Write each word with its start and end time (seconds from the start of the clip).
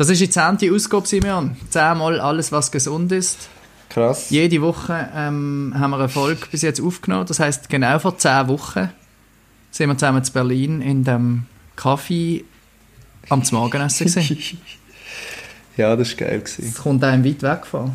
Das 0.00 0.08
ist 0.08 0.18
die 0.18 0.30
zehnte 0.30 0.72
Ausgabe, 0.72 1.06
Simeon. 1.06 1.54
Zehnmal 1.68 2.20
alles, 2.20 2.50
was 2.52 2.72
gesund 2.72 3.12
ist. 3.12 3.50
Krass. 3.90 4.30
Jede 4.30 4.62
Woche 4.62 5.10
ähm, 5.14 5.74
haben 5.78 5.90
wir 5.90 5.98
eine 5.98 6.08
Folge 6.08 6.46
bis 6.50 6.62
jetzt 6.62 6.80
aufgenommen. 6.80 7.26
Das 7.26 7.38
heißt, 7.38 7.68
genau 7.68 7.98
vor 7.98 8.16
zehn 8.16 8.48
Wochen 8.48 8.88
sind 9.70 9.90
wir 9.90 9.98
zusammen 9.98 10.22
in 10.24 10.32
Berlin 10.32 10.80
in 10.80 11.04
dem 11.04 11.42
Kaffee 11.76 12.44
am 13.28 13.42
Morgenessen 13.52 14.06
gewesen. 14.06 14.58
ja, 15.76 15.94
das 15.94 16.18
war 16.18 16.28
geil. 16.28 16.38
Gewesen. 16.38 16.72
Das 16.72 16.82
kommt 16.82 17.04
einem 17.04 17.22
weit 17.22 17.42
weg 17.42 17.66
vor. 17.66 17.94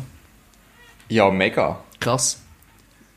Ja, 1.08 1.28
mega. 1.28 1.80
Krass. 1.98 2.38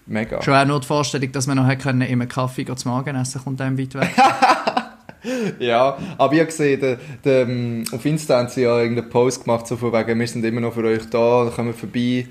Mega. 0.07 0.41
Schon 0.41 0.55
auch 0.55 0.65
nur 0.65 0.79
die 0.79 0.87
Vorstellung, 0.87 1.31
dass 1.31 1.45
wir 1.45 1.53
noch 1.53 1.77
können, 1.77 2.01
in 2.01 2.19
einem 2.19 2.27
Kaffee 2.27 2.65
zum 2.65 2.91
Morgenessen 2.91 3.39
kommt 3.43 3.61
einem 3.61 3.77
weit 3.77 3.93
weg. 3.93 4.09
ja, 5.59 5.97
aber 6.17 6.33
ich 6.33 6.39
habe 6.39 6.47
gesehen, 6.47 6.79
der, 6.79 6.99
der, 7.23 7.41
ähm, 7.41 7.83
auf 7.91 8.05
Insta 8.05 8.37
haben 8.37 8.49
sie 8.49 8.61
ja 8.61 8.79
irgendeinen 8.79 9.09
Post 9.09 9.43
gemacht, 9.43 9.67
so 9.67 9.77
von 9.77 9.91
wegen, 9.91 10.19
wir 10.19 10.27
sind 10.27 10.45
immer 10.45 10.61
noch 10.61 10.73
für 10.73 10.83
euch 10.83 11.09
da, 11.09 11.51
kommen 11.55 11.69
wir 11.69 11.73
vorbei. 11.73 12.27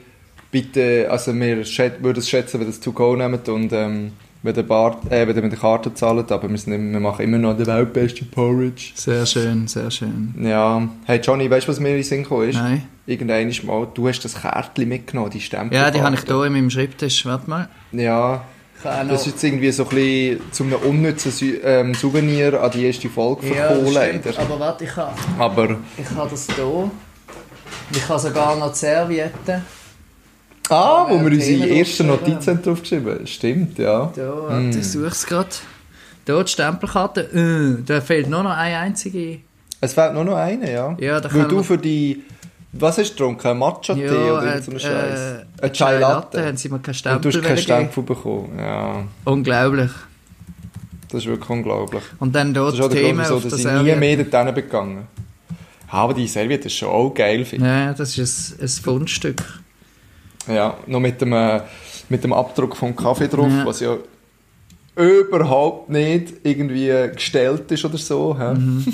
Bitte, 0.51 1.09
also 1.11 1.35
wir 1.35 1.57
würden 1.59 2.19
es 2.19 2.29
schätzen, 2.29 2.55
wenn 2.55 2.67
ihr 2.67 2.71
das 2.71 2.81
to 2.81 2.93
go 2.93 3.15
nehmt 3.15 3.49
und 3.51 3.71
ähm, 3.73 4.13
wenn 4.43 4.55
ihr, 4.55 4.63
Bar, 4.63 5.01
äh, 5.11 5.27
wenn 5.27 5.37
ihr 5.37 5.43
mit 5.43 5.53
der 5.53 5.59
Karte 5.59 5.93
zahlt, 5.93 6.31
aber 6.33 6.49
wir, 6.49 6.57
sind, 6.57 6.93
wir 6.93 7.01
machen 7.01 7.25
immer 7.25 7.39
noch 7.39 7.57
den 7.57 7.67
weltbesten 7.67 8.31
Porridge. 8.31 8.93
Sehr 8.95 9.27
schön, 9.27 9.67
sehr 9.67 9.91
schön. 9.91 10.35
Ja. 10.41 10.89
Hey 11.05 11.21
Johnny, 11.21 11.51
weißt 11.51 11.67
du, 11.67 11.73
was 11.73 11.81
mir 11.81 11.91
in 11.91 11.97
den 11.97 12.05
Sinn 12.05 12.23
gekommen 12.23 12.49
ist? 12.49 12.57
Nein. 12.57 12.85
Irgendwann 13.07 13.51
mal, 13.67 13.89
du 13.93 14.09
hast 14.09 14.21
das 14.21 14.41
Kärtchen 14.41 14.89
mitgenommen, 14.89 15.31
die 15.31 15.41
Stempel. 15.41 15.77
Ja, 15.77 15.91
die 15.91 16.01
habe 16.01 16.15
ich 16.15 16.23
hier 16.23 16.45
in 16.45 16.53
meinem 16.53 16.71
Schreibtisch. 16.71 17.27
Warte 17.27 17.49
mal. 17.51 17.69
Ja, 17.93 18.45
das 18.83 19.21
ist 19.23 19.27
jetzt 19.27 19.45
irgendwie 19.45 19.71
so 19.73 19.85
ein 19.85 19.89
bisschen 19.89 20.53
zu 20.53 20.65
einem 20.65 20.75
unnützen 20.75 21.33
ähm, 21.65 21.95
Souvenir 21.95 22.63
an 22.63 22.71
die 22.71 22.85
erste 22.87 23.09
Folge 23.09 23.47
verkommen, 23.47 23.87
ja, 23.87 23.93
leider. 23.93 24.39
Aber 24.39 24.61
warte, 24.61 24.85
ich 24.85 24.97
habe, 24.97 25.13
Aber 25.39 25.77
ich 25.97 26.11
habe 26.11 26.31
das 26.31 26.47
hier. 26.55 26.91
Ich 27.93 28.09
habe 28.09 28.21
sogar 28.21 28.57
noch 28.57 28.71
die 28.73 28.79
Servietten. 28.79 29.63
Ah, 30.69 31.07
wo 31.09 31.15
Ja, 31.17 31.25
wir 31.25 31.33
unsere 31.33 31.69
ersten. 31.71 32.07
Notizen 32.07 32.63
draufgeschrieben 32.63 33.15
haben. 33.15 33.27
Stimmt, 33.27 33.79
ja. 33.79 34.13
Da, 34.15 34.33
warte, 34.49 34.79
ich 34.79 34.87
suche 34.87 35.07
es 35.07 35.27
gerade. 35.27 35.49
Hier 36.27 36.45
die 36.45 36.51
Stempelkarte. 36.51 37.21
Äh, 37.23 37.83
da 37.85 38.01
fehlt 38.03 38.29
nur 38.29 38.43
noch 38.43 38.55
eine 38.57 38.77
einzige. 38.79 39.39
Es 39.81 39.95
fehlt 39.95 40.13
nur 40.13 40.25
noch 40.25 40.37
eine, 40.37 40.71
ja. 40.71 40.95
Ja, 41.01 41.21
da 41.21 41.33
Weil 41.33 41.49
du 41.49 41.63
für 41.63 41.79
die... 41.79 42.23
Was 42.73 42.99
hast 42.99 43.11
du 43.11 43.15
getrunken? 43.15 43.47
Ein 43.49 43.59
Matcha-Tee 43.59 44.09
oder 44.31 44.57
äh, 44.57 44.63
so 44.63 44.71
einen 44.71 44.81
Scheiß? 44.81 45.21
äh, 45.61 45.65
Ein 45.67 45.73
Chai 45.73 45.99
Latte. 45.99 46.47
haben 46.47 46.57
sie 46.57 46.69
mir 46.69 46.79
keinen 46.79 46.91
Und 46.93 46.97
Stempel 46.97 47.33
du 47.33 47.39
hast 47.39 47.45
keinen. 47.47 47.59
Stempel 47.59 48.03
bekommen. 48.03 48.59
Ja, 48.59 49.05
Unglaublich. 49.25 49.91
das 51.11 51.23
ist 51.23 51.27
wirklich 51.29 51.49
unglaublich. 51.51 52.03
Und 52.21 52.35
dann 52.35 52.53
Das 52.53 52.75
dort 52.77 52.93
der 52.93 53.01
Grund, 53.03 53.25
Themen 53.25 53.43
der 53.43 53.51
dass 53.51 53.59
ich 53.59 53.65
nie 53.83 53.95
mehr 53.97 54.17
dorthin 54.25 54.55
begangen 54.55 55.09
Ja, 55.91 55.99
aber 55.99 56.13
die 56.15 56.27
Serviette 56.29 56.67
ist 56.67 56.75
schon 56.75 56.91
auch 56.91 57.11
geil, 57.15 57.45
finde 57.47 57.65
ich. 57.65 57.71
Ja, 57.73 57.95
das 57.95 58.19
ist 58.19 58.59
ein, 58.59 58.65
ein 58.65 58.69
Fundstück. 58.69 59.43
Ja, 60.47 60.77
noch 60.87 61.01
mit 61.01 61.21
dem, 61.23 61.33
äh, 61.33 61.63
mit 62.11 62.23
dem 62.23 62.33
Abdruck 62.35 62.77
vom 62.77 62.95
Kaffee 62.95 63.29
drauf, 63.29 63.51
Ja. 63.51 63.65
was 63.67 63.81
ja 63.81 63.97
überhaupt 64.99 65.89
nicht 65.89 66.35
irgendwie 66.43 66.89
gestellt 67.15 67.71
ist 67.71 67.85
oder 67.85 67.99
so. 67.99 68.35
Mhm. 68.35 68.85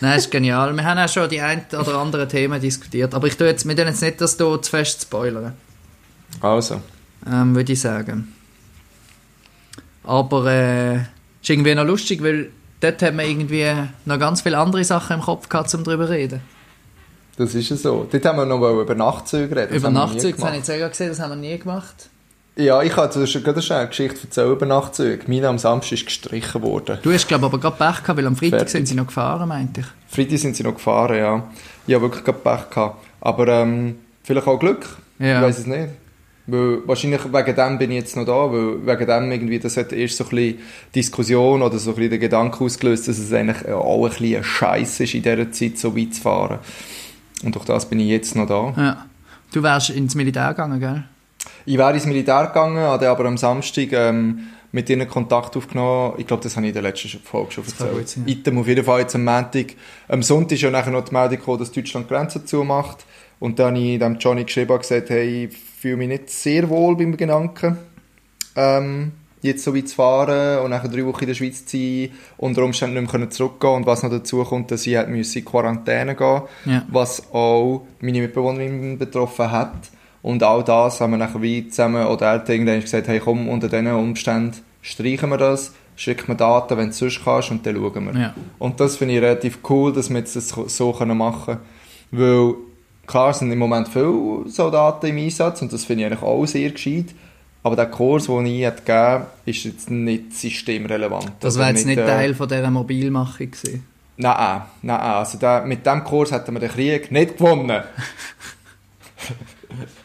Nein, 0.00 0.18
ist 0.18 0.30
genial. 0.30 0.74
Wir 0.74 0.84
haben 0.84 0.98
auch 0.98 1.08
schon 1.08 1.28
die 1.28 1.40
ein 1.40 1.64
oder 1.72 1.98
anderen 1.98 2.28
Themen 2.28 2.60
diskutiert. 2.60 3.14
Aber 3.14 3.26
ich 3.26 3.36
tue 3.36 3.46
jetzt, 3.46 3.66
wir 3.66 3.76
tun 3.76 3.86
jetzt 3.86 4.02
nicht 4.02 4.20
das 4.20 4.36
hier 4.36 4.60
zu 4.60 4.70
fest 4.70 5.02
spoilern, 5.02 5.54
Also, 6.40 6.80
ähm, 7.30 7.54
würde 7.54 7.72
ich 7.72 7.80
sagen. 7.80 8.32
Aber 10.04 10.46
äh, 10.46 10.96
ist 10.96 11.48
irgendwie 11.48 11.74
noch 11.74 11.84
lustig, 11.84 12.22
weil 12.22 12.50
dort 12.80 13.02
haben 13.02 13.18
wir 13.18 13.26
irgendwie 13.26 13.72
noch 14.04 14.18
ganz 14.18 14.42
viele 14.42 14.58
andere 14.58 14.84
Sachen 14.84 15.14
im 15.16 15.22
Kopf 15.22 15.48
gehabt, 15.48 15.72
um 15.74 15.84
darüber 15.84 16.06
zu 16.06 16.12
reden. 16.12 16.40
das 17.36 17.54
ist 17.54 17.68
ja 17.70 17.76
so. 17.76 18.06
Dort 18.10 18.24
haben 18.24 18.38
wir 18.38 18.46
noch 18.46 18.80
über 18.80 18.94
Nachtzüge 18.94 19.54
reden. 19.56 19.68
Das 19.70 19.78
über 19.78 19.90
Nachtzüge, 19.90 20.34
das 20.34 20.44
habe 20.44 20.56
ich 20.56 20.66
jetzt 20.66 20.90
gesehen, 20.90 21.08
das 21.08 21.20
haben 21.20 21.30
wir 21.30 21.36
nie 21.36 21.58
gemacht. 21.58 22.10
Ja, 22.58 22.82
ich 22.82 22.96
habe 22.96 23.10
zuerst 23.10 23.44
gerade 23.44 23.60
eine 23.76 23.88
Geschichte 23.88 24.20
erzählt 24.22 24.50
über 24.50 24.64
Nachtzüge. 24.64 25.24
Meine 25.26 25.48
am 25.48 25.58
Samstag 25.58 25.92
ist 25.92 26.06
gestrichen 26.06 26.62
worden. 26.62 26.98
Du 27.02 27.12
hast, 27.12 27.28
glaube 27.28 27.44
ich, 27.46 27.52
aber 27.52 27.58
gerade 27.60 27.76
Pech 27.76 28.02
gehabt, 28.02 28.16
weil 28.16 28.26
am 28.26 28.34
Freitag 28.34 28.60
Fertig. 28.60 28.70
sind 28.70 28.88
sie 28.88 28.94
noch 28.94 29.06
gefahren, 29.06 29.46
meinte 29.46 29.82
ich. 29.82 29.86
Freitag 30.08 30.38
sind 30.38 30.56
sie 30.56 30.62
noch 30.62 30.74
gefahren, 30.74 31.18
ja. 31.18 31.44
Ich 31.86 31.94
habe 31.94 32.04
wirklich 32.04 32.24
gerade 32.24 32.38
Pech 32.38 32.70
gehabt. 32.70 33.04
Aber 33.20 33.46
ähm, 33.48 33.96
vielleicht 34.22 34.46
auch 34.46 34.58
Glück. 34.58 34.86
Ja. 35.18 35.40
Ich 35.40 35.46
weiß 35.46 35.58
es 35.58 35.66
nicht. 35.66 35.88
Weil 36.46 36.78
wahrscheinlich 36.86 37.24
wegen 37.24 37.56
dem 37.56 37.78
bin 37.78 37.90
ich 37.90 37.96
jetzt 37.98 38.16
noch 38.16 38.24
da, 38.24 38.50
weil 38.50 38.86
wegen 38.86 39.06
dem 39.06 39.32
irgendwie, 39.32 39.58
das 39.58 39.76
hat 39.76 39.92
erst 39.92 40.16
so 40.16 40.24
ein 40.24 40.30
bisschen 40.30 40.58
Diskussion 40.94 41.60
oder 41.60 41.78
so 41.78 41.90
ein 41.90 41.96
bisschen 41.96 42.12
den 42.12 42.20
Gedanken 42.20 42.64
ausgelöst, 42.64 43.08
dass 43.08 43.18
es 43.18 43.32
eigentlich 43.32 43.68
auch 43.68 44.04
ein 44.04 44.10
bisschen 44.10 44.44
Scheiß 44.44 45.00
ist, 45.00 45.14
in 45.14 45.22
dieser 45.22 45.50
Zeit 45.52 45.76
so 45.76 45.94
weit 45.94 46.14
zu 46.14 46.22
fahren. 46.22 46.60
Und 47.42 47.54
durch 47.54 47.66
das 47.66 47.86
bin 47.86 48.00
ich 48.00 48.08
jetzt 48.08 48.34
noch 48.34 48.46
da. 48.46 48.72
Ja. 48.80 49.06
Du 49.52 49.62
wärst 49.62 49.90
ins 49.90 50.14
Militär 50.14 50.48
gegangen, 50.48 50.80
gell? 50.80 51.04
Ich 51.64 51.78
wäre 51.78 51.92
ins 51.94 52.06
Militär 52.06 52.46
gegangen, 52.46 52.78
habe 52.78 53.08
aber 53.08 53.24
am 53.24 53.36
Samstag 53.36 53.92
ähm, 53.92 54.48
mit 54.72 54.88
ihnen 54.90 55.08
Kontakt 55.08 55.56
aufgenommen. 55.56 56.14
Ich 56.18 56.26
glaube, 56.26 56.42
das 56.42 56.56
habe 56.56 56.66
ich 56.66 56.70
in 56.70 56.74
der 56.74 56.82
letzten 56.82 57.08
Folge 57.20 57.52
schon 57.52 57.64
erzählt. 57.64 58.08
sein. 58.08 58.24
Item 58.26 58.58
auf 58.58 58.66
jeden 58.68 58.84
Fall 58.84 59.00
jetzt 59.00 59.14
am 59.14 59.24
Montag. 59.24 59.74
Am 60.08 60.22
Sonntag 60.22 60.52
ist 60.52 60.62
ja 60.62 60.70
nachher 60.70 60.90
noch 60.90 61.04
die 61.04 61.12
Meldung 61.14 61.38
gekommen, 61.38 61.58
dass 61.58 61.72
Deutschland 61.72 62.08
Grenzen 62.08 62.46
zumacht. 62.46 63.04
Und 63.38 63.58
dann 63.58 63.74
habe 63.74 63.84
ich 63.84 63.98
dem 63.98 64.16
Johnny 64.18 64.44
geschrieben 64.44 64.72
und 64.72 64.80
gesagt, 64.80 65.10
hey, 65.10 65.44
ich 65.46 65.56
fühle 65.56 65.96
mich 65.98 66.08
nicht 66.08 66.30
sehr 66.30 66.68
wohl 66.68 66.96
beim 66.96 67.16
Gedanken, 67.16 67.76
ähm, 68.54 69.12
jetzt 69.42 69.62
so 69.62 69.74
weit 69.76 69.88
zu 69.88 69.94
fahren 69.96 70.60
und 70.64 70.70
nachher 70.70 70.88
drei 70.88 71.04
Wochen 71.04 71.20
in 71.24 71.28
der 71.28 71.34
Schweiz 71.34 71.66
zu 71.66 71.76
sein, 71.76 72.10
unter 72.38 72.64
Umständen 72.64 73.00
nicht 73.00 73.12
mehr 73.12 73.30
zurückgehen 73.30 73.74
und 73.74 73.86
was 73.86 74.02
noch 74.02 74.10
dazu 74.10 74.42
kommt, 74.42 74.70
dass 74.70 74.86
ich 74.86 74.96
halt 74.96 75.08
in 75.08 75.44
Quarantäne 75.44 76.14
gehen 76.14 76.42
Ja. 76.64 76.86
was 76.90 77.30
auch 77.32 77.86
meine 78.00 78.22
Mitbewohnerin 78.22 78.98
betroffen 78.98 79.50
hat. 79.50 79.74
Und 80.26 80.42
all 80.42 80.64
das 80.64 81.00
haben 81.00 81.12
wir 81.12 81.18
nachher 81.18 81.40
wie 81.40 81.68
zusammen, 81.68 82.04
oder 82.04 82.26
er 82.26 82.32
hat 82.32 82.48
irgendwann 82.48 82.80
gesagt, 82.80 83.06
hey 83.06 83.20
komm, 83.20 83.48
unter 83.48 83.68
diesen 83.68 83.86
Umständen 83.92 84.56
streichen 84.82 85.30
wir 85.30 85.36
das, 85.36 85.72
schick 85.94 86.28
mir 86.28 86.34
Daten, 86.34 86.76
wenn 86.76 86.88
du 86.88 86.92
sonst 86.92 87.22
kannst, 87.22 87.52
und 87.52 87.64
dann 87.64 87.76
schauen 87.76 88.12
wir. 88.12 88.20
Ja. 88.20 88.34
Und 88.58 88.80
das 88.80 88.96
finde 88.96 89.14
ich 89.14 89.22
relativ 89.22 89.60
cool, 89.70 89.92
dass 89.92 90.10
wir 90.10 90.18
jetzt 90.18 90.34
das 90.34 90.48
so 90.48 90.92
machen 90.92 91.44
können. 91.44 91.60
Weil, 92.10 92.54
klar 93.06 93.34
sind 93.34 93.52
im 93.52 93.60
Moment 93.60 93.86
viele 93.86 94.42
Soldaten 94.46 95.06
im 95.06 95.18
Einsatz, 95.18 95.62
und 95.62 95.72
das 95.72 95.84
finde 95.84 96.02
ich 96.02 96.06
eigentlich 96.10 96.22
auch 96.22 96.44
sehr 96.44 96.70
gescheit. 96.70 97.14
Aber 97.62 97.76
der 97.76 97.86
Kurs, 97.86 98.26
den 98.26 98.46
ich 98.46 98.62
gegeben 98.64 99.26
ist 99.44 99.62
jetzt 99.62 99.92
nicht 99.92 100.34
systemrelevant. 100.34 101.34
Das 101.38 101.54
Oder 101.54 101.66
wäre 101.66 101.76
jetzt 101.76 101.86
nicht 101.86 101.98
äh, 101.98 102.04
Teil 102.04 102.34
von 102.34 102.48
dieser 102.48 102.72
Mobilmachung 102.72 103.52
gewesen. 103.52 103.86
Nein, 104.16 104.62
nein, 104.82 105.00
also 105.00 105.38
da, 105.38 105.60
mit 105.64 105.86
dem 105.86 106.02
Kurs 106.02 106.32
hätten 106.32 106.52
wir 106.52 106.58
den 106.58 106.70
Krieg 106.70 107.12
nicht 107.12 107.38
gewonnen. 107.38 107.84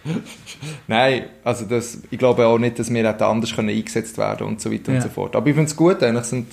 nein, 0.88 1.26
also 1.44 1.66
das, 1.66 2.00
ich 2.10 2.18
glaube 2.20 2.46
auch 2.46 2.58
nicht, 2.58 2.80
dass 2.80 2.92
wir 2.94 3.08
hätten 3.08 3.24
anders 3.24 3.54
können 3.56 3.70
eingesetzt 3.70 4.18
werden 4.18 4.48
und 4.48 4.62
so 4.62 4.72
weiter 4.72 4.92
Ja. 4.92 4.98
und 4.98 5.04
so 5.04 5.10
fort. 5.10 5.36
Aber 5.36 5.48
ich 5.48 5.56
finde 5.56 5.70
es 5.70 5.76
gut, 5.76 6.02
eigentlich 6.04 6.26
sind 6.26 6.48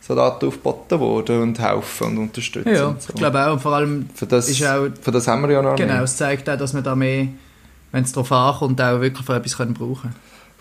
Soldaten 0.00 0.46
aufgeboten 0.46 0.98
worden 1.00 1.42
und 1.42 1.58
helfen 1.60 2.08
und 2.08 2.18
unterstützen. 2.18 2.74
Ja, 2.74 2.86
und 2.86 3.02
so. 3.02 3.10
ich 3.10 3.14
glaube 3.14 3.46
auch. 3.46 3.52
Und 3.52 3.60
vor 3.62 3.72
allem 3.72 4.08
für, 4.14 4.26
das, 4.26 4.48
ist 4.48 4.64
auch, 4.64 4.88
für 5.00 5.10
das 5.12 5.28
haben 5.28 5.42
wir 5.42 5.50
ja 5.50 5.62
noch 5.62 5.76
genau, 5.76 5.94
mehr. 5.94 6.02
es 6.02 6.16
zeigt 6.16 6.48
auch, 6.50 6.56
dass 6.56 6.74
wir 6.74 6.82
da 6.82 6.94
mehr, 6.96 7.28
wenn 7.92 8.04
es 8.04 8.12
darauf 8.12 8.32
ankommt, 8.32 8.80
auch 8.80 9.00
wirklich 9.00 9.24
für 9.24 9.36
etwas 9.36 9.56
können 9.56 9.74
brauchen 9.74 10.14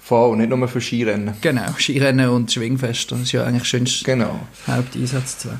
Voll, 0.03 0.35
nicht 0.37 0.49
nur 0.49 0.67
für 0.67 0.81
Skirennen. 0.81 1.35
Genau, 1.41 1.71
Skirennen 1.77 2.29
und 2.29 2.51
Schwingfeste. 2.51 3.15
Das 3.15 3.23
ist 3.23 3.31
ja 3.31 3.43
eigentlich 3.45 3.65
schönst 3.65 4.03
Genau. 4.03 4.39
Haupteinsatzzweck. 4.67 5.53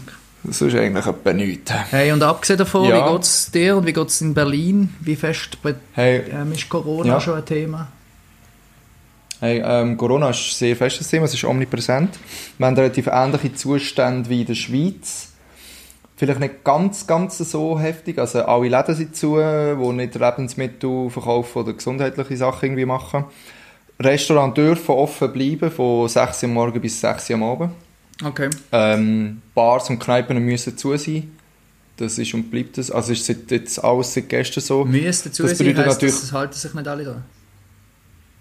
Das 0.44 0.60
ist 0.62 0.76
eigentlich 0.76 1.06
etwa 1.06 1.34
nichts. 1.34 1.72
Hey, 1.92 2.12
und 2.12 2.24
abgesehen 2.24 2.58
davon, 2.58 2.90
Ja. 2.90 3.08
wie 3.08 3.14
geht 3.14 3.22
es 3.24 3.52
dir 3.52 3.78
und 3.78 3.86
wie 3.86 3.94
geht 3.94 4.08
es 4.08 4.22
in 4.22 4.34
Berlin? 4.34 4.96
Wie 5.00 5.16
fest 5.16 5.58
Hey, 5.94 6.24
ähm, 6.32 6.52
ist 6.52 6.68
Corona 6.68 7.14
Ja. 7.14 7.22
schon 7.22 7.36
ein 7.36 7.46
Thema? 7.46 7.88
Hey, 9.40 9.62
ähm, 9.64 9.98
Corona 9.98 10.30
ist 10.30 10.38
ein 10.40 10.54
sehr 10.56 10.76
festes 10.76 11.08
Thema, 11.10 11.26
es 11.26 11.34
ist 11.34 11.44
omnipräsent. 11.44 12.18
Wir 12.58 12.68
haben 12.68 12.76
relativ 12.76 13.08
ähnliche 13.08 13.54
Zustände 13.54 14.30
wie 14.30 14.42
in 14.42 14.48
der 14.48 14.56
Schweiz. 14.56 15.30
Vielleicht 16.16 16.40
nicht 16.40 16.64
ganz, 16.64 17.08
ganz 17.08 17.38
so 17.40 17.80
heftig. 17.80 18.20
Also 18.20 18.44
alle 18.46 18.70
Läden 18.70 18.94
sind 18.96 19.16
zu, 19.16 19.38
die 19.38 19.94
nicht 19.94 20.14
Lebensmittel 20.14 21.10
verkaufen 21.10 21.58
oder 21.64 21.74
gesundheitliche 21.74 22.38
Sachen 22.38 22.66
irgendwie 22.66 22.86
machen. 22.86 23.26
Restaurants 24.00 24.54
dürfen 24.56 24.92
offen 24.94 25.32
bleiben, 25.34 25.72
von 25.72 26.08
6 26.08 26.44
Uhr 26.44 26.50
am 26.50 26.54
Morgen 26.54 26.80
bis 26.82 27.02
6 27.02 27.30
Uhr 27.32 27.36
am 27.38 27.44
Abend. 27.44 27.72
Okay. 28.24 28.50
Ähm, 28.72 29.42
Bars 29.56 29.90
und 29.90 30.00
Kneipen 30.00 30.38
müssen 30.40 30.78
zu 30.78 30.96
sein. 30.98 31.32
Das 31.98 32.18
ist 32.18 32.34
und 32.34 32.50
bleibt 32.50 32.78
das. 32.78 32.90
Also 32.92 33.12
ist 33.14 33.26
seit 33.26 33.52
jetzt 33.52 33.84
alles 33.84 34.14
seit 34.14 34.30
gestern 34.30 34.62
so. 34.64 34.86
Müsste 34.86 35.30
dazu 35.30 35.44
Das 35.44 35.58
sein, 35.58 35.68
heisst, 35.68 35.78
natürlich- 35.88 36.20
das 36.20 36.32
halten 36.32 36.54
sich 36.54 36.74
nicht 36.74 36.88
alle 36.88 37.04
dran. 37.04 37.24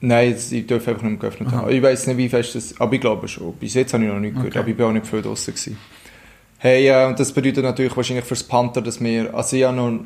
Nein, 0.03 0.35
sie 0.39 0.67
dürfen 0.67 0.91
einfach 0.91 1.03
nicht 1.03 1.13
mehr 1.13 1.21
geöffnet 1.21 1.49
Aha. 1.51 1.57
haben. 1.63 1.71
Ich 1.71 1.83
weiß 1.83 2.07
nicht, 2.07 2.17
wie 2.17 2.29
fest 2.31 2.55
das... 2.55 2.81
Aber 2.81 2.95
ich 2.95 3.01
glaube 3.03 3.29
schon. 3.29 3.53
Bis 3.55 3.75
jetzt 3.75 3.93
habe 3.93 4.03
ich 4.05 4.11
noch 4.11 4.19
nicht 4.19 4.35
gehört, 4.35 4.53
Okay. 4.53 4.59
aber 4.61 4.69
ich 4.69 4.77
bin 4.77 4.87
auch 4.87 4.93
nicht 4.93 5.07
viel 5.07 5.21
draussen 5.21 5.53
gewesen. 5.53 5.77
Hey, 6.57 6.89
äh, 6.89 7.07
und 7.07 7.21
das 7.21 7.33
bedeutet 7.33 7.63
natürlich 7.65 7.95
wahrscheinlich 7.95 8.25
fürs 8.25 8.43
Panther, 8.43 8.81
dass 8.81 8.99
wir... 8.99 9.35
Also 9.35 9.57
ich 9.57 9.65
habe 9.65 9.77
noch 9.77 10.01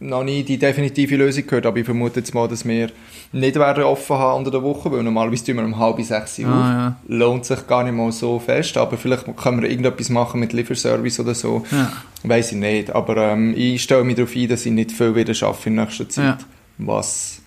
noch 0.00 0.22
nie 0.22 0.44
die 0.44 0.58
definitive 0.58 1.16
Lösung 1.16 1.44
gehört, 1.46 1.66
aber 1.66 1.78
ich 1.78 1.84
vermute 1.84 2.20
jetzt 2.20 2.32
mal, 2.32 2.46
dass 2.46 2.64
wir 2.66 2.90
nicht 3.32 3.56
werden 3.56 3.82
offen 3.82 4.16
haben 4.16 4.38
unter 4.38 4.50
der 4.52 4.62
Woche, 4.62 4.92
weil 4.92 5.02
normalerweise 5.02 5.44
tun 5.46 5.56
wir 5.56 5.64
um 5.64 5.76
halb 5.78 6.00
sechs 6.02 6.38
Uhr 6.38 6.46
Ah, 6.46 6.96
ja. 7.08 7.16
Lohnt 7.16 7.44
sich 7.44 7.66
gar 7.66 7.82
nicht 7.82 7.94
mal 7.94 8.12
so 8.12 8.38
fest, 8.38 8.76
aber 8.76 8.96
vielleicht 8.96 9.24
können 9.36 9.60
wir 9.60 9.68
irgendetwas 9.68 10.08
machen 10.08 10.38
mit 10.40 10.52
Lieferservice 10.52 11.18
oder 11.20 11.34
so. 11.34 11.64
Ja. 11.72 11.92
Weiß 12.22 12.52
ich 12.52 12.58
nicht, 12.58 12.90
aber 12.90 13.16
ähm, 13.32 13.54
ich 13.56 13.82
stelle 13.82 14.04
mich 14.04 14.14
darauf 14.16 14.34
ein, 14.36 14.48
dass 14.48 14.64
ich 14.66 14.72
nicht 14.72 14.92
viel 14.92 15.14
wieder 15.16 15.34
arbeite 15.46 15.68
in 15.68 15.74
nächster 15.74 16.08
Zeit, 16.08 16.24
Ja. 16.24 16.38
was 16.78 17.40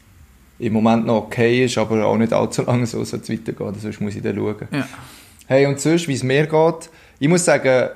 im 0.60 0.74
Moment 0.74 1.06
noch 1.08 1.16
okay 1.24 1.64
ist, 1.66 1.78
aber 1.78 2.06
auch 2.06 2.18
nicht 2.18 2.34
allzu 2.34 2.64
lange 2.64 2.86
so 2.86 3.04
soll 3.04 3.22
es 3.22 3.30
weitergehen, 3.30 3.74
sonst 3.82 4.02
muss 4.02 4.16
ich 4.16 4.22
dann 4.22 4.36
schauen. 4.36 4.56
Ja. 4.72 4.88
Hey, 5.48 5.66
und 5.66 5.80
sonst, 5.80 6.08
wie 6.08 6.14
es 6.14 6.24
mir 6.24 6.46
geht, 6.48 6.90
ich 7.20 7.28
muss 7.30 7.46
sagen, 7.46 7.90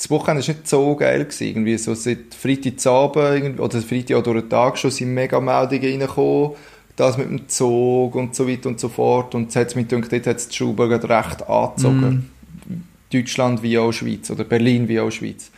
das 0.00 0.10
Wochenende 0.10 0.46
war 0.46 0.54
nicht 0.54 0.66
so 0.66 0.96
geil. 0.96 1.24
Gewesen. 1.24 1.46
Irgendwie 1.46 1.76
so 1.76 1.94
seit 1.94 2.34
Freitagabend 2.34 3.60
oder 3.60 3.82
Freitag 3.82 4.16
auch 4.16 4.22
durch 4.22 4.40
den 4.40 4.48
Tag 4.48 4.78
schon 4.78 4.90
sind 4.90 5.12
mega 5.12 5.38
Meldungen 5.40 5.82
reingekommen. 6.00 6.52
Das 6.96 7.16
mit 7.18 7.28
dem 7.28 7.48
Zug 7.48 8.14
und 8.14 8.34
so 8.34 8.48
weiter 8.48 8.68
und 8.68 8.80
so 8.80 8.88
fort. 8.88 9.34
Und 9.34 9.54
jetzt 9.54 9.74
gedacht, 9.74 10.12
dort 10.12 10.26
hat 10.26 10.36
es 10.36 10.48
die 10.48 10.56
Schrauben 10.56 10.88
gerade 10.88 11.08
recht 11.08 11.48
angezogen. 11.48 12.30
Deutschland 13.12 13.62
wie 13.62 13.78
auch 13.78 13.92
Schweiz 13.92 14.30
oder 14.30 14.44
Berlin 14.44 14.86
wie 14.88 15.00
auch 15.00 15.10
Schweiz. 15.10 15.50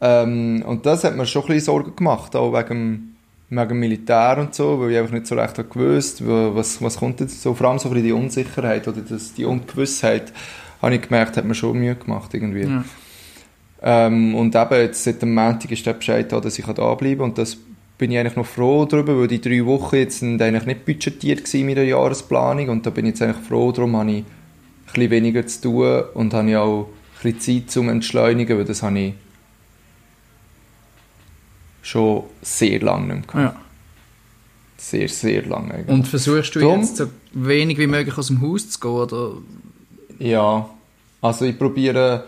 Ähm, 0.00 0.62
und 0.66 0.86
das 0.86 1.04
hat 1.04 1.16
mir 1.16 1.26
schon 1.26 1.42
ein 1.42 1.48
bisschen 1.48 1.64
Sorgen 1.66 1.94
gemacht, 1.96 2.34
auch 2.36 2.52
wegen, 2.52 3.16
wegen 3.50 3.68
dem 3.68 3.78
Militär 3.80 4.38
und 4.38 4.54
so, 4.54 4.80
weil 4.80 4.92
ich 4.92 4.98
einfach 4.98 5.12
nicht 5.12 5.26
so 5.26 5.34
recht 5.34 5.58
habe 5.58 5.68
gewusst, 5.68 6.26
wa- 6.26 6.50
was, 6.54 6.80
was 6.80 6.96
kommt 6.98 7.20
jetzt 7.20 7.42
so, 7.42 7.52
vor 7.54 7.68
allem 7.68 7.78
so 7.78 7.88
ein 7.88 7.94
bisschen 7.94 8.06
die 8.06 8.12
Unsicherheit 8.12 8.86
oder 8.88 9.00
das, 9.00 9.34
die 9.34 9.44
Ungewissheit, 9.44 10.32
habe 10.80 10.94
ich 10.94 11.02
gemerkt, 11.02 11.36
hat 11.36 11.44
mir 11.44 11.54
schon 11.56 11.78
Mühe 11.78 11.96
gemacht 11.96 12.32
irgendwie. 12.32 12.62
Ja. 12.62 12.84
Ähm, 13.82 14.34
und 14.34 14.54
eben, 14.54 14.74
jetzt 14.74 15.04
seit 15.04 15.22
dem 15.22 15.34
Montag 15.34 15.70
ist 15.70 15.86
der 15.86 15.92
Bescheid 15.92 16.30
da, 16.32 16.40
dass 16.40 16.58
ich 16.58 16.66
da 16.66 16.94
bleiben 16.94 17.18
kann. 17.18 17.30
Und 17.30 17.38
das 17.38 17.56
bin 17.96 18.10
ich 18.10 18.18
eigentlich 18.18 18.36
noch 18.36 18.46
froh 18.46 18.84
darüber, 18.84 19.18
weil 19.18 19.28
die 19.28 19.40
drei 19.40 19.64
Wochen 19.66 19.96
jetzt 19.96 20.20
sind 20.20 20.40
eigentlich 20.42 20.66
nicht 20.66 20.84
budgetiert 20.84 21.44
gewesen 21.44 21.66
mit 21.66 21.76
der 21.76 21.84
Jahresplanung. 21.84 22.68
Und 22.68 22.86
da 22.86 22.90
bin 22.90 23.06
ich 23.06 23.10
jetzt 23.10 23.22
eigentlich 23.22 23.46
froh, 23.46 23.70
darum 23.72 23.96
habe 23.96 24.10
ich 24.10 24.18
ein 24.18 24.24
bisschen 24.86 25.10
weniger 25.10 25.46
zu 25.46 25.60
tun 25.60 26.02
und 26.14 26.34
habe 26.34 26.50
ich 26.50 26.56
auch 26.56 26.88
ein 27.22 27.32
bisschen 27.32 27.62
Zeit 27.62 27.70
zum 27.70 27.88
Entschleunigen, 27.88 28.56
weil 28.58 28.64
das 28.64 28.82
habe 28.82 28.98
ich 28.98 29.14
schon 31.82 32.24
sehr 32.42 32.80
lange 32.80 33.14
nicht 33.14 33.34
mehr 33.34 33.42
gehabt. 33.44 33.56
Ja. 33.56 33.62
Sehr, 34.76 35.08
sehr 35.08 35.42
lange 35.44 35.74
eigentlich. 35.74 35.88
Und 35.88 36.06
versuchst 36.06 36.54
du 36.54 36.60
Drum- 36.60 36.80
jetzt 36.80 36.96
so 36.96 37.06
wenig 37.32 37.78
wie 37.78 37.86
möglich 37.88 38.16
aus 38.16 38.28
dem 38.28 38.40
Haus 38.40 38.70
zu 38.70 38.78
gehen? 38.78 38.90
Oder? 38.90 39.32
Ja, 40.20 40.68
also 41.20 41.44
ich 41.44 41.58
probiere 41.58 42.24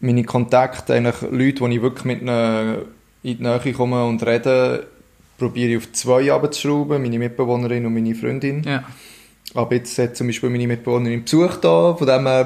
meine 0.00 0.24
Kontakte, 0.24 0.94
eigentlich 0.94 1.22
Leute, 1.30 1.68
die 1.68 1.76
ich 1.76 1.82
wirklich 1.82 2.04
mit 2.04 2.22
in 2.22 2.86
die 3.22 3.42
Nähe 3.42 3.72
komme 3.72 4.04
und 4.04 4.24
rede, 4.24 4.86
probiere 5.38 5.70
ich 5.70 5.76
auf 5.78 5.92
zwei 5.92 6.32
abzuschrauben, 6.32 7.02
meine 7.02 7.18
Mitbewohnerin 7.18 7.86
und 7.86 7.94
meine 7.94 8.14
Freundin. 8.14 8.62
Ja. 8.62 8.84
Aber 9.54 9.74
jetzt 9.74 9.98
hat 9.98 10.16
zum 10.16 10.28
Beispiel 10.28 10.48
meine 10.48 10.66
Mitbewohnerin 10.66 11.24
Besuch 11.24 11.56
da, 11.56 11.94
von 11.94 12.06
dem 12.06 12.26
her 12.26 12.44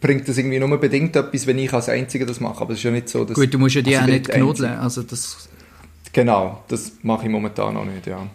bringt 0.00 0.28
das 0.28 0.38
irgendwie 0.38 0.58
nur 0.58 0.78
bedingt 0.78 1.14
etwas, 1.14 1.46
wenn 1.46 1.58
ich 1.58 1.72
als 1.72 1.88
Einziger 1.88 2.26
das 2.26 2.40
mache. 2.40 2.60
Aber 2.62 2.72
es 2.72 2.78
ist 2.78 2.84
ja 2.84 2.90
nicht 2.90 3.08
so, 3.08 3.24
dass... 3.24 3.34
Gut, 3.36 3.52
du 3.52 3.58
musst 3.58 3.74
ja 3.74 3.82
die 3.82 3.94
also 3.94 4.04
auch 4.04 4.08
ich 4.08 4.20
nicht 4.20 4.30
knuddeln. 4.30 4.78
Also 4.78 5.02
das, 5.02 5.48
Genau, 6.16 6.62
das 6.68 6.92
mache 7.02 7.26
ich 7.26 7.30
momentan 7.30 7.74
noch 7.74 7.84
nicht, 7.84 8.06
ja. 8.06 8.26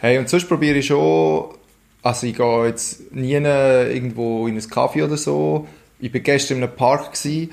Hey, 0.00 0.18
und 0.18 0.28
sonst 0.28 0.46
probiere 0.46 0.76
ich 0.76 0.86
schon, 0.86 1.46
also 2.02 2.26
ich 2.26 2.36
gehe 2.36 2.66
jetzt 2.66 3.10
nie 3.14 3.32
irgendwo 3.32 4.46
in 4.46 4.56
ein 4.56 4.60
Café 4.60 5.02
oder 5.02 5.16
so. 5.16 5.66
Ich 5.98 6.12
war 6.12 6.20
gestern 6.20 6.58
in 6.58 6.64
einem 6.64 6.76
Park, 6.76 7.14
gewesen, 7.14 7.50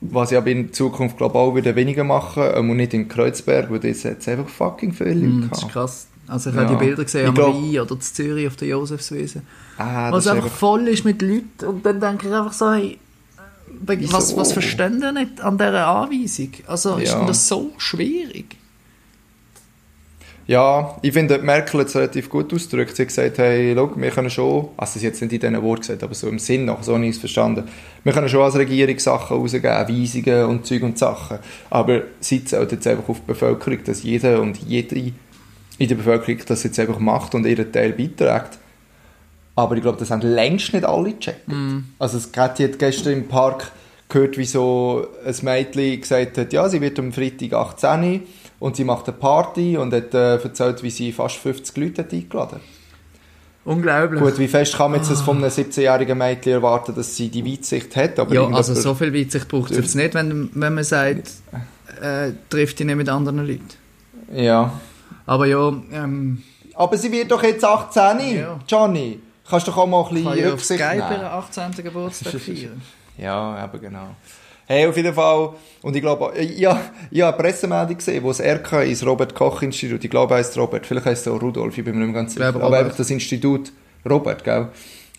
was 0.00 0.30
ich 0.32 0.38
aber 0.38 0.48
in 0.50 0.72
Zukunft 0.72 1.16
glaube 1.16 1.36
auch 1.38 1.54
wieder 1.54 1.74
weniger 1.74 2.04
machen, 2.04 2.44
ähm, 2.54 2.70
und 2.70 2.76
nicht 2.76 2.94
in 2.94 3.08
Kreuzberg, 3.08 3.70
weil 3.70 3.80
hat 4.04 4.18
es 4.20 4.28
einfach 4.28 4.48
fucking 4.48 4.92
viele 4.92 5.14
Leute 5.14 5.26
mm, 5.26 5.48
das 5.50 5.62
ist 5.62 5.68
krass. 5.68 6.06
Also 6.26 6.50
ich 6.50 6.56
Ja. 6.56 6.62
habe 6.62 6.76
die 6.76 6.84
Bilder 6.84 7.04
gesehen 7.04 7.22
Ich 7.22 7.28
am 7.28 7.34
glaub- 7.34 7.54
Rhein 7.54 7.80
oder 7.80 7.94
in 7.94 8.00
Zürich 8.00 8.46
auf 8.46 8.56
der 8.56 8.68
Josefswiese. 8.68 9.42
Ah, 9.78 10.10
das 10.10 10.12
Was 10.12 10.24
ist 10.26 10.30
einfach 10.30 10.44
einfach, 10.44 10.56
voll 10.58 10.88
ist 10.88 11.04
mit 11.04 11.22
Leuten. 11.22 11.64
Und 11.66 11.86
dann 11.86 12.00
denke 12.00 12.28
ich 12.28 12.34
einfach 12.34 12.52
so, 12.52 12.70
hey, 12.72 12.98
was, 13.80 13.98
Wieso? 13.98 14.36
was 14.36 14.52
verstehen 14.52 15.00
die 15.00 15.12
nicht 15.12 15.40
an 15.40 15.56
dieser 15.56 15.86
Anweisung? 15.86 16.50
Also 16.66 16.96
ist 16.96 17.10
Ja. 17.12 17.18
denn 17.18 17.26
das 17.28 17.48
so 17.48 17.70
schwierig? 17.78 18.56
Ja, 20.48 20.96
ich 21.02 21.12
finde, 21.12 21.38
Merkel 21.40 21.80
hat 21.80 21.88
es 21.88 21.94
relativ 21.94 22.30
gut 22.30 22.54
ausgedrückt. 22.54 22.96
Sie 22.96 23.02
hat 23.02 23.08
gesagt, 23.08 23.36
hey, 23.36 23.74
schau, 23.76 23.92
wir 23.94 24.10
können 24.10 24.30
schon, 24.30 24.68
also 24.78 24.98
sie 24.98 25.06
hat 25.06 25.12
es 25.12 25.20
nicht 25.20 25.34
in 25.34 25.40
diesen 25.40 25.62
Worten 25.62 25.82
gesagt, 25.82 26.02
aber 26.02 26.14
so 26.14 26.26
im 26.26 26.38
Sinn 26.38 26.64
nach, 26.64 26.82
so 26.82 26.94
habe 26.94 27.04
ich 27.04 27.10
es 27.10 27.18
verstanden, 27.18 27.68
wir 28.02 28.14
können 28.14 28.30
schon 28.30 28.40
als 28.40 28.56
Regierung 28.56 28.98
Sachen 28.98 29.36
rausgeben, 29.36 29.70
Weisungen 29.70 30.46
und 30.46 30.64
Zeug 30.64 30.82
und 30.84 30.98
Sachen, 30.98 31.38
aber 31.68 32.04
sie 32.20 32.46
zählt 32.46 32.72
jetzt 32.72 32.86
einfach 32.86 33.10
auf 33.10 33.18
die 33.20 33.26
Bevölkerung, 33.26 33.84
dass 33.84 34.02
jeder 34.02 34.40
und 34.40 34.56
jede 34.56 35.12
in 35.76 35.86
der 35.86 35.96
Bevölkerung 35.96 36.40
das 36.46 36.62
jetzt 36.62 36.80
einfach 36.80 36.98
macht 36.98 37.34
und 37.34 37.44
ihren 37.46 37.70
Teil 37.70 37.92
beiträgt. 37.92 38.58
Aber 39.54 39.76
ich 39.76 39.82
glaube, 39.82 39.98
das 39.98 40.10
haben 40.10 40.22
längst 40.22 40.72
nicht 40.72 40.86
alle 40.86 41.12
gecheckt. 41.12 41.46
Also 41.98 42.16
es 42.16 42.30
hat 42.34 42.58
gestern 42.78 43.12
im 43.12 43.28
Park 43.28 43.70
gehört, 44.08 44.38
wie 44.38 44.46
so 44.46 45.06
ein 45.26 45.34
Mädchen 45.42 46.00
gesagt 46.00 46.38
hat, 46.38 46.54
ja, 46.54 46.68
sie 46.70 46.80
wird 46.80 46.98
am 46.98 47.12
Freitag 47.12 47.52
18 47.52 48.22
und 48.60 48.76
sie 48.76 48.84
macht 48.84 49.06
eine 49.08 49.16
Party 49.16 49.76
und 49.76 49.92
hat 49.92 50.14
äh, 50.14 50.36
erzählt, 50.36 50.82
wie 50.82 50.90
sie 50.90 51.12
fast 51.12 51.36
50 51.36 51.76
Leute 51.76 52.02
hat 52.02 52.12
eingeladen 52.12 52.60
Unglaublich. 53.64 54.20
Gut, 54.20 54.38
wie 54.38 54.48
fest 54.48 54.76
kann 54.76 54.92
man 54.92 55.00
jetzt 55.00 55.10
das 55.10 55.20
von 55.20 55.36
einem 55.36 55.50
17-jährigen 55.50 56.16
Mädchen 56.16 56.52
erwarten, 56.54 56.94
dass 56.94 57.14
sie 57.14 57.28
die 57.28 57.44
Weitsicht 57.44 57.94
hat? 57.96 58.18
Aber 58.18 58.34
ja, 58.34 58.46
also 58.48 58.72
so 58.74 58.94
viel 58.94 59.12
Weitsicht 59.12 59.46
braucht 59.46 59.72
es 59.72 59.76
jetzt 59.76 59.94
nicht, 59.94 60.14
wenn, 60.14 60.48
wenn 60.54 60.74
man 60.74 60.84
sagt, 60.84 61.30
äh, 62.00 62.32
trifft 62.48 62.78
dich 62.78 62.86
nicht 62.86 62.96
mit 62.96 63.08
anderen 63.10 63.46
Leuten. 63.46 63.68
Ja. 64.34 64.72
Aber 65.26 65.44
ja, 65.46 65.68
ähm, 65.92 66.42
Aber 66.74 66.96
sie 66.96 67.12
wird 67.12 67.30
doch 67.30 67.42
jetzt 67.42 67.62
18, 67.62 68.36
Ja. 68.36 68.58
Johnny. 68.66 69.20
Kannst 69.48 69.66
du 69.66 69.70
doch 69.70 69.78
auch 69.78 69.86
mal 69.86 70.00
ein 70.00 70.04
kann 70.06 70.14
bisschen 70.14 70.38
ja 70.38 70.46
auf 70.46 70.52
Rücksicht 70.52 70.80
Skype 70.80 70.94
nehmen. 70.96 71.12
ihren 71.12 71.24
18. 71.24 71.70
Geburtstag 71.84 72.32
feiern. 72.40 72.82
Ja, 73.18 73.64
eben 73.64 73.80
genau. 73.82 74.16
Hey, 74.70 74.86
auf 74.86 74.96
jeden 74.98 75.14
Fall, 75.14 75.54
und 75.80 75.96
ich 75.96 76.02
glaube, 76.02 76.30
ich, 76.38 76.58
ja, 76.58 76.74
habe 76.74 76.90
eine 77.24 77.32
Pressemeldung 77.32 77.96
gesehen, 77.96 78.22
wo 78.22 78.28
das 78.28 78.40
RK 78.40 78.82
ist, 78.82 79.04
Robert 79.06 79.34
Koch 79.34 79.62
Institut, 79.62 80.04
ich 80.04 80.10
glaube, 80.10 80.34
er 80.34 80.38
heißt 80.40 80.58
Robert, 80.58 80.84
vielleicht 80.86 81.06
heißt 81.06 81.26
er 81.26 81.32
auch 81.32 81.40
Rudolf, 81.40 81.78
ich 81.78 81.84
bin 81.84 81.98
mir 81.98 82.04
nicht 82.04 82.14
ganz 82.14 82.34
sicher, 82.34 82.50
glaube, 82.52 82.66
aber 82.66 82.78
einfach 82.78 82.94
das 82.96 83.08
Institut 83.10 83.72
Robert, 84.08 84.44
gell, 84.44 84.68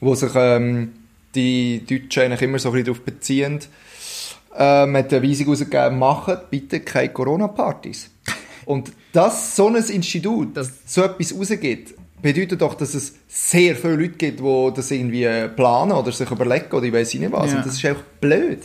wo 0.01 0.13
sich 0.13 0.29
ähm, 0.35 0.91
die 1.33 1.83
Deutschen 1.83 2.23
eigentlich 2.23 2.43
immer 2.43 2.59
so 2.59 2.69
ein 2.69 2.73
bisschen 2.73 2.85
darauf 2.93 3.01
beziehen, 3.01 3.59
ähm, 4.55 4.95
hat 4.97 5.11
eine 5.13 5.27
Weisung 5.27 5.47
rausgegeben, 5.47 5.97
macht 5.97 6.49
bitte 6.51 6.79
keine 6.81 7.09
Corona-Partys. 7.09 8.11
Und 8.65 8.91
dass 9.13 9.55
so 9.55 9.67
ein 9.67 9.75
Institut 9.77 10.55
Das- 10.55 10.71
so 10.85 11.01
etwas 11.03 11.33
rausgibt, 11.35 11.95
bedeutet 12.21 12.61
doch, 12.61 12.75
dass 12.75 12.93
es 12.93 13.15
sehr 13.27 13.75
viele 13.75 13.95
Leute 13.95 14.09
gibt, 14.09 14.39
die 14.41 14.71
das 14.75 14.91
irgendwie 14.91 15.25
planen 15.55 15.93
oder 15.93 16.11
sich 16.11 16.29
überlegen 16.29 16.71
oder 16.71 16.83
ich 16.83 16.93
weiß 16.93 17.13
nicht 17.15 17.31
was. 17.31 17.51
Ja. 17.51 17.57
Und 17.57 17.65
das 17.65 17.73
ist 17.75 17.85
einfach 17.85 18.03
blöd. 18.19 18.59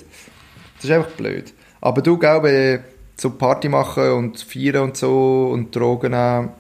Das 0.85 0.91
ist 0.91 0.97
einfach 0.97 1.17
blöd. 1.17 1.55
Aber 1.81 2.03
du, 2.03 2.19
glaube 2.19 2.85
so 3.17 3.31
Party 3.31 3.71
machen 3.71 4.11
und 4.11 4.39
feiern 4.41 4.83
und 4.83 4.97
so 4.99 5.49
und 5.51 5.75
Drogen 5.75 6.11
nehmen 6.11 6.51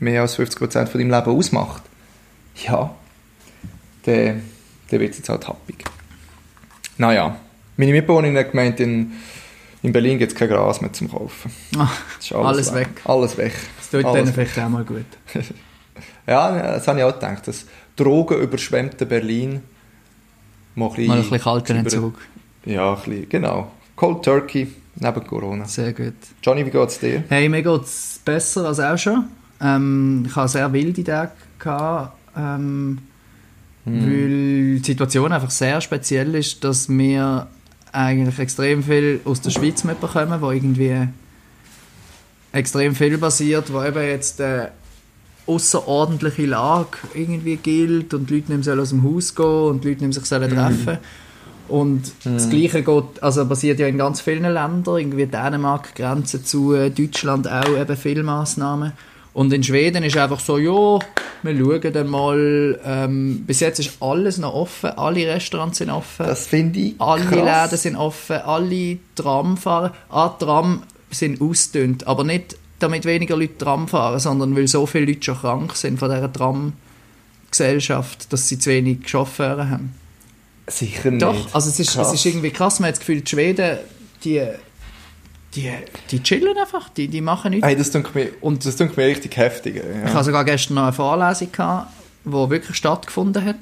mehr 0.00 0.20
als 0.20 0.38
50% 0.38 0.58
von 0.86 1.00
deinem 1.00 1.10
Leben 1.10 1.30
ausmacht, 1.30 1.82
ja, 2.62 2.94
dann, 4.04 4.42
dann 4.90 5.00
wird 5.00 5.12
es 5.12 5.18
jetzt 5.18 5.28
halt 5.30 5.48
happig. 5.48 5.82
Naja, 6.98 7.36
meine 7.78 7.92
Mitbewohnerin 7.92 8.36
hat 8.36 8.50
gemeint, 8.50 8.80
in, 8.80 9.12
in 9.82 9.92
Berlin 9.92 10.18
gibt 10.18 10.32
es 10.32 10.38
kein 10.38 10.48
Gras 10.48 10.82
mehr 10.82 10.92
zum 10.92 11.10
Kaufen. 11.10 11.50
Das 11.72 11.90
ist 12.20 12.32
Alles 12.32 12.74
weg. 12.74 12.88
Alles 13.04 13.38
weg. 13.38 13.54
das 13.78 13.90
tut 13.90 14.04
Alles 14.04 14.24
denen 14.24 14.36
weg. 14.36 14.48
vielleicht 14.50 14.66
auch 14.66 14.70
mal 14.70 14.84
gut. 14.84 15.06
Ja, 16.26 16.72
das 16.72 16.88
habe 16.88 16.98
ich 16.98 17.04
auch 17.04 17.12
gedacht. 17.12 17.46
Das 17.46 17.66
drogenüberschwemmte 17.96 19.06
Berlin 19.06 19.62
mal 20.74 20.86
ein 20.86 20.90
bisschen, 20.90 21.06
Mal 21.06 21.14
ein 21.16 21.22
bisschen 21.22 21.40
kalter 21.40 21.74
Entzug. 21.76 22.18
Ja, 22.64 22.94
ein 22.94 22.96
bisschen, 22.96 23.28
genau. 23.28 23.70
Cold 23.96 24.22
Turkey 24.22 24.68
neben 24.96 25.26
Corona. 25.26 25.66
Sehr 25.66 25.92
gut. 25.92 26.14
Johnny, 26.42 26.64
wie 26.64 26.70
geht's 26.70 26.98
dir? 26.98 27.24
Hey, 27.28 27.48
mir 27.48 27.62
geht 27.62 27.82
es 27.82 28.20
besser 28.24 28.66
als 28.66 28.80
auch 28.80 28.98
schon. 28.98 29.24
Ähm, 29.60 30.24
ich 30.26 30.34
hatte 30.34 30.48
sehr 30.48 30.72
wilde 30.72 31.04
Tage, 31.04 31.32
gehabt, 31.58 32.16
ähm, 32.36 32.98
weil 33.84 34.78
die 34.78 34.82
Situation 34.84 35.32
einfach 35.32 35.50
sehr 35.50 35.80
speziell 35.80 36.34
ist, 36.34 36.64
dass 36.64 36.88
wir 36.88 37.46
eigentlich 37.92 38.38
extrem 38.38 38.82
viel 38.82 39.20
aus 39.24 39.40
der 39.40 39.50
Schweiz 39.50 39.84
mitbekommen, 39.84 40.40
wo 40.40 40.50
irgendwie 40.50 41.08
extrem 42.52 42.94
viel 42.94 43.18
passiert, 43.18 43.72
wo 43.72 43.82
eben 43.82 44.02
jetzt 44.02 44.40
eine 44.40 44.70
außerordentliche 45.46 46.46
Lage 46.46 46.98
irgendwie 47.14 47.56
gilt 47.56 48.14
und 48.14 48.30
die 48.30 48.36
Leute 48.36 48.54
nicht 48.54 48.66
mehr 48.66 48.78
aus 48.78 48.88
dem 48.88 49.04
Haus 49.04 49.34
gehen 49.34 49.44
und 49.44 49.84
die 49.84 49.90
Leute 49.90 50.04
nicht 50.04 50.16
mehr 50.16 50.24
sich 50.24 50.24
sollen 50.24 50.50
treffen 50.50 50.98
und 51.68 52.12
das 52.24 52.50
Gleiche 52.50 52.82
geht, 52.82 53.22
also 53.22 53.46
passiert 53.46 53.78
ja 53.78 53.86
in 53.86 53.98
ganz 53.98 54.20
vielen 54.20 54.42
Ländern, 54.42 54.84
irgendwie 54.86 55.26
Dänemark, 55.26 55.94
Grenzen 55.94 56.44
zu 56.44 56.74
äh, 56.74 56.90
Deutschland 56.90 57.48
auch 57.48 57.78
eben 57.78 57.96
viele 57.96 58.22
Massnahmen. 58.22 58.92
Und 59.32 59.52
in 59.52 59.64
Schweden 59.64 60.04
ist 60.04 60.16
einfach 60.16 60.38
so, 60.38 60.58
ja, 60.58 60.98
wir 61.42 61.56
schauen 61.56 61.92
dann 61.92 62.08
mal, 62.08 62.80
ähm, 62.84 63.44
bis 63.46 63.60
jetzt 63.60 63.80
ist 63.80 64.00
alles 64.00 64.38
noch 64.38 64.54
offen, 64.54 64.90
alle 64.90 65.26
Restaurants 65.26 65.78
sind 65.78 65.90
offen, 65.90 66.26
Das 66.26 66.46
finde 66.46 66.78
ich 66.78 67.00
alle 67.00 67.24
krass. 67.24 67.70
Läden 67.70 67.78
sind 67.78 67.96
offen, 67.96 68.36
alle 68.36 68.98
Tramfahrer, 69.16 69.92
ah, 70.10 70.28
Tram 70.28 70.82
sind 71.10 71.40
ausgedünnt, 71.40 72.06
aber 72.06 72.24
nicht 72.24 72.56
damit 72.78 73.04
weniger 73.04 73.36
Leute 73.36 73.58
Tram 73.58 73.88
fahren, 73.88 74.20
sondern 74.20 74.56
weil 74.56 74.68
so 74.68 74.86
viele 74.86 75.06
Leute 75.06 75.22
schon 75.22 75.38
krank 75.38 75.74
sind 75.74 75.98
von 75.98 76.10
dieser 76.10 76.32
Tram-Gesellschaft, 76.32 78.32
dass 78.32 78.48
sie 78.48 78.58
zu 78.58 78.70
wenig 78.70 79.08
Chauffeure 79.08 79.68
haben. 79.68 79.94
Sicher 80.66 81.10
nicht. 81.10 81.22
Doch, 81.22 81.54
also 81.54 81.68
es 81.68 81.78
ist, 81.78 81.94
es 81.96 82.12
ist 82.12 82.24
irgendwie 82.24 82.50
krass, 82.50 82.80
man 82.80 82.88
hat 82.88 82.94
das 82.94 83.00
Gefühl, 83.00 83.20
die 83.20 83.28
Schweden, 83.30 83.78
die, 84.24 84.42
die, 85.54 85.70
die 86.10 86.22
chillen 86.22 86.56
einfach, 86.56 86.88
die, 86.88 87.08
die 87.08 87.20
machen 87.20 87.50
nichts. 87.50 87.66
Hey, 87.66 87.76
das 87.76 87.90
klingt 87.90 88.14
mir, 88.14 88.28
Und- 88.40 88.64
das 88.64 88.76
klingt 88.76 88.96
mir 88.96 89.06
richtig 89.06 89.36
heftig. 89.36 89.76
Ja. 89.76 89.82
Ich 90.08 90.14
hatte 90.14 90.24
sogar 90.24 90.44
gestern 90.44 90.74
noch 90.74 90.84
eine 90.84 90.92
Vorlesung, 90.92 91.52
gehabt, 91.52 91.92
die 92.24 92.30
wirklich 92.32 92.76
stattgefunden 92.76 93.44
hat. 93.44 93.56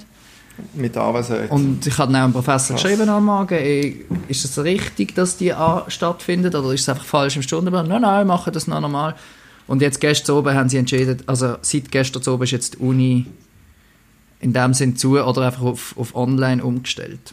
Mit 0.74 0.96
Anwesenheit. 0.96 1.50
Und 1.50 1.86
ich 1.86 1.96
habe 1.98 2.14
einem 2.14 2.32
Professor 2.32 2.76
Krass. 2.76 2.82
geschrieben 2.84 3.08
am 3.08 3.24
Morgen, 3.24 3.54
ey, 3.54 4.04
ist 4.28 4.44
es 4.44 4.62
richtig, 4.62 5.14
dass 5.14 5.36
die 5.38 5.52
stattfindet 5.88 6.54
oder 6.54 6.72
ist 6.72 6.82
es 6.82 6.88
einfach 6.88 7.04
falsch 7.06 7.36
im 7.36 7.42
Stundenplan? 7.42 7.88
Nein, 7.88 8.02
nein, 8.02 8.20
wir 8.20 8.24
machen 8.26 8.52
das 8.52 8.66
noch 8.66 8.80
normal. 8.80 9.16
Und 9.66 9.80
jetzt 9.80 10.00
gestern 10.00 10.36
oben 10.36 10.54
haben 10.54 10.68
sie 10.68 10.76
entschieden, 10.76 11.22
also 11.26 11.56
seit 11.62 11.90
gestern 11.90 12.22
oben 12.32 12.42
ist 12.44 12.50
jetzt 12.50 12.74
die 12.74 12.78
Uni 12.78 13.26
in 14.42 14.52
dem 14.52 14.74
Sinn 14.74 14.96
zu 14.96 15.18
oder 15.18 15.42
einfach 15.46 15.62
auf, 15.62 15.94
auf 15.96 16.14
online 16.14 16.62
umgestellt. 16.62 17.32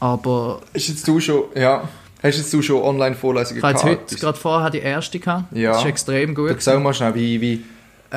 Aber 0.00 0.60
Hast 0.74 0.88
jetzt 0.88 1.06
du 1.06 1.20
schon, 1.20 1.44
ja, 1.54 1.88
hast 2.22 2.36
jetzt 2.38 2.52
du 2.52 2.60
schon 2.62 2.82
Online-Vorlesungen 2.82 3.58
ich 3.58 3.64
habe 3.64 3.74
gehabt? 3.74 3.90
heute 4.10 4.16
gerade 4.16 4.38
vorher 4.38 4.70
die 4.70 4.78
erste 4.80 5.18
gehabt. 5.20 5.54
Ja. 5.56 5.70
Das 5.72 5.80
ist 5.82 5.86
extrem 5.86 6.34
gut. 6.34 6.60
Sag 6.60 6.82
mal 6.82 6.92
schnell, 6.92 7.14
wie, 7.14 7.40
wie, 7.40 7.62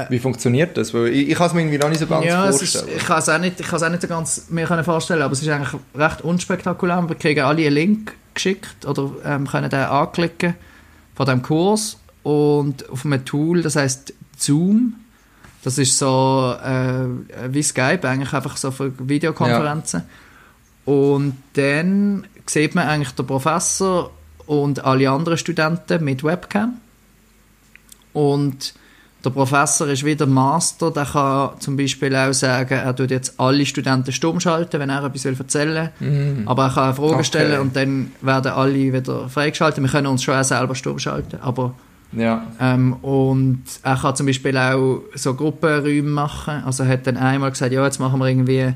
wie 0.10 0.20
funktioniert 0.20 0.76
das? 0.78 0.94
Weil 0.94 1.08
ich, 1.10 1.30
ich 1.30 1.36
kann 1.36 1.48
es 1.48 1.54
mir 1.54 1.62
irgendwie 1.62 1.78
noch 1.78 1.90
nicht 1.90 2.00
so 2.00 2.08
ganz 2.08 2.26
Äh, 2.26 2.30
ja, 2.30 2.48
es 2.50 2.62
ist, 2.62 2.78
vorstellen. 2.78 2.98
ich 2.98 3.06
kann 3.06 3.20
es 3.20 3.30
auch 3.30 3.38
nicht, 3.40 3.60
ich 3.60 3.68
kann 3.68 3.76
es 3.78 3.84
auch 3.84 3.90
nicht 3.90 4.02
so 4.02 4.08
ganz 4.08 4.46
mir 4.50 4.66
können 4.66 4.84
vorstellen, 4.84 5.22
aber 5.22 5.34
es 5.34 5.42
ist 5.42 5.50
eigentlich 5.50 5.82
recht 5.96 6.22
unspektakulär. 6.22 7.04
Wir 7.08 7.16
kriegen 7.16 7.42
alle 7.42 7.66
einen 7.66 7.76
Link 7.76 8.14
geschickt 8.34 8.86
oder 8.86 9.12
ähm, 9.26 9.48
können 9.48 9.70
den 9.70 9.80
anklicken 9.82 10.56
von 11.16 11.26
dem 11.26 11.42
Kurs 11.42 11.98
und 12.24 12.90
auf 12.90 13.06
einem 13.06 13.26
Tool, 13.26 13.62
das 13.62 13.76
heißt 13.76 14.14
Zoom. 14.38 14.96
Das 15.64 15.78
ist 15.78 15.98
so 15.98 16.56
äh, 16.64 17.06
wie 17.54 17.64
Skype 17.64 18.08
eigentlich 18.08 18.34
einfach 18.34 18.56
so 18.58 18.72
für 18.72 18.92
Videokonferenzen. 18.98 20.04
Und 20.86 21.38
dann 21.54 22.26
sieht 22.46 22.76
man 22.76 22.88
eigentlich 22.88 23.12
den 23.12 23.28
Professor 23.28 24.12
und 24.48 24.84
alle 24.84 25.10
anderen 25.10 25.38
Studenten 25.38 26.04
mit 26.04 26.24
Webcam. 26.24 26.76
Und 28.14 28.74
der 29.24 29.30
Professor 29.32 29.88
ist 29.90 30.06
wieder 30.06 30.26
Master, 30.26 30.92
der 30.92 31.06
kann 31.06 31.60
zum 31.60 31.76
Beispiel 31.76 32.16
auch 32.16 32.32
sagen, 32.34 32.74
er 32.74 32.96
tut 32.96 33.12
jetzt 33.12 33.38
alle 33.38 33.66
Studenten 33.66 34.14
stumm 34.14 34.40
schalten, 34.40 34.80
wenn 34.80 34.90
er 34.90 35.04
etwas 35.04 35.26
will 35.26 35.36
erzählen 35.38 35.90
will. 36.00 36.44
Aber 36.48 36.64
er 36.68 36.74
kann 36.74 36.92
auch 36.92 36.96
Fragen 36.96 37.14
Okay. 37.16 37.24
stellen 37.26 37.60
und 37.60 37.76
dann 37.76 38.12
werden 38.22 38.52
alle 38.54 38.74
wieder 38.94 39.28
freigeschaltet. 39.28 39.84
Wir 39.84 39.90
können 39.90 40.08
uns 40.08 40.24
schon 40.24 40.36
auch 40.36 40.44
selber 40.44 40.74
stumm 40.74 41.00
schalten, 41.00 41.38
aber 41.42 41.74
ja. 42.12 42.48
ähm, 42.60 42.94
und 42.94 43.64
er 43.84 43.98
kann 43.98 44.16
zum 44.16 44.26
Beispiel 44.26 44.58
auch 44.58 45.02
so 45.16 45.34
Gruppenräume 45.36 46.10
machen. 46.10 46.64
Also 46.66 46.84
er 46.84 46.90
hat 46.90 47.08
dann 47.08 47.18
einmal 47.18 47.52
gesagt, 47.52 47.72
ja, 47.72 47.84
jetzt 47.84 48.00
machen 48.00 48.20
wir 48.20 48.28
irgendwie, 48.28 48.74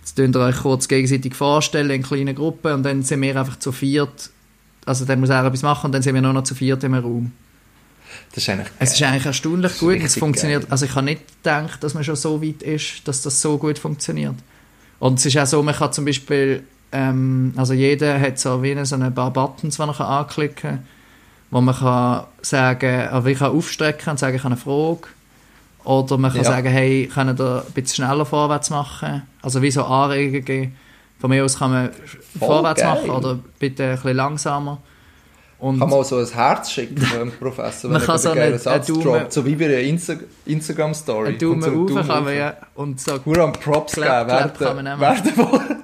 jetzt 0.00 0.16
könnt 0.16 0.36
ihr 0.36 0.40
euch 0.40 0.56
kurz 0.56 0.88
gegenseitig 0.88 1.34
vorstellen 1.34 1.90
in 1.90 2.02
kleinen 2.02 2.34
Gruppen 2.34 2.72
und 2.72 2.82
dann 2.82 3.02
sind 3.02 3.20
wir 3.22 3.38
einfach 3.38 3.58
zu 3.58 3.72
viert. 3.72 4.30
Also 4.84 5.04
dann 5.04 5.20
muss 5.20 5.30
er 5.30 5.44
etwas 5.44 5.62
machen 5.62 5.86
und 5.86 5.92
dann 5.92 6.02
sind 6.02 6.14
wir 6.14 6.22
nur 6.22 6.32
noch 6.32 6.44
zu 6.44 6.54
viert 6.54 6.82
im 6.84 6.94
Raum. 6.94 7.32
Das 8.34 8.44
ist 8.44 8.48
eigentlich 8.48 8.68
Es 8.78 8.92
ist 8.94 9.02
eigentlich 9.02 9.26
erstaunlich 9.26 9.72
ist 9.72 9.80
gut. 9.80 9.96
Es 10.02 10.16
funktioniert. 10.16 10.62
geil. 10.62 10.70
Also 10.70 10.86
ich 10.86 10.94
habe 10.94 11.04
nicht 11.04 11.22
gedacht, 11.42 11.82
dass 11.82 11.94
man 11.94 12.04
schon 12.04 12.16
so 12.16 12.42
weit 12.42 12.62
ist, 12.62 13.06
dass 13.06 13.22
das 13.22 13.40
so 13.40 13.58
gut 13.58 13.78
funktioniert. 13.78 14.34
Und 14.98 15.18
es 15.18 15.26
ist 15.26 15.36
auch 15.38 15.46
so, 15.46 15.62
man 15.62 15.74
kann 15.74 15.92
zum 15.92 16.04
Beispiel, 16.04 16.62
ähm, 16.92 17.52
also 17.56 17.74
jeder 17.74 18.20
hat 18.20 18.38
so 18.38 18.62
wie 18.62 18.84
so 18.84 18.96
ein 18.96 19.14
paar 19.14 19.32
Buttons, 19.32 19.76
die 19.76 19.80
man 19.80 19.90
anklicken 19.90 20.70
kann, 20.70 20.86
wo 21.52 21.60
man 21.60 21.76
kann 21.76 22.24
sagen, 22.40 23.08
also 23.08 23.28
ich 23.28 23.38
kann 23.38 23.52
aufstrecken 23.56 24.10
und 24.10 24.18
sagen, 24.18 24.34
ich 24.36 24.42
habe 24.42 24.54
eine 24.54 24.60
Frage. 24.60 25.02
Oder 25.84 26.16
man 26.18 26.30
kann 26.32 26.42
Ja. 26.42 26.50
sagen, 26.50 26.68
hey, 26.68 27.08
können 27.12 27.38
wir 27.38 27.64
ein 27.66 27.72
bisschen 27.72 28.04
schneller 28.04 28.24
vorwärts 28.24 28.70
machen? 28.70 29.22
Also 29.42 29.62
wie 29.62 29.70
so 29.70 29.84
Anregungen 29.84 30.44
geben. 30.44 30.76
Von 31.20 31.30
mir 31.30 31.44
aus 31.44 31.56
kann 31.58 31.70
man 31.70 31.90
Voll 32.38 32.48
vorwärts 32.48 32.80
geil. 32.82 32.90
machen 32.94 33.10
oder 33.10 33.38
bitte 33.60 33.84
ein 33.84 33.90
bisschen 33.96 34.16
langsamer. 34.16 34.78
Und 35.58 35.78
kann 35.78 35.90
man 35.90 35.98
auch 36.00 36.04
so 36.04 36.16
ein 36.18 36.26
Herz 36.26 36.72
schicken 36.72 36.96
dem 37.14 37.30
Professor, 37.32 37.88
Man 37.90 38.00
wenn 38.00 38.06
kann 38.06 38.14
er 38.16 38.18
so 38.18 38.30
einen 38.30 38.40
einen- 38.42 38.58
Satz 38.58 38.88
einen 38.90 39.02
Daumen-. 39.04 39.26
So 39.30 39.44
wie 39.46 39.54
bei 39.54 39.66
einer 39.66 39.78
Insta 39.78 40.14
Instagram-Story. 40.46 41.28
ein 41.28 41.38
Daumen 41.38 41.62
so 41.62 41.70
rauf 41.94 42.06
kann 42.08 42.24
man 42.24 42.36
ja. 42.36 42.54
Und 42.74 43.00
so 43.00 43.24
Hure 43.24 43.42
am 43.42 43.52
Props 43.52 43.94
geben. 43.94 44.06
Clap, 44.06 44.56
clap 44.58 45.81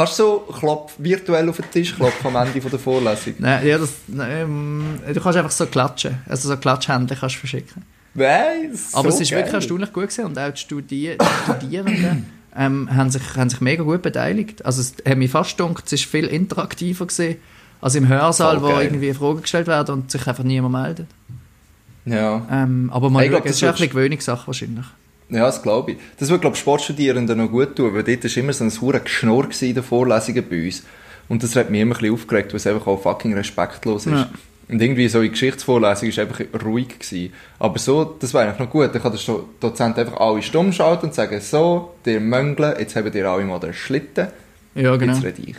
Kannst 0.00 0.18
du 0.18 0.22
so 0.22 0.38
klopf, 0.58 0.94
virtuell 0.98 1.48
auf 1.48 1.56
den 1.56 1.70
Tisch 1.70 1.94
klopfen 1.94 2.34
am 2.34 2.46
Ende 2.46 2.60
von 2.60 2.70
der 2.70 2.80
Vorlesung? 2.80 3.34
Nein, 3.38 3.66
ja, 3.66 3.78
das, 3.78 3.90
nein, 4.06 4.30
ähm, 4.32 4.84
du 5.14 5.20
kannst 5.20 5.36
einfach 5.38 5.50
so 5.50 5.66
klatschen. 5.66 6.18
Also 6.26 6.48
so 6.48 6.56
Klatschhände 6.56 7.14
kannst 7.14 7.36
du 7.36 7.40
verschicken. 7.40 7.82
Weiss, 8.14 8.94
Aber 8.94 9.10
so 9.10 9.16
es 9.16 9.20
ist 9.22 9.30
geil. 9.30 9.38
wirklich 9.40 9.54
erstaunlich 9.54 9.92
gut 9.92 10.04
gewesen 10.08 10.24
und 10.24 10.38
auch 10.38 10.50
die, 10.50 10.58
Studi 10.58 11.16
die 11.20 11.44
Studierenden 11.44 12.26
ähm, 12.56 12.88
haben, 12.96 13.10
sich, 13.10 13.22
haben 13.36 13.50
sich 13.50 13.60
mega 13.60 13.82
gut 13.82 14.02
beteiligt. 14.02 14.64
Also 14.64 14.80
es 14.80 14.94
hat 15.06 15.16
mich 15.18 15.30
fast 15.30 15.56
gedacht, 15.58 15.84
es 15.86 15.92
ist 15.92 16.04
viel 16.06 16.26
interaktiver 16.26 17.06
gewesen 17.06 17.36
als 17.80 17.94
im 17.94 18.08
Hörsaal, 18.08 18.60
wo 18.62 18.68
irgendwie 18.80 19.12
Fragen 19.14 19.42
gestellt 19.42 19.66
werden 19.66 19.94
und 19.94 20.10
sich 20.10 20.26
einfach 20.26 20.44
niemand 20.44 20.72
meldet. 20.82 21.06
Ja. 22.06 22.46
Ähm, 22.50 22.90
aber 22.92 23.10
mal 23.10 23.22
Ich 23.24 23.28
glaub, 23.30 23.42
schauen, 23.42 23.48
es 23.50 23.54
ist 23.56 23.62
das 23.62 23.68
auch 23.68 23.68
ein 23.68 23.72
bisschen 23.72 23.84
würdest- 23.84 23.92
Gewöhnungssache 23.92 24.46
wahrscheinlich. 24.46 24.86
Ja, 25.30 25.46
das 25.46 25.62
glaube 25.62 25.92
ich. 25.92 25.98
Das 26.18 26.28
würde, 26.28 26.40
glaube 26.40 26.56
ich, 26.56 26.60
Sportstudierenden 26.60 27.38
noch 27.38 27.50
gut 27.50 27.76
tun, 27.76 27.94
weil 27.94 28.02
dort 28.02 28.24
war 28.24 28.36
immer 28.42 28.52
so 28.52 28.64
ein 28.64 28.80
hure 28.80 29.00
Geschnurr 29.00 29.48
in 29.60 29.74
den 29.74 29.82
Vorlesungen 29.82 30.44
bei 30.48 30.64
uns. 30.64 30.82
Und 31.28 31.42
das 31.42 31.54
hat 31.54 31.70
mich 31.70 31.80
immer 31.80 31.94
ein 31.94 32.00
bisschen 32.00 32.14
aufgeregt, 32.14 32.52
weil 32.52 32.56
es 32.56 32.66
einfach 32.66 32.86
auch 32.88 33.00
fucking 33.00 33.34
respektlos 33.34 34.06
ist. 34.06 34.12
Ja. 34.12 34.28
Und 34.68 34.80
irgendwie 34.80 35.08
so 35.08 35.20
in 35.20 35.30
Geschichtsvorlesung 35.30 36.08
ist 36.08 36.18
einfach 36.18 36.40
ruhig 36.64 36.88
gewesen. 36.98 37.32
Aber 37.58 37.78
so, 37.78 38.04
das 38.04 38.34
wäre 38.34 38.44
eigentlich 38.44 38.58
noch 38.60 38.70
gut. 38.70 38.94
Dann 38.94 39.02
kann 39.02 39.12
der 39.12 39.36
Dozent 39.60 39.98
einfach 39.98 40.16
alle 40.20 40.42
stumm 40.42 40.72
schalten 40.72 41.06
und 41.06 41.14
sagen, 41.14 41.40
so, 41.40 41.94
dir 42.04 42.20
Möngle, 42.20 42.76
jetzt 42.78 42.94
haben 42.96 43.10
dir 43.10 43.28
alle 43.30 43.44
mal 43.44 43.58
den 43.60 43.72
Schlitten, 43.72 44.28
Ja, 44.74 44.96
genau. 44.96 45.12
jetzt 45.12 45.24
rede 45.24 45.42
ich. 45.42 45.56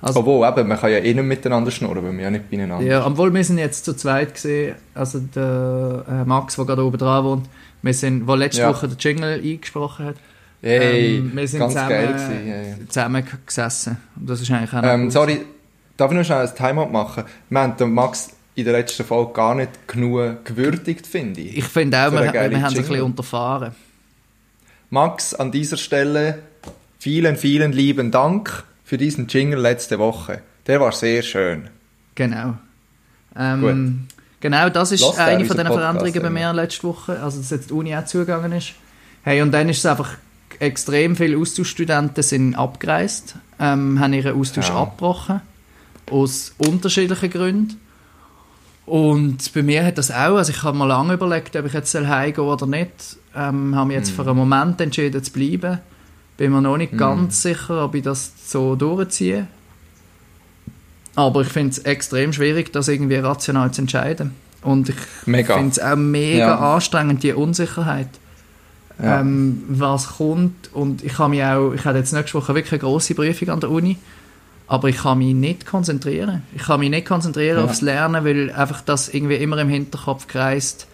Also- 0.00 0.20
Obwohl, 0.20 0.46
eben, 0.46 0.68
man 0.68 0.78
kann 0.78 0.90
ja 0.92 0.98
eh 0.98 1.14
nicht 1.14 1.24
miteinander 1.24 1.70
schnurren, 1.70 2.04
weil 2.04 2.12
wir 2.16 2.24
ja 2.24 2.30
nicht 2.30 2.50
beieinander 2.50 2.84
Ja, 2.84 3.06
obwohl 3.06 3.32
wir 3.32 3.42
sind 3.42 3.58
jetzt 3.58 3.84
zu 3.84 3.94
zweit 3.94 4.34
gesehen, 4.34 4.74
also 4.94 5.20
der 5.34 6.04
äh, 6.08 6.24
Max, 6.28 6.56
der 6.56 6.64
gerade 6.66 6.84
oben 6.84 6.98
dran 6.98 7.24
wohnt, 7.24 7.46
wir 7.82 7.94
sind, 7.94 8.26
wo 8.26 8.34
letzte 8.34 8.62
Ja. 8.62 8.70
Woche 8.70 8.88
der 8.88 8.96
Jingle 8.98 9.40
eingesprochen 9.42 10.06
hat, 10.06 10.16
Hey, 10.62 11.18
ähm, 11.18 11.32
wir 11.34 11.46
sind 11.46 11.60
ganz 11.60 11.74
zusammen, 11.74 11.90
geil 11.90 12.06
gewesen. 12.08 12.48
Ja, 12.48 12.62
ja. 12.62 12.74
zusammen 12.88 13.24
gesessen. 13.44 13.96
Und 14.16 14.28
das 14.30 14.40
ist 14.40 14.50
eigentlich 14.50 14.72
auch 14.72 14.82
Ähm, 14.82 15.02
gut. 15.04 15.12
sorry, 15.12 15.40
darf 15.96 16.10
ich 16.10 16.16
noch 16.18 16.24
schnell 16.24 16.38
ein 16.48 16.54
Timeout 16.54 16.90
machen? 16.90 17.24
Wir 17.50 17.60
haben 17.60 17.76
den 17.76 17.92
Max 17.92 18.30
in 18.54 18.64
der 18.64 18.72
letzten 18.72 19.04
Folge 19.04 19.32
gar 19.34 19.54
nicht 19.54 19.86
genug 19.86 20.44
gewürdigt, 20.44 21.06
finde 21.06 21.42
ich. 21.42 21.58
Ich 21.58 21.64
finde 21.66 21.98
auch, 21.98 22.12
eine 22.12 22.32
wir, 22.32 22.50
wir 22.50 22.62
haben 22.62 22.72
es 22.72 22.78
ein 22.78 22.86
bisschen 22.86 23.02
unterfahren. 23.02 23.72
Max, 24.90 25.34
an 25.34 25.52
dieser 25.52 25.76
Stelle 25.76 26.38
vielen, 26.98 27.36
vielen 27.36 27.72
lieben 27.72 28.10
Dank 28.10 28.64
für 28.84 28.96
diesen 28.96 29.28
Jingle 29.28 29.60
letzte 29.60 29.98
Woche. 29.98 30.40
Der 30.66 30.80
war 30.80 30.92
sehr 30.92 31.22
schön. 31.22 31.68
Genau. 32.14 32.54
Ähm, 33.38 34.08
genau, 34.40 34.68
das 34.68 34.92
ist 34.92 35.02
der 35.02 35.24
eine 35.24 35.44
von 35.44 35.56
Podcast, 35.56 35.74
Veränderungen 35.74 36.22
bei 36.22 36.30
mir 36.30 36.52
letzte 36.52 36.84
Woche, 36.84 37.20
also 37.22 37.38
dass 37.38 37.50
jetzt 37.50 37.70
die 37.70 37.74
Uni 37.74 37.96
auch 37.96 38.04
zugegangen 38.04 38.52
ist. 38.52 38.72
Hey, 39.22 39.42
und 39.42 39.52
dann 39.52 39.68
ist 39.68 39.78
es 39.78 39.86
einfach 39.86 40.10
extrem 40.58 41.16
viele 41.16 41.36
Austauschstudenten 41.38 42.22
sind 42.22 42.54
abgereist, 42.54 43.34
ähm, 43.58 43.98
haben 44.00 44.12
ihren 44.12 44.38
Austausch 44.38 44.68
Ja. 44.68 44.76
abgebrochen, 44.82 45.40
aus 46.10 46.54
unterschiedlichen 46.58 47.30
Gründen. 47.30 47.80
Und 48.86 49.52
bei 49.52 49.62
mir 49.64 49.84
hat 49.84 49.98
das 49.98 50.10
auch, 50.12 50.36
also 50.36 50.52
ich 50.52 50.62
habe 50.62 50.78
mir 50.78 50.86
lange 50.86 51.14
überlegt, 51.14 51.56
ob 51.56 51.66
ich 51.66 51.72
jetzt 51.72 51.92
heimgehen 51.94 52.36
soll 52.36 52.52
oder 52.54 52.66
nicht. 52.66 53.16
Ähm, 53.34 53.74
habe 53.74 53.88
mich 53.88 53.96
jetzt 53.96 54.10
Mhm. 54.12 54.14
für 54.14 54.22
einen 54.28 54.36
Moment 54.36 54.80
entschieden 54.80 55.22
zu 55.22 55.32
bleiben. 55.32 55.80
Bin 56.36 56.52
mir 56.52 56.60
noch 56.62 56.76
nicht 56.76 56.96
ganz 56.96 57.42
sicher, 57.42 57.84
ob 57.84 57.94
ich 57.96 58.02
das 58.04 58.30
so 58.46 58.76
durchziehe. 58.76 59.48
Aber 61.16 61.40
ich 61.40 61.48
finde 61.48 61.70
es 61.70 61.78
extrem 61.78 62.32
schwierig, 62.32 62.72
das 62.72 62.88
irgendwie 62.88 63.16
rational 63.16 63.72
zu 63.72 63.80
entscheiden. 63.82 64.32
Und 64.62 64.88
ich 64.90 64.96
finde 65.24 65.68
es 65.70 65.78
auch 65.80 65.96
mega 65.96 66.38
Ja. 66.48 66.74
anstrengend, 66.74 67.22
die 67.22 67.32
Unsicherheit, 67.32 68.08
Ja. 69.02 69.20
ähm, 69.20 69.62
was 69.68 70.16
kommt. 70.18 70.72
Und 70.74 71.02
ich 71.04 71.18
habe 71.18 71.30
mich 71.30 71.42
auch, 71.44 71.72
ich 71.72 71.84
hatte 71.84 71.98
jetzt 71.98 72.12
nächste 72.12 72.34
Woche 72.38 72.54
wirklich 72.54 72.72
eine 72.72 72.80
grosse 72.80 73.14
Prüfung 73.14 73.48
an 73.50 73.60
der 73.60 73.70
Uni, 73.70 73.96
aber 74.66 74.88
ich 74.88 74.96
kann 74.98 75.18
mich 75.18 75.34
nicht 75.34 75.66
konzentrieren. 75.66 76.42
Ich 76.54 76.62
kann 76.64 76.80
mich 76.80 76.90
nicht 76.90 77.06
konzentrieren 77.06 77.58
Ja. 77.58 77.64
aufs 77.64 77.80
Lernen, 77.80 78.24
weil 78.24 78.50
einfach 78.52 78.80
das 78.82 79.08
irgendwie 79.08 79.36
immer 79.36 79.58
im 79.58 79.68
Hinterkopf 79.68 80.26
kreist, 80.26 80.86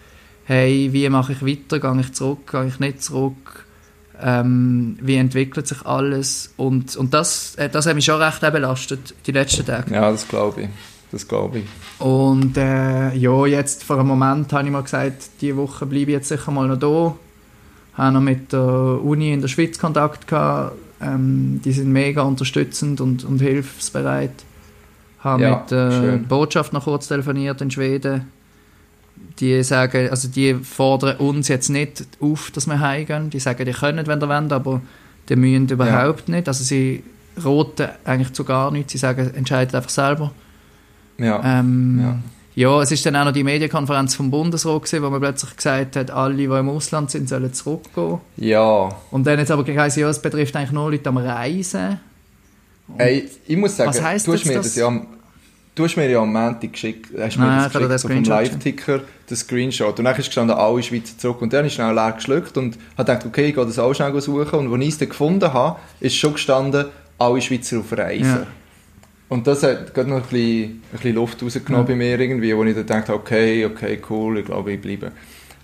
hey, 0.45 0.89
wie 0.93 1.09
mache 1.09 1.33
ich 1.33 1.41
weiter, 1.45 1.79
gehe 1.79 2.01
ich 2.01 2.13
zurück, 2.13 2.51
gehe 2.51 2.67
ich 2.67 2.79
nicht 2.79 3.01
zurück, 3.01 3.65
ähm, 4.23 4.97
wie 5.01 5.17
entwickelt 5.17 5.67
sich 5.67 5.85
alles. 5.85 6.53
Und, 6.55 6.95
und 6.95 7.13
das, 7.13 7.55
äh, 7.55 7.69
das 7.69 7.85
hat 7.85 7.95
mich 7.95 8.05
schon 8.05 8.21
recht 8.21 8.39
belastet, 8.39 9.13
die 9.27 9.31
letzten 9.33 9.65
Tage. 9.65 9.93
Ja, 9.93 10.09
das 10.11 10.27
glaube 10.27 10.61
ich. 10.61 10.69
Das 11.11 11.27
glaube 11.27 11.59
ich. 11.59 11.65
Und 11.99 12.57
äh, 12.57 13.13
ja, 13.15 13.45
jetzt 13.45 13.83
vor 13.83 13.99
einem 13.99 14.07
Moment 14.07 14.51
habe 14.53 14.65
ich 14.65 14.71
mal 14.71 14.81
gesagt, 14.81 15.29
diese 15.41 15.57
Woche 15.57 15.85
bleibe 15.85 16.11
ich 16.11 16.17
jetzt 16.17 16.29
sicher 16.29 16.51
mal 16.51 16.67
noch 16.67 16.79
da. 16.79 17.15
Habe 17.97 18.13
noch 18.13 18.21
mit 18.21 18.51
der 18.51 18.61
Uni 19.03 19.31
in 19.33 19.41
der 19.41 19.47
Schweiz 19.49 19.77
Kontakt 19.77 20.27
gehabt. 20.27 20.75
Ähm, 21.01 21.61
die 21.63 21.71
sind 21.71 21.91
mega 21.91 22.23
unterstützend 22.23 23.01
und, 23.01 23.25
und 23.25 23.39
hilfsbereit. 23.39 24.31
Habe 25.19 25.43
Ja, 25.43 25.57
mit 25.57 25.71
der 25.71 25.91
schön. 25.91 26.27
Botschaft 26.27 26.73
noch 26.73 26.85
kurz 26.85 27.07
telefoniert 27.09 27.61
in 27.61 27.69
Schweden. 27.69 28.31
Die 29.39 29.63
sagen, 29.63 30.09
also 30.09 30.27
die 30.27 30.53
fordern 30.55 31.17
uns 31.17 31.47
jetzt 31.47 31.69
nicht 31.69 32.05
auf, 32.19 32.51
dass 32.51 32.67
wir 32.67 32.79
heimgehen. 32.79 33.29
Die 33.29 33.39
sagen, 33.39 33.65
die 33.65 33.71
können, 33.71 34.05
wenn 34.07 34.21
ihr 34.21 34.29
wollt, 34.29 34.51
aber 34.51 34.81
die 35.29 35.35
müssen 35.35 35.69
überhaupt 35.69 36.29
nicht. 36.29 36.47
Also 36.47 36.63
sie 36.63 37.03
roten 37.43 37.87
eigentlich 38.05 38.33
zu 38.33 38.43
gar 38.43 38.69
nichts. 38.71 38.91
Sie 38.91 38.97
sagen, 38.99 39.31
entscheidet 39.35 39.73
einfach 39.73 39.89
selber. 39.89 40.31
Ja. 41.17 41.41
Ähm, 41.43 41.99
Ja. 41.99 42.19
ja. 42.55 42.81
es 42.81 42.91
ist 42.91 43.05
dann 43.05 43.15
auch 43.15 43.25
noch 43.25 43.31
die 43.31 43.43
Medienkonferenz 43.43 44.13
vom 44.15 44.29
Bundesrat 44.29 44.83
gewesen, 44.83 45.03
wo 45.03 45.09
man 45.09 45.19
plötzlich 45.19 45.55
gesagt 45.55 45.95
hat, 45.95 46.11
alle, 46.11 46.35
die 46.35 46.43
im 46.43 46.69
Ausland 46.69 47.09
sind, 47.09 47.27
sollen 47.27 47.51
zurückgehen. 47.53 48.19
ja. 48.37 48.89
Und 49.09 49.25
dann 49.25 49.39
jetzt 49.39 49.49
aber 49.51 49.63
geheißen, 49.63 50.01
ja, 50.01 50.09
es 50.09 50.21
betrifft 50.21 50.55
eigentlich 50.55 50.71
nur 50.71 50.91
Leute 50.91 51.09
am 51.09 51.17
Reisen. 51.17 51.99
Ey, 52.97 53.29
ich 53.47 53.57
muss 53.57 53.77
sagen, 53.77 53.89
Was 53.89 54.01
heisst 54.01 54.27
du 54.27 54.33
hast 54.33 54.45
mir 54.45 54.55
das? 54.55 54.67
das 54.67 54.75
ja 54.75 54.91
du 55.75 55.83
hast 55.83 55.97
mir 55.97 56.09
ja 56.09 56.19
am 56.19 56.31
Montag 56.31 56.73
geschickt, 56.73 57.09
hast 57.17 57.37
mir 57.37 57.45
Nein, 57.45 57.63
das 57.63 57.73
habe 57.73 57.87
geschickt, 57.87 57.99
so 57.99 58.07
vom 58.07 58.23
Live-Ticker, 58.23 59.01
den 59.29 59.37
Screenshot. 59.37 59.97
Und 59.99 60.05
dann 60.05 60.15
ist 60.15 60.25
gestanden, 60.25 60.55
alle 60.55 60.83
Schweizer 60.83 61.17
zurück. 61.17 61.41
Und 61.41 61.53
dann 61.53 61.59
habe 61.59 61.67
ich 61.67 61.73
schnell 61.73 61.93
leer 61.93 62.11
geschluckt 62.11 62.57
und 62.57 62.77
habe 62.97 63.11
gedacht, 63.11 63.25
okay, 63.25 63.47
ich 63.47 63.55
gehe 63.55 63.65
das 63.65 63.79
auch 63.79 63.93
schnell 63.93 64.19
suchen. 64.21 64.67
Und 64.67 64.73
als 64.73 64.83
ich 64.83 64.89
es 64.89 64.97
dann 64.99 65.09
gefunden 65.09 65.53
habe, 65.53 65.79
ist 65.99 66.15
schon 66.15 66.33
gestanden, 66.33 66.85
alle 67.17 67.41
Schweizer 67.41 67.79
auf 67.79 67.91
Reisen. 67.91 68.25
Ja. 68.25 68.47
Und 69.29 69.47
das 69.47 69.63
hat 69.63 69.93
gerade 69.93 70.09
noch 70.09 70.17
ein 70.17 70.21
bisschen, 70.23 70.63
ein 70.63 70.81
bisschen 70.91 71.15
Luft 71.15 71.41
rausgenommen 71.41 71.87
Ja. 71.87 71.93
bei 71.93 71.95
mir 71.95 72.19
irgendwie, 72.19 72.55
wo 72.55 72.63
ich 72.63 72.75
dann 72.75 72.85
dachte, 72.85 73.13
okay, 73.13 73.65
okay, 73.65 73.99
cool, 74.09 74.37
ich 74.39 74.45
glaube, 74.45 74.73
ich 74.73 74.81
bleibe. 74.81 75.11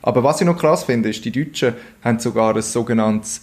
Aber 0.01 0.23
was 0.23 0.39
ich 0.39 0.47
noch 0.47 0.57
krass 0.57 0.85
finde, 0.85 1.09
ist, 1.09 1.23
die 1.23 1.31
Deutschen 1.31 1.73
haben 2.03 2.19
sogar 2.19 2.55
ein 2.55 2.61
sogenanntes, 2.61 3.41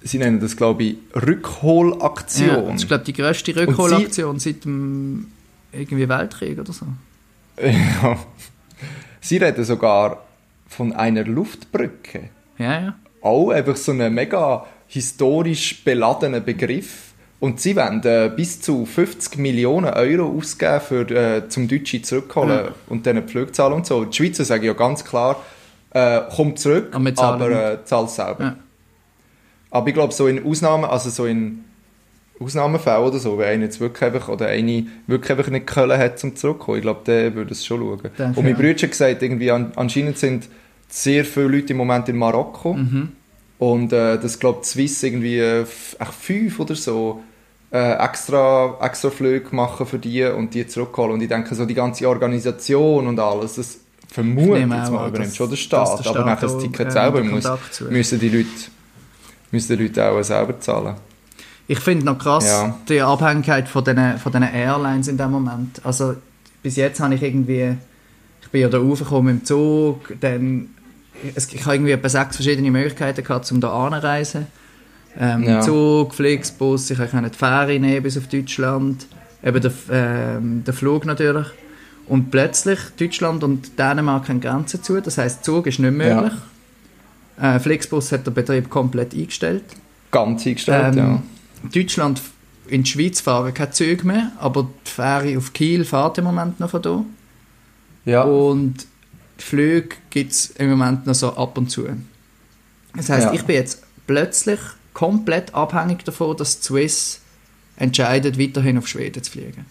sie 0.00 0.18
nennen 0.18 0.40
das, 0.40 0.56
glaube 0.56 0.84
ich, 0.84 0.96
Rückholaktion. 1.14 2.48
Ja, 2.48 2.60
das 2.62 2.82
ist, 2.82 2.88
glaube 2.88 3.02
ich, 3.06 3.14
die 3.14 3.20
grösste 3.20 3.56
Rückholaktion 3.56 4.38
seit 4.38 4.64
dem 4.64 5.26
irgendwie 5.72 6.08
Weltkrieg 6.08 6.58
oder 6.58 6.72
so. 6.72 6.86
Ja. 7.62 8.18
Sie 9.20 9.36
reden 9.36 9.64
sogar 9.64 10.24
von 10.66 10.92
einer 10.92 11.24
Luftbrücke. 11.24 12.30
Ja, 12.58 12.80
ja. 12.80 12.94
Auch 13.22 13.50
einfach 13.50 13.76
so 13.76 13.92
ein 13.92 14.14
mega 14.14 14.66
historisch 14.86 15.84
beladener 15.84 16.40
Begriff. 16.40 17.12
Und 17.38 17.58
sie 17.60 17.74
wollen 17.76 18.02
äh, 18.04 18.30
bis 18.34 18.60
zu 18.60 18.84
50 18.84 19.38
Millionen 19.38 19.92
Euro 19.94 20.36
ausgeben, 20.36 20.80
für, 20.80 21.10
äh, 21.10 21.48
zum 21.48 21.68
Deutschen 21.68 22.04
zurückholen 22.04 22.50
Ja. 22.66 22.72
und 22.88 23.06
dann 23.06 23.16
die 23.16 23.30
Flugzahlen 23.30 23.72
und 23.74 23.86
so. 23.86 24.04
Die 24.04 24.14
Schweizer 24.16 24.44
sagen 24.44 24.64
ja 24.64 24.74
ganz 24.74 25.04
klar, 25.04 25.42
äh, 25.90 26.20
komm 26.34 26.56
zurück, 26.56 26.88
Aber 26.92 27.10
aber 27.16 27.72
äh, 27.72 27.84
zahl 27.84 28.08
selber. 28.08 28.44
Ja. 28.44 28.56
Aber 29.70 29.88
ich 29.88 29.94
glaube, 29.94 30.12
so 30.12 30.26
in 30.26 30.44
Ausnahmen, 30.44 30.84
also 30.84 31.08
so 31.10 31.24
in 31.26 31.64
Ausnahmefällen 32.40 33.02
oder 33.04 33.18
so, 33.18 33.36
wenn 33.38 33.48
einer 33.48 33.64
jetzt 33.64 33.80
wirklich 33.80 34.02
einfach, 34.02 34.28
oder 34.28 34.46
eine 34.46 34.86
wirklich 35.06 35.30
einfach 35.30 35.50
nicht 35.50 35.66
Köln 35.66 35.98
hat 35.98 36.18
zum 36.18 36.34
zurückkommen, 36.36 36.78
ich 36.78 36.82
glaube, 36.82 37.00
der 37.06 37.34
würde 37.34 37.52
es 37.52 37.64
schon 37.64 37.80
schauen. 37.80 38.00
Denke, 38.18 38.38
und 38.40 38.44
mein. 38.46 38.54
Bruder 38.54 38.70
hat 38.70 38.90
gesagt, 38.90 39.22
irgendwie 39.22 39.50
an, 39.50 39.72
anscheinend 39.76 40.18
sind 40.18 40.48
sehr 40.88 41.24
viele 41.24 41.48
Leute 41.48 41.72
im 41.72 41.76
Moment 41.76 42.08
in 42.08 42.16
Marokko 42.16 42.74
Mhm. 42.74 43.12
und 43.58 43.92
äh, 43.92 44.18
das 44.18 44.38
glaube 44.38 44.64
Swiss 44.64 45.02
irgendwie 45.02 45.38
äh, 45.38 45.64
fünf 45.66 46.58
oder 46.58 46.74
so 46.74 47.22
äh, 47.72 47.92
extra, 48.04 48.76
extra 48.80 49.10
Flüge 49.10 49.54
machen 49.54 49.86
für 49.86 49.98
die 49.98 50.24
und 50.24 50.54
die 50.54 50.66
zurückholen. 50.66 51.12
Und 51.12 51.22
ich 51.22 51.28
denke, 51.28 51.54
so 51.54 51.64
die 51.66 51.74
ganze 51.74 52.08
Organisation 52.08 53.06
und 53.06 53.20
alles, 53.20 53.54
das 53.54 53.78
vermute 54.08 54.40
Ich 54.48 54.54
ich 54.54 54.58
nehme 54.60 54.76
jetzt 54.78 54.90
mal 54.90 55.08
übernimmt 55.08 55.36
schon 55.36 55.50
der 55.50 55.56
Staat, 55.56 56.04
der 56.04 56.10
aber 56.10 56.24
nachher 56.24 56.48
das 56.48 56.58
Ticket 56.58 56.88
äh, 56.88 56.90
selber 56.90 57.22
muss, 57.22 57.44
müssen 57.90 58.18
die 58.18 58.28
Leute 58.28 58.48
müssen 59.52 59.76
die 59.76 59.84
Leute 59.84 60.04
auch 60.04 60.22
selber 60.22 60.58
zahlen. 60.58 60.94
Ich 61.72 61.78
finde 61.78 62.04
noch 62.04 62.18
krass 62.18 62.46
Ja. 62.46 62.76
die 62.88 63.00
Abhängigkeit 63.00 63.68
von 63.68 63.84
den, 63.84 64.18
von 64.18 64.32
den 64.32 64.42
Airlines 64.42 65.06
in 65.06 65.16
dem 65.16 65.30
Moment. 65.30 65.80
Also 65.84 66.16
bis 66.64 66.74
jetzt 66.74 66.98
habe 66.98 67.14
ich 67.14 67.22
irgendwie, 67.22 67.76
ich 68.42 68.48
bin 68.50 68.60
ja 68.62 68.68
da 68.68 68.78
raufgekommen 68.78 69.36
im 69.38 69.44
Zug, 69.44 70.14
dann, 70.20 70.70
es, 71.36 71.46
ich 71.52 71.64
habe 71.64 71.76
irgendwie 71.76 71.92
etwa 71.92 72.08
sechs 72.08 72.34
verschiedene 72.34 72.72
Möglichkeiten 72.72 73.22
gehabt, 73.22 73.52
um 73.52 73.60
da 73.60 73.68
anzureisen. 73.86 74.48
Ähm, 75.16 75.44
Ja. 75.44 75.60
Zug, 75.60 76.12
Flixbus, 76.12 76.90
ich 76.90 76.98
konnte 76.98 77.30
die 77.30 77.38
Fähre 77.38 77.78
nehmen 77.78 78.02
bis 78.02 78.18
auf 78.18 78.26
Deutschland, 78.26 79.06
eben 79.44 79.60
der, 79.60 79.72
ähm, 79.92 80.64
der 80.66 80.74
Flug 80.74 81.06
natürlich. 81.06 81.46
Und 82.08 82.32
plötzlich 82.32 82.80
Deutschland 82.98 83.44
und 83.44 83.78
Dänemark 83.78 84.28
haben 84.28 84.40
Grenzen 84.40 84.82
zu, 84.82 85.00
das 85.00 85.18
heißt 85.18 85.44
Zug 85.44 85.68
ist 85.68 85.78
nicht 85.78 85.92
möglich. 85.92 86.32
Äh, 87.40 87.60
Flixbus 87.60 88.10
hat 88.10 88.26
der 88.26 88.32
Betrieb 88.32 88.68
komplett 88.68 89.14
eingestellt. 89.14 89.62
Ganz 90.10 90.44
eingestellt, 90.44 90.96
Ähm, 90.96 90.98
ja. 90.98 91.22
Deutschland 91.72 92.20
in 92.66 92.84
die 92.84 92.90
Schweiz 92.90 93.20
fahren 93.20 93.52
keine 93.52 93.70
Züge 93.72 94.06
mehr, 94.06 94.32
aber 94.38 94.68
die 94.86 94.90
Fähre 94.90 95.36
auf 95.38 95.52
Kiel 95.52 95.84
fährt 95.84 96.18
im 96.18 96.24
Moment 96.24 96.60
noch 96.60 96.70
von 96.70 96.82
hier. 96.82 97.04
Ja, 98.04 98.22
Und 98.22 98.86
die 99.38 99.44
Flüge 99.44 99.96
gibt 100.10 100.32
es 100.32 100.50
im 100.50 100.70
Moment 100.70 101.06
noch 101.06 101.14
so 101.14 101.34
ab 101.36 101.58
und 101.58 101.70
zu. 101.70 101.86
Das 102.96 103.08
heisst, 103.08 103.26
Ja. 103.26 103.32
ich 103.32 103.42
bin 103.42 103.56
jetzt 103.56 103.82
plötzlich 104.06 104.58
komplett 104.94 105.54
abhängig 105.54 106.04
davon, 106.04 106.36
dass 106.36 106.60
die 106.60 106.66
Swiss 106.66 107.20
entscheidet, 107.76 108.38
weiterhin 108.38 108.78
auf 108.78 108.86
Schweden 108.88 109.22
zu 109.22 109.30
fliegen. 109.32 109.66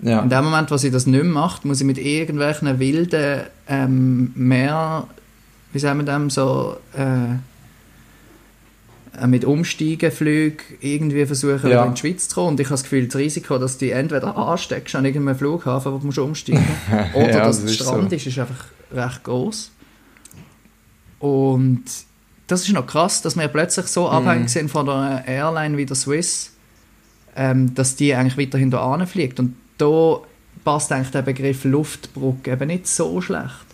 ja. 0.00 0.20
In 0.20 0.28
dem 0.30 0.44
Moment, 0.44 0.70
wo 0.70 0.76
sie 0.76 0.90
das 0.90 1.06
nicht 1.06 1.22
mehr 1.22 1.32
macht, 1.32 1.64
muss 1.64 1.80
ich 1.80 1.86
mit 1.86 1.98
irgendwelchen 1.98 2.78
wilden 2.78 3.42
ähm, 3.68 4.32
mehr, 4.34 5.06
wie 5.72 5.78
sagen 5.78 6.00
wir 6.00 6.04
dem, 6.12 6.28
so 6.30 6.76
äh, 6.94 7.36
mit 9.26 9.44
Umsteigenflügen 9.44 10.58
irgendwie 10.80 11.26
versuchen, 11.26 11.70
Ja. 11.70 11.84
in 11.84 11.94
die 11.94 12.00
Schweiz 12.00 12.28
zu 12.28 12.34
kommen. 12.36 12.48
Und 12.50 12.60
ich 12.60 12.66
habe 12.66 12.74
das 12.74 12.82
Gefühl, 12.84 13.06
das 13.06 13.16
Risiko, 13.16 13.58
dass 13.58 13.76
du 13.78 13.90
entweder 13.90 14.36
ansteckst 14.36 14.94
an 14.94 15.04
irgendeinem 15.04 15.36
Flughafen, 15.36 15.92
wo 15.92 15.98
du 15.98 16.06
musst 16.06 16.18
umsteigen 16.18 16.64
oder 17.14 17.30
Ja, 17.30 17.38
dass 17.44 17.56
das 17.60 17.64
es 17.64 17.70
ist 17.72 17.86
Strand 17.86 18.10
so. 18.10 18.16
ist, 18.16 18.26
ist 18.26 18.38
einfach 18.38 18.64
recht 18.92 19.22
groß. 19.24 19.70
Und 21.18 21.84
das 22.46 22.62
ist 22.62 22.72
noch 22.72 22.86
krass, 22.86 23.22
dass 23.22 23.36
wir 23.36 23.48
plötzlich 23.48 23.86
so 23.86 24.02
Mhm. 24.02 24.08
abhängig 24.28 24.48
sind 24.50 24.70
von 24.70 24.88
einer 24.88 25.26
Airline 25.26 25.76
wie 25.76 25.86
der 25.86 25.96
Swiss, 25.96 26.50
ähm, 27.36 27.74
dass 27.74 27.96
die 27.96 28.14
eigentlich 28.14 28.38
weiterhin 28.38 28.70
da 28.70 29.04
fliegt. 29.06 29.38
Und 29.40 29.54
da 29.78 30.18
passt 30.64 30.92
eigentlich 30.92 31.10
der 31.10 31.22
Begriff 31.22 31.64
Luftbrücke 31.64 32.52
eben 32.52 32.66
nicht 32.68 32.86
so 32.86 33.20
schlecht. 33.20 33.66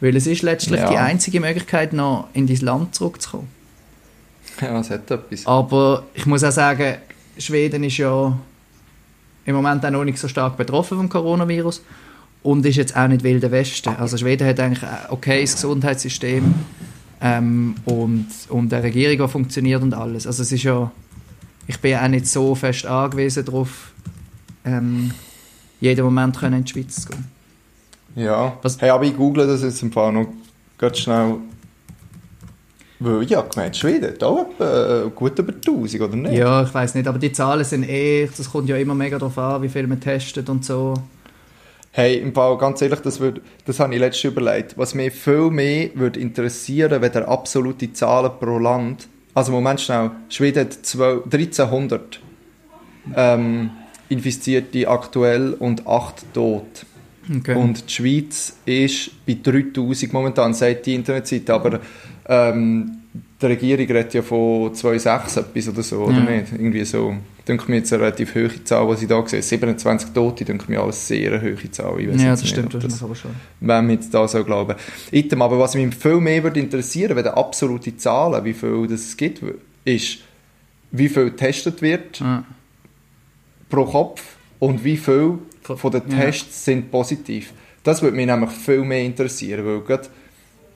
Weil 0.00 0.16
es 0.16 0.26
ist 0.26 0.42
letztlich 0.42 0.80
Ja. 0.80 0.90
die 0.90 0.96
einzige 0.96 1.40
Möglichkeit, 1.40 1.92
noch 1.92 2.28
in 2.32 2.46
dein 2.46 2.56
Land 2.58 2.94
zurückzukommen. 2.94 3.48
ja, 4.62 4.80
es 4.80 4.90
hat 4.90 5.10
etwas. 5.10 5.46
Aber 5.46 6.04
ich 6.14 6.26
muss 6.26 6.44
auch 6.44 6.50
sagen, 6.52 6.96
Schweden 7.38 7.84
ist 7.84 7.96
ja 7.98 8.36
im 9.44 9.54
Moment 9.54 9.84
auch 9.84 9.90
noch 9.90 10.04
nicht 10.04 10.18
so 10.18 10.28
stark 10.28 10.56
betroffen 10.56 10.98
vom 10.98 11.08
Coronavirus 11.08 11.82
und 12.42 12.64
ist 12.66 12.76
jetzt 12.76 12.96
auch 12.96 13.08
nicht 13.08 13.22
wilder 13.22 13.50
Westen. 13.50 13.90
Also 13.96 14.16
Schweden 14.16 14.46
hat 14.46 14.60
eigentlich 14.60 14.82
ein 14.82 14.98
okayes 15.10 15.54
Gesundheitssystem 15.54 16.54
ähm, 17.20 17.74
und, 17.84 18.26
und 18.48 18.72
eine 18.72 18.82
Regierung, 18.82 19.26
die 19.26 19.32
funktioniert 19.32 19.82
und 19.82 19.94
alles. 19.94 20.26
Also 20.26 20.42
es 20.42 20.52
ist 20.52 20.62
ja, 20.64 20.90
ich 21.66 21.78
bin 21.80 21.96
auch 21.96 22.08
nicht 22.08 22.26
so 22.26 22.54
fest 22.54 22.86
angewiesen 22.86 23.44
darauf, 23.44 23.92
ähm, 24.64 25.12
jeden 25.80 26.04
Moment 26.04 26.36
können 26.36 26.58
in 26.58 26.64
die 26.64 26.72
Schweiz 26.72 27.02
zu 27.02 27.08
gehen. 27.08 27.24
Ja. 28.16 28.56
Was- 28.62 28.80
Hey, 28.80 28.90
aber 28.90 29.04
ich 29.04 29.16
google 29.16 29.46
das 29.46 29.62
jetzt 29.62 29.82
im 29.82 29.92
Fall 29.92 30.12
noch 30.12 30.26
ganz 30.76 30.98
schnell. 30.98 31.36
Weil 33.00 33.22
habe 33.34 33.48
gemeint, 33.48 33.76
Schweden 33.76 34.10
hat 34.10 34.22
auch 34.24 34.48
äh, 34.58 35.08
gut 35.14 35.38
über 35.38 35.52
1000, 35.52 36.02
oder 36.02 36.16
nicht? 36.16 36.34
Ja, 36.34 36.62
ich 36.64 36.74
weiß 36.74 36.96
nicht, 36.96 37.06
aber 37.06 37.18
die 37.18 37.30
Zahlen 37.30 37.64
sind 37.64 37.88
eh, 37.88 38.28
das 38.36 38.50
kommt 38.50 38.68
ja 38.68 38.76
immer 38.76 38.94
mega 38.94 39.18
darauf 39.18 39.38
an, 39.38 39.62
wie 39.62 39.68
viel 39.68 39.86
man 39.86 40.00
testet 40.00 40.48
und 40.48 40.64
so. 40.64 40.94
Hey, 41.92 42.18
im 42.18 42.34
Fall, 42.34 42.58
ganz 42.58 42.82
ehrlich, 42.82 43.00
das, 43.00 43.20
würd, 43.20 43.40
das 43.64 43.80
habe 43.80 43.94
ich 43.94 44.00
letztens 44.00 44.32
überlegt. 44.32 44.76
Was 44.76 44.94
mich 44.94 45.12
viel 45.12 45.50
mehr 45.50 45.90
würde 45.94 46.20
interessieren, 46.20 47.00
der 47.00 47.28
absolute 47.28 47.92
Zahlen 47.92 48.32
pro 48.38 48.58
Land. 48.58 49.08
Also, 49.34 49.52
Moment 49.52 49.80
schnell. 49.80 50.10
Schweden 50.28 50.66
hat 50.66 50.72
12, 50.72 51.24
1300 51.24 52.20
ähm, 53.16 53.70
Infizierte 54.08 54.88
aktuell 54.88 55.54
und 55.54 55.86
8 55.86 56.34
tot. 56.34 56.86
Okay. 57.36 57.54
Und 57.54 57.88
die 57.88 57.92
Schweiz 57.92 58.56
ist 58.64 59.10
bei 59.26 59.36
3000 59.42 60.12
momentan, 60.12 60.54
sagt 60.54 60.86
die 60.86 60.94
Internetseite, 60.94 61.52
aber 61.52 61.80
ähm, 62.28 62.92
die 63.40 63.46
Regierung 63.46 63.86
redet 63.86 64.14
ja 64.14 64.22
von 64.22 64.72
2,6 64.74 65.38
etwas 65.40 65.68
oder 65.68 65.82
so, 65.82 65.98
oder 66.04 66.18
Ja. 66.18 66.30
nicht? 66.30 66.52
Irgendwie 66.52 66.84
so. 66.84 67.16
Denke 67.46 67.70
mir 67.70 67.78
jetzt 67.78 67.92
eine 67.92 68.02
relativ 68.02 68.34
hohe 68.34 68.62
Zahl, 68.64 68.94
die 68.96 69.02
ich 69.04 69.08
da 69.08 69.26
sehe. 69.26 69.40
27 69.40 70.10
Tote, 70.10 70.44
denke 70.44 70.64
mir 70.70 70.80
alles 70.80 71.06
sehr 71.08 71.32
eine 71.32 71.40
hohe 71.42 71.70
Zahl. 71.70 72.00
Ja, 72.00 72.10
das 72.30 72.42
nicht, 72.42 72.50
stimmt 72.50 72.74
ob 72.74 72.82
wahrscheinlich 72.82 73.02
aber 73.02 73.14
schon. 73.14 73.30
wenn 73.60 73.86
man 73.86 73.90
jetzt 73.90 74.12
da 74.12 74.28
so 74.28 74.44
glauben. 74.44 74.76
Item, 75.12 75.40
aber 75.40 75.58
was 75.58 75.74
mich 75.74 75.94
viel 75.94 76.20
mehr 76.20 76.42
würde 76.42 76.60
interessieren, 76.60 77.16
wenn 77.16 77.26
absolute 77.28 77.96
Zahlen, 77.96 78.44
wie 78.44 78.52
viel 78.52 78.86
das 78.88 79.00
es 79.00 79.16
gibt, 79.16 79.42
ist, 79.84 80.18
wie 80.90 81.08
viel 81.08 81.26
getestet 81.30 81.80
wird 81.80 82.20
Ja. 82.20 82.44
pro 83.70 83.84
Kopf 83.84 84.22
und 84.58 84.84
wie 84.84 84.96
viel 84.96 85.38
von 85.62 85.90
den 85.90 86.02
Ja. 86.10 86.18
Tests 86.24 86.64
sind 86.66 86.90
positiv. 86.90 87.52
Das 87.84 88.02
würde 88.02 88.16
mich 88.16 88.26
nämlich 88.26 88.50
viel 88.50 88.84
mehr 88.84 89.02
interessieren, 89.04 89.64
weil 89.64 89.80
gerade, 89.80 90.08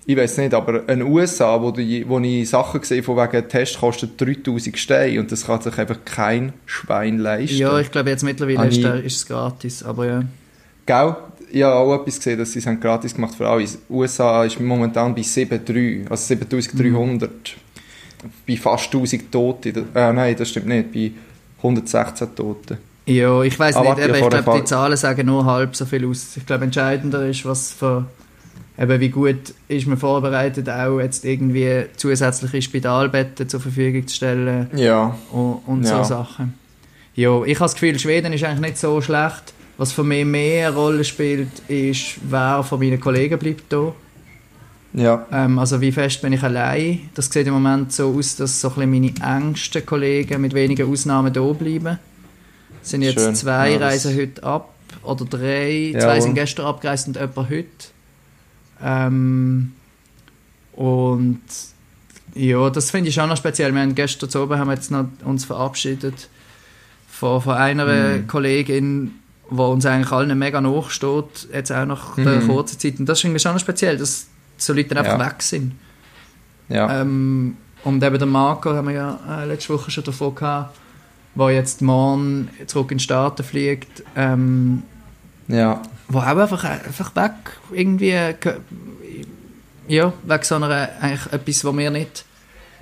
ich 0.04 0.16
weiß 0.16 0.38
nicht, 0.38 0.52
aber 0.54 0.80
in 0.88 1.00
den 1.00 1.02
USA, 1.02 1.60
wo, 1.62 1.70
die, 1.70 2.08
wo 2.08 2.18
ich 2.18 2.48
Sachen 2.48 2.80
gesehen 2.80 3.04
von 3.04 3.16
wegen 3.16 3.48
Test 3.48 3.78
kostet 3.78 4.20
3000 4.20 4.76
Steine 4.76 5.20
und 5.20 5.30
das 5.30 5.46
kann 5.46 5.60
sich 5.60 5.78
einfach 5.78 5.98
kein 6.04 6.52
Schwein 6.66 7.18
leisten. 7.18 7.56
Ja, 7.56 7.78
ich 7.78 7.90
glaube 7.90 8.10
jetzt 8.10 8.24
mittlerweile 8.24 8.68
ist, 8.68 8.82
der, 8.82 9.02
ist 9.02 9.16
es 9.16 9.26
gratis, 9.26 9.82
aber 9.82 10.06
ja. 10.06 10.24
Gell? 10.86 11.16
ich 11.52 11.62
habe 11.62 11.74
auch 11.74 11.94
etwas 11.94 12.16
gesehen, 12.16 12.38
dass 12.38 12.52
sie 12.52 12.60
es 12.60 12.80
gratis 12.80 13.14
gemacht 13.14 13.34
für 13.34 13.48
alle. 13.48 13.66
USA 13.90 14.44
ist 14.44 14.58
momentan 14.58 15.14
bei 15.14 15.20
7,3, 15.20 16.10
also 16.10 16.24
7300. 16.24 17.30
Mhm. 17.30 18.30
Bei 18.46 18.56
fast 18.56 18.86
1000 18.86 19.30
Toten. 19.30 19.88
Äh, 19.94 20.12
nein, 20.12 20.34
das 20.36 20.48
stimmt 20.48 20.68
nicht, 20.68 20.92
bei 20.92 21.12
116 21.58 22.34
Toten. 22.34 22.78
Ja, 23.04 23.42
ich 23.42 23.58
weiß 23.58 23.76
nicht, 23.76 23.90
aber 23.90 24.18
ich 24.18 24.28
glaube, 24.28 24.60
die 24.60 24.64
Zahlen 24.64 24.96
sagen 24.96 25.26
nur 25.26 25.44
halb 25.44 25.74
so 25.76 25.84
viel 25.84 26.06
aus. 26.06 26.36
Ich 26.36 26.46
glaube, 26.46 26.64
entscheidender 26.64 27.26
ist, 27.26 27.44
was 27.44 27.72
für, 27.72 28.06
eben 28.78 29.00
wie 29.00 29.08
gut 29.08 29.54
ist 29.68 29.86
man 29.86 29.98
vorbereitet, 29.98 30.68
auch 30.68 30.98
jetzt 30.98 31.24
irgendwie 31.24 31.84
zusätzliche 31.96 32.62
Spitalbetten 32.62 33.48
zur 33.48 33.60
Verfügung 33.60 34.06
zu 34.06 34.16
stellen 34.16 34.68
ja. 34.74 35.16
und, 35.30 35.60
und 35.66 35.84
ja. 35.84 36.02
so 36.02 36.14
Sachen. 36.14 36.54
Ja, 37.14 37.44
ich 37.44 37.56
habe 37.56 37.64
das 37.64 37.74
Gefühl, 37.74 37.98
Schweden 37.98 38.32
ist 38.32 38.44
eigentlich 38.44 38.60
nicht 38.60 38.78
so 38.78 39.00
schlecht. 39.00 39.52
Was 39.78 39.92
für 39.92 40.04
mich 40.04 40.24
mehr 40.24 40.68
eine 40.68 40.76
Rolle 40.76 41.04
spielt, 41.04 41.60
ist, 41.68 42.16
wer 42.28 42.62
von 42.62 42.78
meinen 42.78 43.00
Kollegen 43.00 43.38
bleibt 43.38 43.64
hier. 43.68 43.94
Ja. 44.94 45.26
Ähm, 45.32 45.58
also 45.58 45.80
wie 45.80 45.92
fest 45.92 46.20
bin 46.22 46.32
ich 46.32 46.42
allein. 46.42 47.10
Das 47.14 47.30
sieht 47.30 47.46
im 47.46 47.54
Moment 47.54 47.92
so 47.92 48.14
aus, 48.14 48.36
dass 48.36 48.60
so 48.60 48.72
ein 48.76 48.90
meine 48.90 49.12
engsten 49.22 49.84
Kollegen 49.84 50.40
mit 50.40 50.54
wenigen 50.54 50.90
Ausnahmen 50.90 51.32
hier 51.32 51.54
bleiben. 51.54 51.98
Es 52.82 52.90
sind 52.90 53.02
jetzt 53.02 53.20
Schön. 53.20 53.34
zwei 53.34 53.72
ja, 53.72 53.78
reisen 53.78 54.16
heute 54.16 54.42
ab 54.42 54.74
oder 55.02 55.24
drei. 55.24 55.92
Ja, 55.92 56.00
zwei 56.00 56.20
sind 56.20 56.34
gestern 56.34 56.66
abgereist 56.66 57.08
und 57.08 57.16
jemand 57.16 57.50
heute. 57.50 57.66
Ähm, 58.82 59.72
und 60.72 61.40
ja, 62.34 62.70
das 62.70 62.90
finde 62.90 63.08
ich 63.08 63.14
schon 63.14 63.28
noch 63.28 63.36
speziell. 63.36 63.72
Wir 63.74 63.82
haben 63.82 63.94
gestern 63.94 64.30
zu 64.30 64.42
oben 64.42 64.58
haben 64.58 64.68
wir 64.68 64.74
jetzt 64.74 64.90
noch 64.90 65.06
uns 65.24 65.44
verabschiedet 65.44 66.28
von, 67.08 67.40
von 67.40 67.54
einer 67.54 67.86
mhm. 67.86 68.26
Kollegin, 68.26 69.12
die 69.50 69.56
uns 69.56 69.84
eigentlich 69.84 70.12
allen 70.12 70.38
mega 70.38 70.60
nachsteht, 70.60 71.48
jetzt 71.52 71.70
auch 71.70 71.84
nach 71.84 72.16
mhm. 72.16 72.24
der 72.24 72.40
kurzen 72.40 72.78
Zeit. 72.78 72.98
Und 72.98 73.08
das 73.08 73.18
ist 73.18 73.24
irgendwie 73.24 73.40
schon 73.40 73.52
noch 73.52 73.60
speziell, 73.60 73.96
dass 73.98 74.26
so 74.56 74.72
Leute 74.72 74.96
einfach 74.96 75.18
ja. 75.18 75.26
weg 75.26 75.42
sind. 75.42 75.72
Ja. 76.68 77.00
Ähm, 77.00 77.56
und 77.84 78.02
eben 78.02 78.18
der 78.18 78.26
Marco 78.26 78.72
haben 78.72 78.88
wir 78.88 78.94
ja 78.94 79.20
äh, 79.28 79.46
letzte 79.46 79.74
Woche 79.74 79.90
schon 79.90 80.04
davon 80.04 80.34
gehabt, 80.34 80.76
der 81.34 81.50
jetzt 81.50 81.82
morgen 81.82 82.48
zurück 82.66 82.92
in 82.92 82.98
die 82.98 83.04
Staaten 83.04 83.42
fliegt. 83.42 84.02
Ähm, 84.16 84.82
ja. 85.48 85.82
Wo 86.08 86.18
auch 86.18 86.24
einfach, 86.24 86.64
einfach 86.64 87.16
weg 87.16 87.32
irgendwie 87.72 88.14
ja, 89.88 90.12
wegen 90.22 90.42
so 90.42 90.54
einer, 90.56 90.88
eigentlich 91.00 91.32
etwas, 91.32 91.64
was 91.64 91.76
wir 91.76 91.90
nicht, 91.90 92.24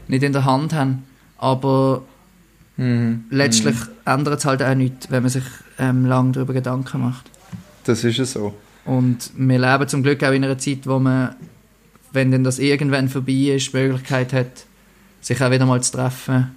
nicht 0.08 0.22
in 0.22 0.32
der 0.32 0.44
Hand 0.44 0.72
haben. 0.72 1.04
Aber 1.38 2.02
Mhm. 2.80 3.24
Letztlich 3.28 3.76
mhm. 3.76 3.90
ändert 4.06 4.38
es 4.38 4.46
halt 4.46 4.62
auch 4.62 4.74
nichts, 4.74 5.10
wenn 5.10 5.22
man 5.22 5.30
sich 5.30 5.44
ähm, 5.78 6.06
lange 6.06 6.32
darüber 6.32 6.54
Gedanken 6.54 7.02
macht. 7.02 7.30
Das 7.84 8.04
ist 8.04 8.18
es 8.18 8.32
so. 8.32 8.54
Und 8.86 9.30
wir 9.36 9.58
leben 9.58 9.86
zum 9.86 10.02
Glück 10.02 10.24
auch 10.24 10.32
in 10.32 10.42
einer 10.42 10.56
Zeit, 10.56 10.86
wo 10.86 10.98
man, 10.98 11.34
wenn 12.12 12.30
denn 12.30 12.42
das 12.42 12.58
irgendwann 12.58 13.10
vorbei 13.10 13.52
ist, 13.54 13.74
die 13.74 13.76
Möglichkeit 13.76 14.32
hat, 14.32 14.64
sich 15.20 15.42
auch 15.42 15.50
wieder 15.50 15.66
mal 15.66 15.82
zu 15.82 15.92
treffen. 15.92 16.56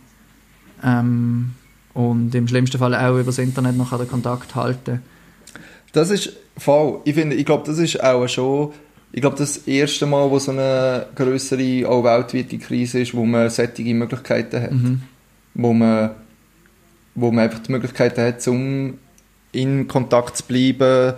Ähm, 0.81 1.55
und 1.93 2.33
im 2.33 2.47
schlimmsten 2.47 2.77
Fall 2.77 2.95
auch 2.95 3.15
über 3.15 3.25
das 3.25 3.37
Internet 3.37 3.75
noch 3.75 3.95
den 3.95 4.07
Kontakt 4.07 4.55
halten. 4.55 5.01
Das 5.93 6.09
ist 6.09 6.33
voll. 6.57 6.99
Ich 7.05 7.15
finde, 7.15 7.35
ich 7.35 7.45
glaube, 7.45 7.63
das 7.65 7.77
ist 7.77 8.03
auch 8.03 8.27
schon, 8.27 8.73
ich 9.13 9.21
glaube, 9.21 9.37
das 9.37 9.57
erste 9.59 10.05
Mal, 10.05 10.29
wo 10.29 10.37
so 10.39 10.51
eine 10.51 11.05
größere, 11.15 11.87
auch 11.87 12.03
weltweite 12.03 12.57
Krise 12.57 12.99
ist, 12.99 13.13
wo 13.13 13.25
man 13.25 13.49
solche 13.49 13.93
Möglichkeiten 13.93 14.61
hat. 14.61 14.71
Mhm 14.71 15.03
wo 15.53 15.73
man, 15.73 16.11
wo 17.15 17.31
man 17.31 17.45
einfach 17.45 17.59
die 17.59 17.71
Möglichkeit 17.71 18.17
hat, 18.17 18.47
um 18.47 18.97
in 19.51 19.87
Kontakt 19.87 20.37
zu 20.37 20.43
bleiben, 20.45 21.13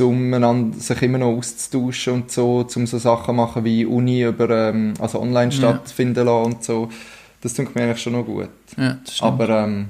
um 0.00 0.72
sich 0.74 1.02
immer 1.02 1.18
noch 1.18 1.36
auszutauschen 1.36 2.12
und 2.14 2.30
so, 2.30 2.66
um 2.74 2.86
so 2.86 2.98
Sachen 2.98 3.36
machen 3.36 3.64
wie 3.64 3.86
Uni 3.86 4.22
über, 4.22 4.50
ähm, 4.50 4.94
also 4.98 5.20
online 5.20 5.52
stattfinden 5.52 6.26
ja. 6.26 6.32
lassen 6.32 6.52
und 6.52 6.64
so. 6.64 6.88
Das 7.40 7.54
tut 7.54 7.74
mir 7.74 7.82
eigentlich 7.82 8.02
schon 8.02 8.14
noch 8.14 8.24
gut. 8.24 8.48
Ja, 8.76 8.98
Aber 9.20 9.48
ähm, 9.50 9.88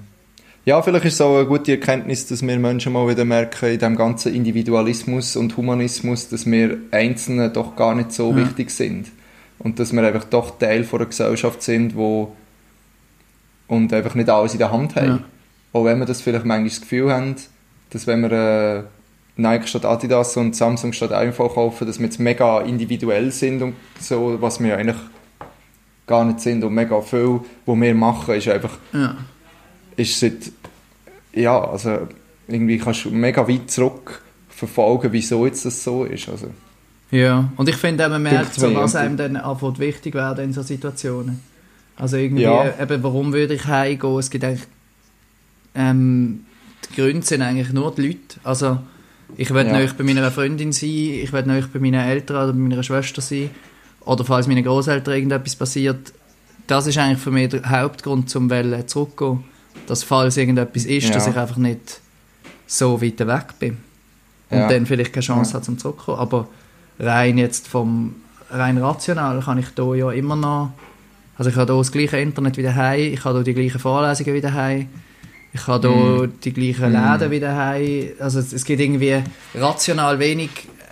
ja, 0.65 0.81
vielleicht 0.81 1.05
ist 1.05 1.15
es 1.15 1.21
auch 1.21 1.37
eine 1.37 1.47
gute 1.47 1.73
Erkenntnis, 1.73 2.27
dass 2.27 2.47
wir 2.47 2.59
Menschen 2.59 2.93
mal 2.95 3.07
wieder 3.07 3.25
merken, 3.25 3.67
in 3.67 3.79
dem 3.79 3.97
ganzen 3.97 4.35
Individualismus 4.35 5.37
und 5.37 5.57
Humanismus, 5.57 6.29
dass 6.29 6.47
wir 6.47 6.79
Einzelne 6.91 7.51
doch 7.51 7.77
gar 7.77 7.95
nicht 7.95 8.13
so 8.13 8.31
ja. 8.31 8.37
wichtig 8.39 8.71
sind. 8.71 9.11
Und 9.59 9.79
dass 9.79 9.93
wir 9.93 10.03
einfach 10.03 10.25
doch 10.25 10.59
Teil 10.59 10.85
von 10.85 11.01
einer 11.01 11.09
Gesellschaft 11.09 11.63
sind, 11.63 11.97
wo 11.97 12.35
und 13.67 13.93
einfach 13.93 14.15
nicht 14.15 14.29
alles 14.31 14.53
in 14.53 14.59
der 14.59 14.73
Hand 14.73 14.97
haben. 14.97 15.07
Ja. 15.07 15.21
Auch 15.73 15.85
wenn 15.85 15.99
wir 15.99 16.07
das 16.07 16.23
vielleicht 16.23 16.45
manchmal 16.45 16.69
das 16.69 16.81
Gefühl 16.81 17.13
haben, 17.13 17.37
dass 17.91 18.07
wenn 18.07 18.23
wir 18.23 18.33
äh, 18.33 18.83
Nike 19.37 19.69
statt 19.69 19.85
Adidas 19.85 20.37
und 20.37 20.57
Samsung 20.57 20.93
statt 20.93 21.13
iPhone 21.13 21.51
kaufen, 21.51 21.87
dass 21.87 21.99
wir 21.99 22.07
jetzt 22.07 22.21
mega 22.21 22.61
individuell 22.61 23.31
sind 23.33 23.63
und 23.63 23.75
so, 24.01 24.41
was 24.41 24.61
wir 24.61 24.71
ja 24.71 24.77
eigentlich 24.77 24.97
gar 26.07 26.25
nicht 26.25 26.41
sind 26.41 26.65
und 26.65 26.75
mega 26.75 27.01
viel, 27.01 27.41
was 27.67 27.81
wir 27.81 27.95
machen, 27.95 28.35
ist 28.35 28.49
einfach 28.49 28.79
ja. 28.93 29.17
Ist 29.97 30.19
seit 30.19 30.53
ja, 31.35 31.63
also 31.63 32.09
irgendwie 32.49 32.79
kannst 32.79 33.05
du 33.05 33.11
mega 33.11 33.47
weit 33.49 33.71
zurück 33.71 34.23
verfolgen, 34.49 35.13
wieso 35.13 35.47
jetzt 35.47 35.65
das 35.65 35.83
so 35.83 36.05
ist. 36.05 36.29
Also, 36.29 36.49
ja, 37.11 37.51
und 37.57 37.69
ich 37.69 37.77
finde, 37.77 38.09
man 38.09 38.23
merkt, 38.23 38.55
so, 38.55 38.75
was 38.75 38.97
einem 38.97 39.17
dann 39.17 39.37
anfängt 39.37 39.79
wichtig 39.79 40.15
werden 40.15 40.47
in 40.47 40.53
so 40.53 40.63
Situationen. 40.63 41.41
Also 41.97 42.17
irgendwie, 42.17 42.43
ja. 42.43 42.81
eben, 42.81 43.03
warum 43.03 43.33
würde 43.33 43.55
ich 43.55 43.67
heimgehen? 43.67 44.19
Es 44.19 44.31
gibt 44.31 44.45
eigentlich, 44.45 44.67
ähm, 45.75 46.45
die 46.91 47.01
Gründe 47.01 47.27
sind 47.27 47.43
eigentlich 47.43 47.73
nur 47.73 47.95
die 47.95 48.09
Leute. 48.09 48.41
Also, 48.43 48.79
ich 49.37 49.53
will 49.53 49.67
ja. 49.67 49.79
nicht 49.79 49.97
bei 49.97 50.05
meiner 50.05 50.31
Freundin 50.31 50.73
sein, 50.73 50.89
ich 50.89 51.33
will 51.33 51.45
nicht 51.45 51.73
bei 51.73 51.79
meinen 51.79 52.01
Eltern 52.01 52.37
oder 52.37 52.53
bei 52.53 52.59
meiner 52.59 52.83
Schwester 52.83 53.21
sein. 53.21 53.51
Oder 54.01 54.25
falls 54.25 54.47
meinen 54.47 54.65
Großeltern 54.65 55.15
irgendetwas 55.15 55.57
passiert. 55.57 56.13
Das 56.67 56.87
ist 56.87 56.99
eigentlich 56.99 57.21
für 57.21 57.31
mich 57.31 57.51
der 57.51 57.69
Hauptgrund, 57.69 58.29
zum 58.29 58.51
zurückzugehen. 58.51 59.45
Dass 59.87 60.03
falls 60.03 60.37
irgendetwas 60.37 60.85
ist, 60.85 61.09
ja. 61.09 61.15
dass 61.15 61.27
ich 61.27 61.37
einfach 61.37 61.57
nicht 61.57 62.01
so 62.67 63.01
weit 63.01 63.19
weg 63.21 63.59
bin. 63.59 63.79
Und 64.51 64.59
ja. 64.59 64.69
dann 64.69 64.87
vielleicht 64.87 65.13
keine 65.13 65.25
Chance 65.25 65.51
ja. 65.51 65.55
habe, 65.55 65.65
zum 65.65 65.79
zurückzukommen. 65.79 66.19
Aber 66.19 66.49
rein 66.99 67.39
jetzt 67.39 67.69
vom, 67.69 68.17
rein 68.51 68.79
rational 68.79 69.41
kann 69.41 69.59
ich 69.59 69.69
da 69.75 69.95
ja 69.95 70.11
immer 70.13 70.37
noch 70.37 70.73
also 71.37 71.51
ich 71.51 71.57
habe 71.57 71.73
hier 71.73 71.79
das 71.79 71.93
gleiche 71.93 72.19
Internet 72.19 72.57
wie 72.57 72.63
daheim, 72.63 73.13
ich 73.13 73.25
habe 73.25 73.39
hier 73.39 73.45
die 73.45 73.55
gleichen 73.55 73.79
Vorlesungen 73.81 74.35
wie 74.35 74.41
daheim, 74.41 74.89
ich 75.53 75.67
habe 75.67 75.89
hier 75.89 76.27
mm. 76.27 76.33
die 76.45 76.53
gleichen 76.53 76.93
Läden 76.93 77.29
mm. 77.29 77.31
wie 77.31 77.41
daheim. 77.41 78.09
Also 78.21 78.39
es 78.39 78.65
gibt 78.65 78.81
irgendwie 78.81 79.23
rational 79.55 80.19
wenig 80.19 80.51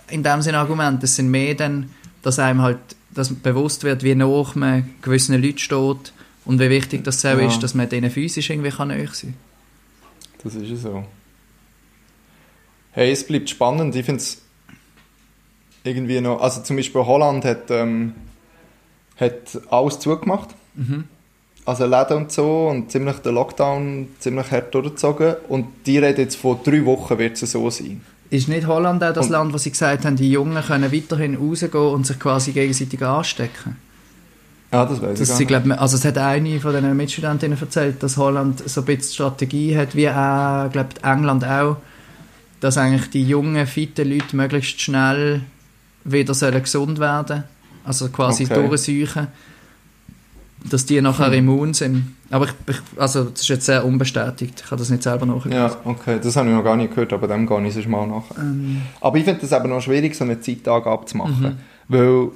in 0.09 0.23
dem 0.23 0.41
Sinne 0.41 0.59
Argumente. 0.59 1.05
Es 1.05 1.15
sind 1.15 1.29
mehr 1.29 1.55
dann, 1.55 1.89
dass 2.21 2.39
einem 2.39 2.61
halt 2.61 2.79
dass 3.13 3.33
bewusst 3.33 3.83
wird, 3.83 4.03
wie 4.03 4.15
nah 4.15 4.45
man 4.55 4.89
gewissen 5.01 5.39
Leuten 5.41 5.59
steht 5.59 6.13
und 6.45 6.59
wie 6.59 6.69
wichtig 6.69 7.03
das 7.03 7.21
so 7.21 7.29
ja. 7.29 7.39
ist, 7.39 7.61
dass 7.63 7.73
man 7.73 7.89
denen 7.89 8.11
physisch 8.11 8.49
irgendwie 8.49 8.69
kann 8.69 8.89
sein 8.89 9.05
kann. 9.05 9.33
Das 10.43 10.55
ist 10.55 10.81
so. 10.81 11.05
Hey, 12.91 13.11
es 13.11 13.25
bleibt 13.25 13.49
spannend. 13.49 13.95
Ich 13.95 14.05
finde 14.05 14.21
es 14.21 14.41
irgendwie 15.83 16.21
noch... 16.21 16.41
Also 16.41 16.61
zum 16.61 16.75
Beispiel 16.75 17.05
Holland 17.05 17.45
hat... 17.45 17.71
Ähm, 17.71 18.13
hat 19.19 19.61
alles 19.69 19.99
zugemacht. 19.99 20.49
Mhm. 20.75 21.05
Also 21.65 21.85
Läden 21.85 22.17
und 22.17 22.31
so 22.31 22.67
und 22.67 22.91
ziemlich 22.91 23.17
den 23.17 23.35
Lockdown 23.35 24.07
ziemlich 24.19 24.51
hart 24.51 24.73
durchgezogen. 24.75 25.35
Und 25.47 25.67
die 25.85 25.97
reden 25.97 26.21
jetzt 26.21 26.35
von 26.35 26.59
drei 26.63 26.83
Wochen 26.85 27.17
wird 27.17 27.41
es 27.41 27.51
so 27.51 27.69
sein. 27.69 28.01
Ist 28.29 28.49
nicht 28.49 28.67
Holland 28.67 29.03
auch 29.03 29.13
das 29.13 29.27
und, 29.27 29.31
Land, 29.31 29.53
wo 29.53 29.57
sie 29.57 29.71
gesagt 29.71 30.05
haben, 30.05 30.15
die 30.15 30.31
Jungen 30.31 30.61
können 30.61 30.91
weiterhin 30.91 31.35
rausgehen 31.35 31.73
und 31.73 32.05
sich 32.05 32.19
quasi 32.19 32.51
gegenseitig 32.51 33.01
anstecken? 33.01 33.77
Ja, 34.73 34.85
das 34.85 35.01
weiß 35.01 35.19
das 35.19 35.39
ich 35.39 35.47
glaub, 35.47 35.69
Also 35.79 35.97
es 35.97 36.03
hat 36.03 36.17
eine 36.17 36.59
von 36.59 36.73
den 36.73 36.97
Mitstudentinnen 36.97 37.57
erzählt, 37.59 38.01
dass 38.01 38.17
Holland 38.17 38.67
so 38.67 38.81
ein 38.81 38.85
bisschen 38.85 39.13
Strategie 39.13 39.77
hat, 39.77 39.95
wie 39.95 40.09
auch, 40.09 40.69
glaube 40.71 40.89
England 41.03 41.45
auch, 41.45 41.77
dass 42.59 42.77
eigentlich 42.77 43.09
die 43.09 43.23
jungen, 43.23 43.67
fitten 43.67 44.09
Leute 44.09 44.35
möglichst 44.35 44.81
schnell 44.81 45.41
wieder 46.03 46.33
gesund 46.59 46.99
werden 46.99 47.27
sollen 47.27 47.43
also 47.83 48.09
quasi 48.09 48.45
okay. 48.45 48.67
durchseuchen, 48.67 49.27
dass 50.69 50.85
die 50.85 51.01
nachher 51.01 51.27
hm. 51.27 51.33
immun 51.33 51.73
sind. 51.73 52.15
Aber 52.29 52.45
ich, 52.45 52.53
ich, 52.67 52.77
also 52.97 53.25
das 53.25 53.41
ist 53.41 53.49
jetzt 53.49 53.65
sehr 53.65 53.85
unbestätigt, 53.85 54.63
ich 54.65 54.71
habe 54.71 54.79
das 54.79 54.89
nicht 54.89 55.03
selber 55.03 55.25
nachgelesen. 55.25 55.61
Ja, 55.61 55.75
okay, 55.83 56.19
das 56.21 56.35
habe 56.35 56.49
ich 56.49 56.55
noch 56.55 56.63
gar 56.63 56.77
nicht 56.77 56.91
gehört, 56.91 57.13
aber 57.13 57.27
dem 57.27 57.45
gehe 57.45 57.67
ich 57.67 57.75
es 57.75 57.85
mal 57.87 58.07
nach. 58.07 58.23
Ähm. 58.37 58.81
Aber 59.01 59.17
ich 59.17 59.25
finde 59.25 59.45
es 59.45 59.51
eben 59.51 59.69
noch 59.69 59.81
schwierig, 59.81 60.15
so 60.15 60.23
einen 60.23 60.41
Zeittag 60.41 60.87
abzumachen, 60.87 61.43
mhm. 61.43 61.57
weil 61.89 62.31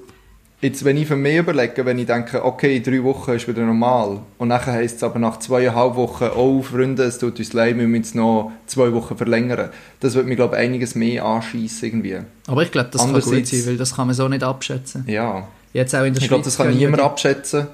Jetzt, 0.59 0.83
wenn 0.83 0.97
ich 0.97 1.07
für 1.07 1.15
mich 1.15 1.37
überlege, 1.37 1.85
wenn 1.85 1.99
ich 1.99 2.07
denke, 2.07 2.43
okay, 2.43 2.81
drei 2.81 3.03
Wochen 3.03 3.31
ist 3.31 3.47
wieder 3.47 3.61
normal 3.61 4.21
und 4.39 4.47
nachher 4.47 4.73
heisst 4.73 4.97
es 4.97 5.03
aber 5.03 5.19
nach 5.19 5.37
zweieinhalb 5.37 5.95
Wochen, 5.95 6.29
oh 6.35 6.63
Freunde, 6.63 7.03
es 7.03 7.19
tut 7.19 7.37
uns 7.37 7.53
leid, 7.53 7.77
wir 7.77 7.87
müssen 7.87 8.03
jetzt 8.03 8.15
noch 8.15 8.51
zwei 8.65 8.91
Wochen 8.91 9.15
verlängern. 9.15 9.69
Das 9.99 10.15
würde 10.15 10.27
mir, 10.27 10.35
glaube 10.35 10.55
ich, 10.55 10.61
einiges 10.61 10.95
mehr 10.95 11.25
anschießen 11.25 11.87
irgendwie. 11.87 12.17
Aber 12.47 12.63
ich 12.63 12.71
glaube, 12.71 12.89
das 12.91 13.03
kann 13.03 13.13
gut 13.13 13.45
sein, 13.45 13.65
weil 13.67 13.77
das 13.77 13.95
kann 13.95 14.07
man 14.07 14.15
so 14.15 14.27
nicht 14.27 14.43
abschätzen. 14.43 15.03
Ja. 15.07 15.47
Jetzt 15.73 15.93
auch 15.93 16.03
in 16.03 16.15
der 16.15 16.23
ich 16.23 16.27
glaube, 16.27 16.43
das 16.43 16.57
kann 16.57 16.75
niemand 16.75 17.03
abschätzen. 17.03 17.67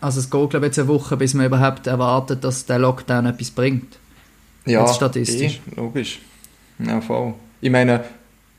Also 0.00 0.18
es 0.18 0.28
geht, 0.28 0.50
glaube 0.50 0.66
ich, 0.66 0.70
jetzt 0.70 0.78
eine 0.80 0.88
Woche, 0.88 1.16
bis 1.16 1.34
man 1.34 1.46
überhaupt 1.46 1.86
erwartet, 1.86 2.42
dass 2.42 2.66
der 2.66 2.80
Lockdown 2.80 3.26
etwas 3.26 3.52
bringt. 3.52 3.96
Ja, 4.66 4.80
jetzt 4.80 4.96
statistisch. 4.96 5.60
Eh, 5.70 5.76
logisch. 5.76 6.18
Ja, 6.80 7.00
voll. 7.00 7.34
Ich 7.60 7.70
meine, 7.70 8.02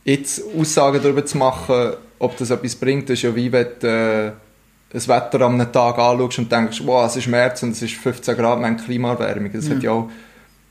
jetzt 0.06 0.42
Aussagen 0.58 1.02
darüber 1.04 1.26
zu 1.26 1.38
machen, 1.38 1.94
ob 2.20 2.38
das 2.38 2.50
etwas 2.50 2.76
bringt, 2.76 3.10
ist 3.10 3.22
ja 3.24 3.36
wie 3.36 3.52
wenn 3.52 3.68
du 3.80 3.88
äh, 3.88 4.32
das 4.92 5.08
Wetter 5.08 5.42
am 5.42 5.58
Tag 5.72 5.98
anschaust 5.98 6.40
und 6.40 6.52
denkst, 6.52 6.82
wow, 6.86 7.06
es 7.06 7.16
ist 7.18 7.28
März 7.28 7.64
und 7.64 7.72
es 7.72 7.82
ist 7.82 7.96
15 7.96 8.36
Grad, 8.38 8.60
meine 8.62 8.78
Klimaerwärmung. 8.78 9.52
Das 9.52 9.68
Ja. 9.68 9.76
hat 9.76 9.84
ja 9.84 9.92
auch, 9.92 10.10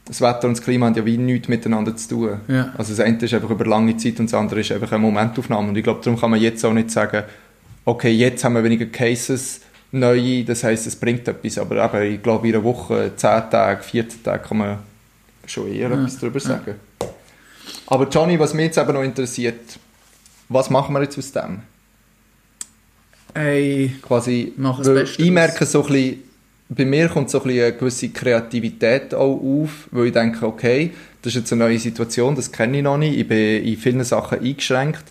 das 0.07 0.21
Wetter 0.21 0.47
und 0.49 0.57
das 0.57 0.63
Klima 0.65 0.87
haben 0.87 0.95
ja 0.95 1.05
wie 1.05 1.17
nichts 1.17 1.49
miteinander 1.49 1.97
zu 1.97 2.09
tun. 2.09 2.41
Ja. 2.49 2.73
Also 2.77 2.93
das 2.95 3.01
eine 3.01 3.17
ist 3.19 3.33
einfach 3.35 3.51
über 3.51 3.65
lange 3.67 3.97
Zeit 3.97 4.19
und 4.21 4.27
das 4.27 4.35
andere 4.35 4.61
ist 4.61 4.71
einfach 4.73 4.93
eine 4.93 5.01
Momentaufnahme. 5.01 5.69
Und 5.69 5.77
ich 5.77 5.83
glaube, 5.85 6.01
darum 6.05 6.19
kann 6.21 6.31
man 6.31 6.41
jetzt 6.41 6.65
auch 6.65 6.73
nicht 6.75 6.91
sagen, 6.91 7.23
okay, 7.87 8.11
jetzt 8.11 8.45
haben 8.45 8.55
wir 8.55 8.63
weniger 8.65 8.87
Cases, 8.87 9.61
neue, 9.93 10.45
das 10.45 10.63
heisst, 10.65 10.87
es 10.87 10.97
bringt 10.97 11.27
etwas. 11.29 11.57
Aber 11.59 11.83
eben, 11.85 12.15
ich 12.15 12.23
glaube, 12.23 12.49
in 12.49 12.55
einer 12.55 12.65
Woche, 12.65 13.13
10 13.17 13.51
Tage, 13.51 13.83
14 13.83 14.23
Tage 14.23 14.43
kann 14.47 14.57
man 14.59 14.79
schon 15.47 15.69
eher 15.73 15.89
Ja. 15.91 15.95
etwas 15.97 16.19
darüber 16.19 16.41
sagen. 16.41 16.75
Aber 17.87 18.09
Johnny, 18.09 18.39
was 18.39 18.55
mich 18.55 18.67
jetzt 18.67 18.79
eben 18.79 18.93
noch 18.93 19.03
interessiert, 19.03 19.79
was 20.49 20.71
machen 20.71 20.95
wir 20.95 21.03
jetzt 21.03 21.19
aus 21.19 21.33
dem? 21.33 21.63
Hey, 23.35 23.97
Quasi, 24.03 24.53
Mach 24.57 24.79
das 24.79 24.89
Beste 24.89 25.23
ich 25.23 25.31
merke 25.31 25.67
so 25.67 25.83
ein 25.85 25.93
bisschen, 25.93 26.23
bei 26.69 26.85
mir 26.85 27.09
kommt 27.09 27.31
so 27.31 27.39
ein 27.41 27.45
bisschen 27.45 27.65
eine 27.65 27.73
gewisse 27.75 28.09
Kreativität 28.11 29.15
auch 29.15 29.41
auf, 29.41 29.89
weil 29.91 30.07
ich 30.07 30.13
denke, 30.13 30.47
okay, 30.47 30.93
das 31.23 31.33
ist 31.35 31.41
jetzt 31.41 31.53
eine 31.53 31.65
neue 31.65 31.79
Situation, 31.79 32.37
das 32.37 32.53
kenne 32.53 32.79
ich 32.79 32.83
noch 32.83 32.97
nicht, 32.97 33.19
ich 33.19 33.27
bin 33.27 33.65
in 33.65 33.77
vielen 33.77 34.05
Sachen 34.05 34.39
eingeschränkt. 34.39 35.05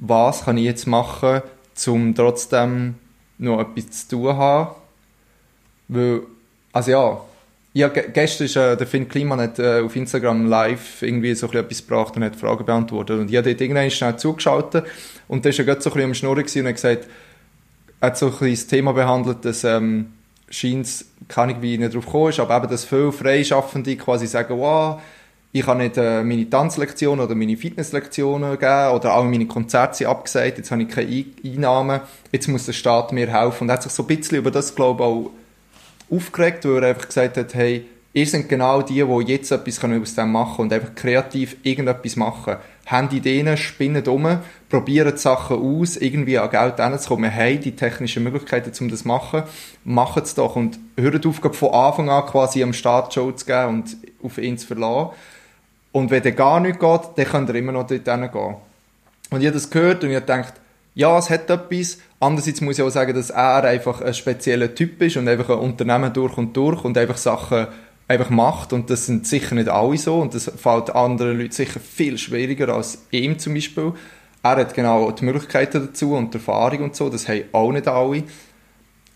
Was 0.00 0.44
kann 0.44 0.58
ich 0.58 0.64
jetzt 0.64 0.86
machen, 0.86 1.42
um 1.86 2.14
trotzdem 2.14 2.94
noch 3.38 3.60
etwas 3.60 4.08
zu 4.08 4.16
tun 4.16 4.36
haben? 4.36 4.74
Weil, 5.88 6.22
also 6.72 6.90
ja, 6.90 7.20
ja 7.78 7.88
ge 7.88 8.04
gestern 8.12 8.44
ist 8.46 8.56
äh, 8.56 8.76
der 8.76 8.86
Finn 8.86 9.08
Kliman 9.08 9.40
hat, 9.40 9.58
äh, 9.58 9.80
auf 9.80 9.94
Instagram 9.94 10.46
live 10.46 11.02
irgendwie 11.02 11.34
so 11.34 11.48
ein 11.48 11.56
etwas 11.56 11.86
gebracht 11.86 12.16
und 12.16 12.24
hat 12.24 12.36
Fragen 12.36 12.64
beantwortet 12.64 13.20
und 13.20 13.30
ich 13.30 13.36
habe 13.36 13.48
dort 13.48 13.60
irgendwann 13.60 13.90
schnell 13.90 14.16
zugeschaltet 14.16 14.84
und 15.28 15.44
da 15.44 15.50
ist 15.50 15.58
er 15.58 15.64
gerade 15.64 15.80
so 15.80 15.90
ein 15.90 15.94
bisschen 15.94 16.08
am 16.10 16.14
Schnurren 16.14 16.44
und 16.44 16.66
hat 16.66 16.74
gesagt, 16.74 17.06
er 18.00 18.06
hat 18.06 18.18
so 18.18 18.32
ein 18.40 18.50
das 18.50 18.66
Thema 18.66 18.92
behandelt, 18.92 19.44
dass 19.44 19.64
ähm, 19.64 20.06
scheint 20.50 21.04
keine 21.28 21.52
Ahnung, 21.52 21.62
wie 21.62 21.78
nicht 21.78 21.94
drauf 21.94 22.06
gekommen 22.06 22.30
ist, 22.30 22.40
aber 22.40 22.56
eben, 22.56 22.68
dass 22.68 22.84
viele 22.84 23.12
Freischaffende 23.12 23.96
quasi 23.96 24.26
sagen, 24.26 24.58
wow, 24.58 25.00
ich 25.52 25.64
kann 25.64 25.78
nicht 25.78 25.96
äh, 25.96 26.22
meine 26.24 26.48
Tanzlektionen 26.48 27.24
oder 27.24 27.34
meine 27.34 27.56
Fitnesslektionen 27.56 28.58
geben 28.58 28.90
oder 28.94 29.14
alle 29.14 29.28
meine 29.28 29.46
Konzerte 29.46 29.96
sind 29.96 30.06
abgesagt, 30.08 30.58
jetzt 30.58 30.70
habe 30.70 30.82
ich 30.82 30.88
keine 30.88 31.08
Ein- 31.10 31.32
Einnahmen, 31.44 32.00
jetzt 32.32 32.48
muss 32.48 32.66
der 32.66 32.72
Staat 32.72 33.12
mir 33.12 33.28
helfen. 33.32 33.64
Und 33.64 33.68
er 33.70 33.74
hat 33.74 33.82
sich 33.82 33.92
so 33.92 34.02
ein 34.02 34.06
bisschen 34.08 34.38
über 34.38 34.50
das, 34.50 34.74
glaube 34.74 35.02
ich, 35.02 35.08
auch 35.08 35.30
aufgeregt, 36.10 36.64
weil 36.64 36.82
er 36.82 36.90
einfach 36.90 37.06
gesagt 37.06 37.36
hat, 37.36 37.54
hey, 37.54 37.86
ihr 38.12 38.26
seid 38.26 38.48
genau 38.48 38.82
die, 38.82 39.04
die 39.04 39.32
jetzt 39.32 39.50
etwas 39.50 39.80
können 39.80 40.00
aus 40.00 40.14
dem 40.14 40.32
machen 40.32 40.62
und 40.62 40.72
einfach 40.72 40.94
kreativ 40.94 41.56
irgendetwas 41.62 42.16
machen. 42.16 42.56
Haben 42.86 43.10
Ideen, 43.10 43.56
spinnen 43.56 44.06
um, 44.06 44.38
probieren 44.70 45.16
Sachen 45.16 45.58
aus, 45.58 45.96
irgendwie 45.96 46.38
an 46.38 46.50
Geld 46.50 46.80
hinzukommen. 46.80 47.30
Wir 47.30 47.36
haben 47.36 47.60
die 47.60 47.76
technischen 47.76 48.24
Möglichkeiten, 48.24 48.72
um 48.80 48.88
das 48.90 49.02
zu 49.02 49.08
machen. 49.08 49.42
Macht 49.84 50.24
es 50.24 50.34
doch 50.34 50.56
und 50.56 50.78
hört 50.96 51.26
auf, 51.26 51.36
von 51.36 51.74
Anfang 51.74 52.08
an 52.08 52.26
quasi 52.26 52.62
am 52.62 52.72
Start 52.72 53.12
Show 53.12 53.30
zu 53.32 53.44
geben 53.44 53.68
und 53.68 53.96
auf 54.22 54.38
ihn 54.38 54.56
zu 54.56 54.66
verlassen. 54.66 55.10
Und 55.92 56.10
wenn 56.10 56.22
der 56.22 56.32
gar 56.32 56.60
nicht 56.60 56.80
geht, 56.80 57.00
dann 57.16 57.26
könnt 57.26 57.48
ihr 57.50 57.56
immer 57.56 57.72
noch 57.72 57.86
dort 57.86 58.08
hingehen. 58.08 58.56
Und 59.30 59.40
ich 59.40 59.46
habe 59.46 59.54
das 59.54 59.70
gehört 59.70 60.02
und 60.02 60.10
ich 60.10 60.16
habe 60.16 60.26
gedacht, 60.26 60.54
ja, 60.94 61.16
es 61.18 61.30
hat 61.30 61.50
etwas. 61.50 61.98
Andererseits 62.20 62.60
muss 62.60 62.78
ich 62.78 62.84
auch 62.84 62.90
sagen, 62.90 63.14
dass 63.14 63.30
er 63.30 63.64
einfach 63.64 64.00
ein 64.00 64.14
spezieller 64.14 64.74
Typ 64.74 65.00
ist 65.02 65.16
und 65.16 65.28
einfach 65.28 65.50
ein 65.50 65.58
Unternehmen 65.58 66.12
durch 66.12 66.36
und 66.36 66.56
durch 66.56 66.84
und 66.84 66.98
einfach 66.98 67.16
Sachen 67.16 67.68
einfach 68.08 68.30
macht. 68.30 68.72
Und 68.72 68.90
das 68.90 69.06
sind 69.06 69.26
sicher 69.26 69.54
nicht 69.54 69.68
alle 69.68 69.96
so 69.98 70.18
und 70.18 70.34
das 70.34 70.50
fällt 70.56 70.90
anderen 70.90 71.38
Leuten 71.38 71.52
sicher 71.52 71.78
viel 71.78 72.18
schwieriger 72.18 72.74
als 72.74 73.06
ihm 73.12 73.38
zum 73.38 73.54
Beispiel. 73.54 73.92
Er 74.42 74.56
hat 74.56 74.74
genau 74.74 75.10
die 75.12 75.24
Möglichkeiten 75.24 75.86
dazu 75.86 76.14
und 76.14 76.34
die 76.34 76.38
Erfahrung 76.38 76.84
und 76.84 76.96
so, 76.96 77.08
das 77.08 77.28
haben 77.28 77.44
auch 77.52 77.70
nicht 77.70 77.86
alle. 77.86 78.24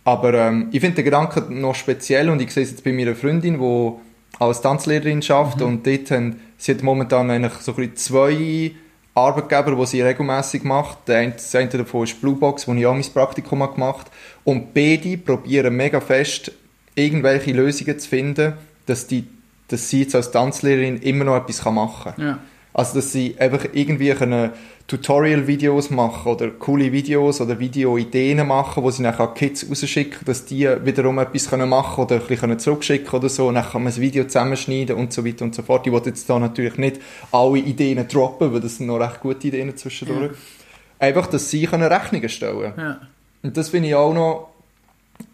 Aber 0.04 0.34
ähm, 0.34 0.68
ich 0.72 0.80
finde 0.80 0.96
den 0.96 1.04
Gedanken 1.04 1.60
noch 1.60 1.74
speziell 1.74 2.28
und 2.28 2.42
ich 2.42 2.52
sehe 2.52 2.64
es 2.64 2.70
jetzt 2.70 2.84
bei 2.84 2.92
meiner 2.92 3.14
Freundin, 3.14 3.58
die 3.60 3.92
als 4.38 4.60
Tanzlehrerin 4.60 5.22
schafft 5.22 5.62
und 5.62 5.86
dort 5.86 6.10
haben, 6.10 6.40
sie 6.56 6.72
hat 6.72 6.82
momentan 6.82 7.30
eigentlich 7.30 7.54
so 7.54 7.72
ein 7.72 7.76
bisschen 7.76 7.96
zwei 7.96 8.72
Arbeitgeber, 9.14 9.76
die 9.76 9.86
sie 9.86 10.02
regelmäßig 10.02 10.64
macht. 10.64 11.08
Der 11.08 11.18
eine, 11.18 11.68
davon 11.68 12.04
ist 12.04 12.20
Bluebox, 12.20 12.66
wo 12.66 12.72
ich 12.72 12.86
auch 12.86 12.94
mein 12.94 13.04
Praktikum 13.12 13.62
habe 13.62 13.74
gemacht 13.74 14.10
und 14.44 14.72
beide 14.74 15.18
probieren 15.18 15.76
mega 15.76 16.00
fest, 16.00 16.52
irgendwelche 16.94 17.52
Lösungen 17.52 17.98
zu 17.98 18.08
finden, 18.08 18.54
dass, 18.86 19.06
die, 19.06 19.26
dass 19.68 19.88
sie 19.88 20.02
jetzt 20.02 20.14
als 20.14 20.30
Tanzlehrerin 20.30 20.98
immer 20.98 21.24
noch 21.24 21.36
etwas 21.36 21.64
machen 21.64 22.14
kann. 22.16 22.24
ja. 22.26 22.38
Also, 22.74 22.94
dass 22.94 23.12
sie 23.12 23.36
einfach 23.38 23.66
irgendwie 23.72 24.12
können 24.12 24.50
Tutorial-Videos 24.86 25.90
machen 25.90 26.32
oder 26.32 26.50
coole 26.50 26.90
Videos 26.92 27.40
oder 27.40 27.58
Video-Ideen 27.58 28.46
machen, 28.46 28.82
wo 28.82 28.90
sie 28.90 29.02
nachher 29.02 29.28
an 29.28 29.34
Kids 29.34 29.68
rausschicken, 29.68 30.24
dass 30.24 30.44
die 30.44 30.68
wiederum 30.84 31.18
etwas 31.18 31.48
können 31.48 31.68
machen 31.68 32.04
oder 32.04 32.16
ein 32.16 32.20
bisschen 32.20 32.40
können 32.40 32.58
zurückschicken 32.58 33.10
oder 33.10 33.28
so. 33.28 33.48
Und 33.48 33.54
dann 33.54 33.64
kann 33.64 33.82
man 33.82 33.92
das 33.92 34.00
Video 34.00 34.24
zusammenschneiden 34.24 34.96
und 34.96 35.12
so 35.12 35.24
weiter 35.24 35.44
und 35.44 35.54
so 35.54 35.62
fort. 35.62 35.86
Ich 35.86 35.92
wollte 35.92 36.10
jetzt 36.10 36.28
da 36.28 36.38
natürlich 36.38 36.76
nicht 36.78 37.00
alle 37.30 37.58
Ideen 37.58 38.06
droppen, 38.08 38.52
weil 38.52 38.60
das 38.60 38.76
sind 38.76 38.86
noch 38.86 38.98
recht 38.98 39.20
gute 39.20 39.48
Ideen 39.48 39.76
zwischendurch. 39.76 40.32
Einfach, 40.98 41.26
dass 41.26 41.50
sie 41.50 41.66
können 41.66 41.90
Rechnungen 41.90 42.28
stellen 42.28 42.72
ja. 42.76 43.00
und 43.42 43.56
das 43.56 43.70
finde 43.70 43.88
ich 43.88 43.94
auch 43.94 44.14
noch, 44.14 44.50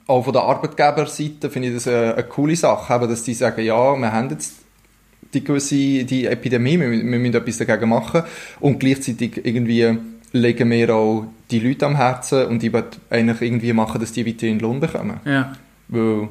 auch 0.06 0.22
von 0.22 0.32
der 0.32 0.42
Arbeitgeberseite 0.42 1.50
finde 1.50 1.68
ich 1.68 1.74
das 1.74 1.86
eine, 1.86 2.14
eine 2.14 2.24
coole 2.24 2.56
Sache, 2.56 2.94
eben, 2.94 3.08
dass 3.08 3.22
die 3.22 3.34
sagen, 3.34 3.62
ja, 3.62 3.96
wir 3.96 4.12
haben 4.12 4.30
jetzt 4.30 4.54
die 5.34 5.44
gewisse 5.44 5.74
die 6.04 6.26
Epidemie, 6.26 6.78
wir, 6.80 6.90
wir 6.90 6.98
müssen 7.04 7.34
etwas 7.34 7.58
dagegen 7.58 7.88
machen 7.90 8.22
und 8.60 8.78
gleichzeitig 8.80 9.40
irgendwie 9.44 9.98
legen 10.32 10.70
wir 10.70 10.94
auch 10.94 11.26
die 11.50 11.58
Leute 11.60 11.86
am 11.86 11.96
Herzen 11.96 12.46
und 12.46 12.62
ich 12.62 12.72
will 12.72 12.84
eigentlich 13.10 13.40
irgendwie 13.42 13.72
machen, 13.72 14.00
dass 14.00 14.12
die 14.12 14.26
weiterhin 14.26 14.58
Lohn 14.58 14.80
bekommen. 14.80 15.20
ja. 15.24 15.54
Weil, 15.88 16.28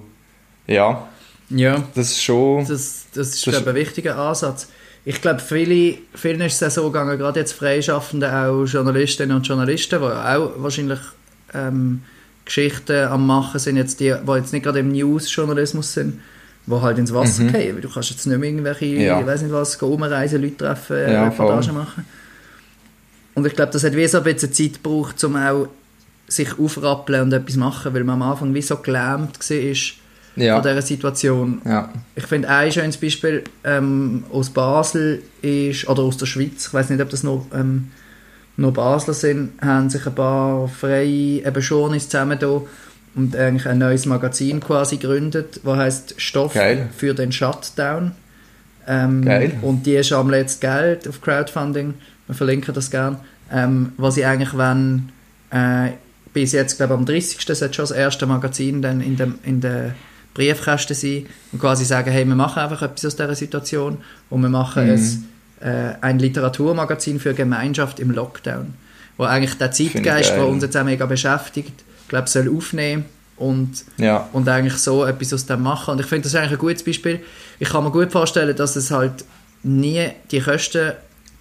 ja, 0.67 1.07
ja. 1.49 1.83
das 1.95 2.11
ist 2.11 2.21
schon... 2.23 2.59
Das, 2.67 3.05
das 3.13 3.29
ist, 3.29 3.47
Das- 3.47 3.55
glaube 3.55 3.71
ich, 3.71 3.75
ein 3.75 3.87
wichtiger 3.87 4.17
Ansatz. 4.17 4.67
Ich 5.05 5.21
glaube, 5.21 5.39
viele, 5.39 5.97
vielen 6.13 6.41
ist 6.41 6.61
es 6.61 6.63
auch 6.77 6.83
so 6.83 6.91
gegangen, 6.91 7.17
gerade 7.17 7.39
jetzt 7.39 7.53
Freischaffende, 7.53 8.31
auch 8.31 8.65
Journalistinnen 8.65 9.35
und 9.37 9.47
Journalisten, 9.47 9.99
die 10.01 10.05
auch 10.05 10.51
wahrscheinlich 10.57 10.99
ähm, 11.53 12.01
Geschichten 12.43 13.07
am 13.07 13.25
Machen 13.25 13.59
sind, 13.59 13.77
jetzt 13.77 13.99
die, 14.01 14.13
die 14.27 14.31
jetzt 14.33 14.51
nicht 14.51 14.63
gerade 14.63 14.79
im 14.79 14.91
News-Journalismus 14.91 15.93
sind, 15.93 16.19
die 16.67 16.81
halt 16.81 16.97
ins 16.97 17.13
Wasser 17.13 17.43
Mhm. 17.43 17.49
fallen, 17.49 17.75
weil 17.75 17.81
du 17.81 17.89
kannst 17.89 18.09
jetzt 18.11 18.27
nicht 18.27 18.37
mehr 18.37 18.49
irgendwelche, 18.49 18.85
Ja. 18.85 19.19
ich 19.19 19.25
weiß 19.25 19.41
nicht 19.41 19.51
was, 19.53 19.79
gehen 19.79 19.89
umreisen, 19.89 20.41
Leute 20.41 20.57
treffen, 20.57 20.95
äh, 20.97 21.13
Ja, 21.13 21.23
Reportagen 21.25 21.63
voll. 21.63 21.73
machen. 21.73 22.05
Und 23.35 23.45
ich 23.47 23.55
glaube, 23.55 23.71
das 23.71 23.83
hat 23.83 23.95
wie 23.95 24.07
so 24.07 24.17
ein 24.19 24.23
bisschen 24.23 24.51
Zeit 24.51 24.83
gebraucht, 24.83 25.23
um 25.23 25.35
auch 25.35 25.67
sich 26.27 26.57
aufrappeln 26.59 27.21
und 27.21 27.33
etwas 27.33 27.55
machen, 27.55 27.93
weil 27.93 28.03
man 28.03 28.21
am 28.21 28.31
Anfang 28.31 28.53
wie 28.53 28.61
so 28.61 28.77
gelähmt 28.77 29.37
war 29.49 30.43
ja, 30.43 30.55
von 30.61 30.69
dieser 30.69 30.81
Situation. 30.81 31.61
ja, 31.65 31.89
Ich 32.15 32.25
finde 32.25 32.49
ein 32.49 32.71
schönes 32.71 32.97
Beispiel 32.97 33.43
ähm, 33.63 34.23
aus 34.31 34.49
Basel 34.49 35.21
ist, 35.41 35.87
oder 35.87 36.03
aus 36.03 36.17
der 36.17 36.25
Schweiz, 36.25 36.67
ich 36.67 36.73
weiß 36.73 36.89
nicht, 36.89 37.01
ob 37.01 37.09
das 37.09 37.23
noch, 37.23 37.45
ähm, 37.55 37.91
noch 38.57 38.71
Basler 38.73 39.13
sind, 39.13 39.51
haben 39.61 39.89
sich 39.89 40.05
ein 40.05 40.13
paar 40.15 40.67
freie 40.67 41.45
eben 41.45 41.61
Journeys 41.61 42.09
zusammen 42.09 42.37
da 42.39 42.61
und 43.15 43.35
eigentlich 43.35 43.67
ein 43.67 43.77
neues 43.79 44.05
Magazin 44.05 44.59
quasi 44.59 44.97
gegründet, 44.97 45.61
das 45.63 45.77
heißt 45.77 46.13
Stoff 46.17 46.53
Geil. 46.53 46.89
für 46.95 47.13
den 47.13 47.31
Shutdown. 47.31 48.11
Ähm, 48.87 49.25
Geil. 49.25 49.51
Und 49.61 49.85
die 49.85 50.01
sammeln 50.03 50.39
jetzt 50.39 50.61
Geld 50.61 51.07
auf 51.07 51.21
Crowdfunding, 51.21 51.95
wir 52.27 52.35
verlinken 52.35 52.73
das 52.73 52.89
gerne, 52.91 53.17
ähm, 53.51 53.93
was 53.97 54.15
sie 54.15 54.25
eigentlich 54.25 54.53
wollen, 54.53 55.11
äh, 55.51 55.89
bis 56.33 56.51
jetzt, 56.51 56.77
glaube 56.77 56.93
ich, 56.93 56.99
am 56.99 57.05
30. 57.05 57.55
sollte 57.55 57.73
schon 57.73 57.83
das 57.83 57.91
erste 57.91 58.25
Magazin 58.27 58.81
dann 58.81 59.01
in 59.01 59.17
dem, 59.17 59.39
in 59.43 59.59
der 59.61 59.95
Briefkästen 60.33 60.95
sein 60.95 61.25
und 61.51 61.59
quasi 61.59 61.83
sagen, 61.83 62.11
hey, 62.11 62.23
wir 62.25 62.35
machen 62.35 62.59
einfach 62.61 62.83
etwas 62.83 63.05
aus 63.05 63.15
dieser 63.15 63.33
Situation 63.35 63.97
und 64.29 64.41
wir 64.41 64.49
machen 64.49 64.85
Mhm. 64.85 64.91
es, 64.91 65.17
äh, 65.61 65.95
ein 66.01 66.19
Literaturmagazin 66.19 67.19
für 67.19 67.33
Gemeinschaft 67.33 67.99
im 67.99 68.11
Lockdown, 68.11 68.75
wo 69.17 69.23
eigentlich 69.23 69.57
der 69.57 69.71
ich 69.75 69.93
Zeitgeist, 69.93 70.31
der 70.31 70.47
uns 70.47 70.61
jetzt 70.63 70.77
auch 70.77 70.83
mega 70.83 71.07
beschäftigt, 71.07 71.83
glaube 72.07 72.27
soll 72.27 72.49
aufnehmen 72.55 73.05
und 73.37 73.85
ja, 73.97 74.27
und 74.33 74.47
eigentlich 74.49 74.77
so 74.77 75.05
etwas 75.05 75.33
aus 75.33 75.45
dem 75.45 75.61
machen. 75.61 75.91
Und 75.91 75.99
ich 76.01 76.07
finde 76.07 76.23
das 76.23 76.35
eigentlich 76.35 76.53
ein 76.53 76.57
gutes 76.57 76.83
Beispiel. 76.83 77.19
Ich 77.59 77.69
kann 77.69 77.83
mir 77.83 77.91
gut 77.91 78.11
vorstellen, 78.11 78.55
dass 78.55 78.75
es 78.75 78.91
halt 78.91 79.25
nie 79.63 80.09
die 80.31 80.39
Kosten 80.39 80.93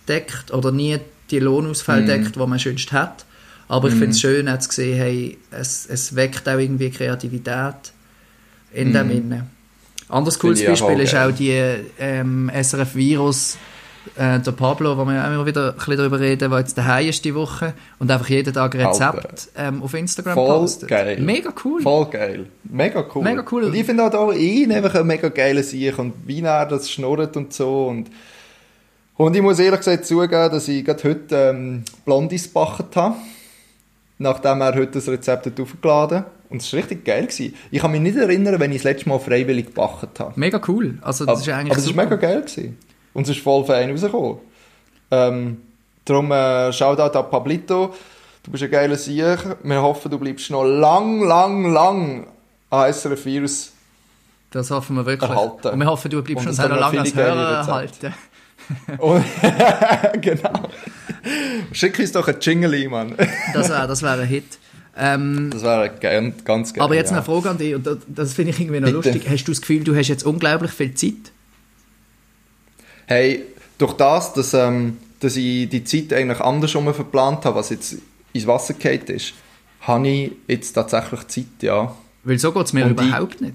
deckt 0.09 0.53
oder 0.53 0.73
nie 0.73 0.99
die 1.31 1.39
Lohnausfälle 1.39 2.03
Mhm. 2.03 2.07
deckt, 2.07 2.37
die 2.37 2.39
man 2.39 2.59
sonst 2.59 2.93
hat. 2.93 3.25
Aber 3.69 3.89
ich 3.89 3.95
finde 3.95 4.11
es 4.11 4.21
schön, 4.21 4.49
auch 4.49 4.59
zu 4.59 4.71
sehen, 4.71 4.97
hey, 4.97 5.39
es, 5.51 5.87
es 5.87 6.15
weckt 6.15 6.49
auch 6.49 6.59
irgendwie 6.59 6.91
Kreativität 6.91 7.75
in 8.73 8.93
dem 8.93 9.11
Innen. 9.11 9.51
Anderes 10.09 10.39
cooles 10.39 10.61
ich 10.61 10.69
auch 10.69 10.71
Beispiel 10.71 11.01
ist 11.01 11.17
auch 11.17 11.33
die 11.33 11.61
ähm, 11.99 12.49
SRF 12.63 12.95
Virus, 12.95 13.57
äh, 14.17 14.39
der 14.41 14.53
Pablo, 14.53 14.97
wo 14.97 15.05
wir 15.05 15.15
ja 15.15 15.27
immer 15.33 15.47
wieder 15.47 15.71
ein 15.71 15.77
bisschen 15.77 15.97
darüber 15.97 16.21
reden, 16.21 16.51
der 16.51 16.59
jetzt 16.61 16.79
daheim 16.79 17.09
ist 17.09 17.25
die 17.25 17.35
Woche 17.35 17.75
und 17.99 18.11
einfach 18.11 18.29
jeden 18.29 18.55
Tag 18.55 18.75
Rezept 18.75 19.01
Alter. 19.03 19.35
ähm, 19.57 19.83
auf 19.83 19.93
Instagram 19.95 20.35
Voll 20.35 20.59
postet. 20.61 20.89
geil. 20.89 21.21
Mega 21.21 21.53
cool. 21.65 21.83
Voll 21.83 22.07
geil. 22.07 22.47
Mega 22.65 23.05
cool. 23.15 23.25
Mega 23.25 23.45
cool. 23.51 23.65
Und 23.65 23.75
ich 23.75 23.85
finde 23.85 24.05
auch 24.05 24.33
ihn 24.33 24.73
einfach 24.73 24.95
ein 24.95 25.07
mega 25.07 25.29
geiler 25.29 25.63
Sieg 25.63 25.99
und 25.99 26.15
wie 26.27 26.41
er 26.41 26.67
das 26.67 26.91
schnurrt 26.91 27.37
und 27.37 27.53
so 27.53 27.87
und 27.87 28.11
Und 29.17 29.35
ich 29.35 29.43
muss 29.43 29.59
ehrlich 29.59 29.81
gesagt 29.81 30.05
zugeben, 30.05 30.51
dass 30.51 30.69
ich 30.69 30.85
gerade 30.85 31.05
heute 31.05 31.35
ähm, 31.35 31.83
Blondis 32.05 32.45
gebacken 32.45 32.87
habe. 32.95 33.17
Nachdem 34.19 34.61
er 34.63 34.75
heute 34.75 34.93
das 34.93 35.09
Rezept 35.09 35.47
hat 35.47 35.61
aufgeladen 35.61 36.19
hat. 36.19 36.27
Und 36.49 36.63
es 36.63 36.73
war 36.73 36.79
richtig 36.79 37.05
geil. 37.05 37.27
Gewesen. 37.27 37.55
Ich 37.71 37.81
kann 37.81 37.91
mich 37.93 38.01
nicht 38.01 38.17
erinnern, 38.17 38.61
wenn 38.61 38.71
ich 38.71 38.79
das 38.79 38.85
letzte 38.85 39.09
Mal 39.09 39.19
freiwillig 39.19 39.67
gebacken 39.67 40.09
habe. 40.19 40.33
Mega 40.39 40.61
cool. 40.69 40.99
Also, 41.03 41.25
das 41.25 41.33
aber, 41.33 41.41
ist 41.41 41.49
eigentlich 41.49 41.73
aber 41.73 41.81
es 41.81 41.97
war 41.97 42.05
mega 42.05 42.17
geil. 42.17 42.43
Gewesen. 42.43 42.79
Und 43.17 43.23
es 43.23 43.31
ist 43.31 43.43
voll 43.43 43.65
fein 43.65 43.91
rausgekommen. 43.91 44.37
Ähm, 45.11 45.57
darum 46.05 46.31
äh, 46.33 46.71
Shoutout 46.71 47.19
an 47.19 47.31
Pablito. 47.31 47.95
Du 48.43 48.51
bist 48.51 48.63
ein 48.63 48.71
geiler 48.71 48.97
Sieg. 48.97 49.39
Wir 49.63 49.81
hoffen, 49.81 50.11
du 50.11 50.19
bleibst 50.19 50.51
noch 50.51 50.65
lang, 50.65 51.23
lang, 51.23 51.73
lang 51.73 52.27
an 52.69 52.93
SRF 52.93 53.25
Virus 53.25 53.73
Das 54.51 54.71
hoffen 54.71 54.97
wir 54.97 55.07
wirklich. 55.07 55.31
erhalten. 55.31 55.69
Und 55.69 55.79
wir 55.79 55.87
hoffen, 55.87 56.11
du 56.11 56.23
bleibst 56.23 56.47
Und 56.47 56.59
noch 56.59 56.79
lange 56.79 57.01
als 57.01 57.15
Hörer 57.15 57.53
erhalten. 57.53 58.15
Und, 58.99 59.25
genau. 60.21 60.69
Schick 61.73 61.99
uns 61.99 62.13
doch 62.13 62.29
ein 62.29 62.37
Jingle, 62.39 62.87
Mann. 62.91 63.15
Das 63.55 63.71
wäre 63.71 63.89
das 63.89 64.03
wär 64.03 64.13
ein 64.13 64.27
Hit. 64.27 64.59
Ähm, 64.95 65.49
Das 65.51 65.63
wäre 65.63 65.91
ganz 66.45 66.75
geil. 66.75 66.85
aber 66.85 66.95
jetzt 66.95 67.13
ja. 67.13 67.17
eine 67.17 67.25
Frage 67.25 67.49
an 67.49 67.57
dich, 67.57 67.75
und 67.75 67.87
das, 67.87 67.97
das 68.07 68.35
finde 68.35 68.51
ich 68.51 68.61
irgendwie 68.61 68.81
noch 68.81 68.89
Bitte. 68.93 69.11
lustig. 69.13 69.31
Hast 69.31 69.45
du 69.45 69.53
das 69.53 69.63
Gefühl, 69.63 69.85
du 69.85 69.97
hast 69.97 70.09
jetzt 70.09 70.27
unglaublich 70.27 70.71
viel 70.73 70.93
Zeit? 70.93 71.33
Hey, 73.07 73.45
durch 73.79 73.93
das, 73.95 74.33
dass, 74.35 74.55
ähm, 74.55 74.97
dass 75.21 75.37
ich 75.37 75.69
die 75.69 75.85
Zeit 75.85 76.13
eigentlich 76.13 76.41
andersrum 76.41 76.93
verplant 76.93 77.45
habe, 77.45 77.57
was 77.57 77.71
jetzt 77.71 77.97
ins 78.33 78.47
Wasser 78.47 78.75
gefallen 78.75 79.03
ist, 79.07 79.35
habe 79.83 80.09
ich 80.09 80.33
jetzt 80.49 80.73
tatsächlich 80.73 81.27
Zeit, 81.29 81.45
ja. 81.63 81.95
Weil 82.25 82.39
so 82.39 82.53
geht 82.53 82.67
es 82.67 82.73
mir 82.73 82.85
Und 82.85 82.91
überhaupt 82.93 83.41
nicht. 83.41 83.55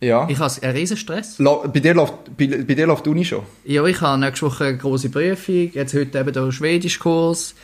Ja. 0.00 0.26
Ich 0.28 0.38
habe 0.38 0.52
einen 0.62 0.76
riesen 0.76 0.96
Stress. 0.96 1.38
La- 1.38 1.64
bei, 1.66 1.78
dir 1.80 1.94
läuft, 1.94 2.36
bei, 2.36 2.46
bei 2.46 2.74
dir 2.74 2.86
läuft 2.86 3.06
die 3.06 3.10
Uni 3.10 3.24
schon? 3.24 3.42
Ja, 3.64 3.84
ich 3.84 4.00
habe 4.00 4.18
nächste 4.20 4.46
Woche 4.46 4.64
eine 4.64 4.76
grosse 4.76 5.10
Prüfung, 5.10 5.70
jetzt 5.72 5.94
heute 5.94 6.18
eben 6.18 6.32
der 6.32 6.50
Schwedischkurs. 6.50 7.54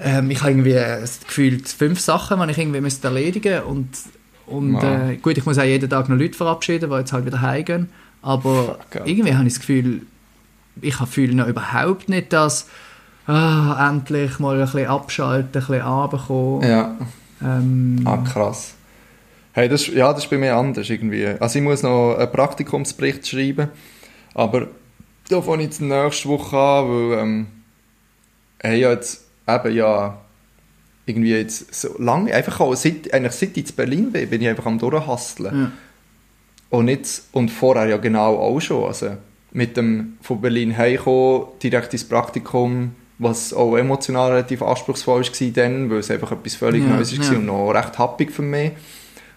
Ähm, 0.00 0.30
ich 0.30 0.40
habe 0.40 0.52
irgendwie 0.52 0.72
gefühlt 1.26 1.68
fünf 1.68 2.00
Sachen, 2.00 2.40
die 2.40 2.50
ich 2.50 2.58
irgendwie 2.58 2.80
müsste 2.80 3.08
erledigen 3.08 3.62
und 3.62 3.88
und 4.46 4.74
Ja. 4.74 5.08
äh, 5.10 5.16
gut, 5.16 5.38
ich 5.38 5.46
muss 5.46 5.56
auch 5.58 5.62
jeden 5.64 5.88
Tag 5.88 6.08
noch 6.10 6.18
Leute 6.18 6.34
verabschieden, 6.36 6.90
die 6.90 6.96
jetzt 6.96 7.12
halt 7.14 7.24
wieder 7.24 7.40
heimgehen. 7.40 7.88
Aber 8.24 8.78
Fuck, 8.90 9.06
irgendwie 9.06 9.34
habe 9.34 9.46
ich 9.46 9.52
das 9.52 9.60
Gefühl, 9.60 10.02
ich 10.80 10.98
habe 10.98 11.10
fühle 11.10 11.34
noch 11.34 11.46
überhaupt 11.46 12.08
nicht, 12.08 12.32
dass 12.32 12.68
ah, 13.26 13.90
endlich 13.90 14.38
mal 14.38 14.56
ein 14.58 14.64
bisschen 14.64 14.86
abschalten, 14.86 15.48
ein 15.48 15.52
bisschen 15.52 15.82
runterkommen. 15.82 16.68
Ja. 16.68 16.96
Ähm, 17.42 18.00
Ah, 18.04 18.16
krass. 18.18 18.74
Hey, 19.52 19.68
das, 19.68 19.86
ja, 19.88 20.12
das 20.12 20.24
ist 20.24 20.30
bei 20.30 20.38
mir 20.38 20.56
anders 20.56 20.88
irgendwie. 20.88 21.26
Also 21.26 21.58
ich 21.58 21.62
muss 21.64 21.82
noch 21.82 22.16
einen 22.16 22.32
Praktikumsbericht 22.32 23.28
schreiben, 23.28 23.68
aber 24.34 24.68
da 25.28 25.42
fange 25.42 25.62
ich 25.62 25.68
jetzt 25.68 25.80
nächste 25.80 26.28
Woche 26.28 26.56
an, 26.56 26.88
weil 26.88 27.18
ähm, 27.18 27.46
hey, 28.58 28.80
ja 28.80 28.90
jetzt 28.90 29.26
eben 29.46 29.74
ja 29.74 30.18
irgendwie 31.06 31.34
jetzt 31.34 31.74
so 31.74 31.94
lange, 31.98 32.32
einfach 32.32 32.58
auch 32.60 32.74
seit, 32.74 33.12
eigentlich 33.12 33.32
seit 33.34 33.56
ich 33.56 33.68
in 33.68 33.76
Berlin 33.76 34.12
bin, 34.12 34.30
bin 34.30 34.40
ich 34.40 34.48
einfach 34.48 34.66
am 34.66 34.78
durchhasteln. 34.78 35.60
ja. 35.60 35.72
Und, 36.74 36.88
jetzt, 36.88 37.28
und 37.32 37.50
vorher 37.50 37.86
ja 37.86 37.96
genau 37.96 38.36
auch 38.36 38.60
schon. 38.60 38.84
Also 38.84 39.10
mit 39.52 39.76
dem 39.76 40.18
von 40.20 40.40
Berlin 40.40 40.76
heimkommen, 40.76 41.46
direkt 41.62 41.92
ins 41.92 42.04
Praktikum, 42.04 42.92
was 43.18 43.54
auch 43.54 43.76
emotional 43.76 44.32
relativ 44.32 44.62
anspruchsvoll 44.62 45.22
war 45.22 45.52
dann, 45.52 45.88
weil 45.88 45.98
es 45.98 46.10
einfach 46.10 46.32
etwas 46.32 46.56
völlig 46.56 46.82
Ja, 46.82 46.90
Neues 46.90 47.16
war 47.16 47.32
ja. 47.32 47.38
und 47.38 47.46
noch 47.46 47.70
recht 47.70 47.98
happig 47.98 48.32
für 48.32 48.42
mich. 48.42 48.72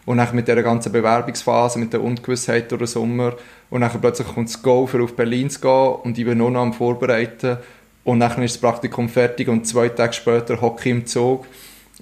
Und 0.06 0.17
dann 0.17 0.36
mit 0.36 0.47
dieser 0.47 0.63
ganzen 0.63 0.91
Bewerbungsphase, 0.91 1.78
mit 1.78 1.93
der 1.93 2.02
Ungewissheit 2.02 2.71
durch 2.71 2.80
den 2.80 2.88
Sommer 2.88 3.34
und 3.69 3.82
dann 3.82 3.91
plötzlich 4.02 4.28
kommt 4.28 4.50
das 4.50 4.62
Go, 4.63 4.88
für 4.88 5.04
auf 5.04 5.15
Berlin 5.15 5.50
zu 5.50 5.60
gehen 5.60 5.95
und 6.04 6.17
ich 6.17 6.26
bin 6.26 6.38
noch 6.38 6.56
am 6.56 6.73
Vorbereiten 6.73 7.58
und 8.04 8.21
dann 8.21 8.41
ist 8.41 8.56
das 8.56 8.62
Praktikum 8.62 9.10
fertig 9.10 9.50
und 9.50 9.67
zwei 9.67 9.89
Tage 9.89 10.13
später 10.13 10.62
hocke 10.62 10.89
ich 10.89 10.95
im 10.95 11.06
Zug 11.06 11.45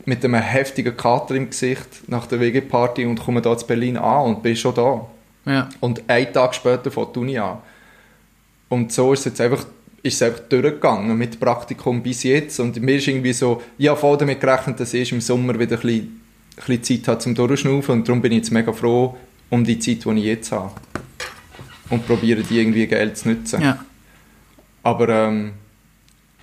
mit 0.05 0.23
einem 0.23 0.35
heftigen 0.35 0.95
Kater 0.95 1.35
im 1.35 1.49
Gesicht 1.49 2.07
nach 2.07 2.27
der 2.27 2.39
WG-Party 2.39 3.05
und 3.05 3.19
komme 3.19 3.41
da 3.41 3.57
zu 3.57 3.65
Berlin 3.65 3.97
an 3.97 4.25
und 4.25 4.43
bin 4.43 4.55
schon 4.55 4.75
da. 4.75 5.07
Ja. 5.45 5.69
Und 5.79 6.07
einen 6.09 6.33
Tag 6.33 6.55
später 6.55 6.91
fängt 6.91 7.15
die 7.15 7.19
Uni 7.19 7.37
an. 7.37 7.59
Und 8.69 8.91
so 8.91 9.13
ist 9.13 9.19
es 9.19 9.25
jetzt 9.25 9.41
einfach, 9.41 9.65
ist 10.01 10.15
es 10.15 10.21
einfach 10.21 10.41
durchgegangen 10.49 11.17
mit 11.17 11.39
Praktikum 11.39 12.01
bis 12.01 12.23
jetzt. 12.23 12.59
Und 12.59 12.81
mir 12.81 12.95
ist 12.95 13.07
irgendwie 13.07 13.33
so, 13.33 13.61
ich 13.77 13.87
habe 13.87 13.99
voll 13.99 14.17
damit 14.17 14.41
gerechnet, 14.41 14.79
dass 14.79 14.93
ich 14.93 15.11
im 15.11 15.21
Sommer 15.21 15.57
wieder 15.59 15.77
ein 15.77 15.81
bisschen, 15.81 16.21
ein 16.57 16.77
bisschen 16.77 16.83
Zeit 16.83 17.07
habe 17.07 17.19
zum 17.19 17.35
Durchschnaufen. 17.35 17.99
Und 17.99 18.07
darum 18.07 18.21
bin 18.21 18.31
ich 18.31 18.39
jetzt 18.39 18.51
mega 18.51 18.73
froh 18.73 19.15
um 19.49 19.63
die 19.63 19.79
Zeit, 19.79 20.03
die 20.03 20.19
ich 20.19 20.25
jetzt 20.25 20.51
habe. 20.51 20.71
Und 21.89 22.07
probiere 22.07 22.41
die 22.41 22.59
irgendwie 22.59 22.87
geil 22.87 23.13
zu 23.13 23.29
nutzen. 23.29 23.61
ja. 23.61 23.85
Aber, 24.81 25.09
ähm, 25.09 25.53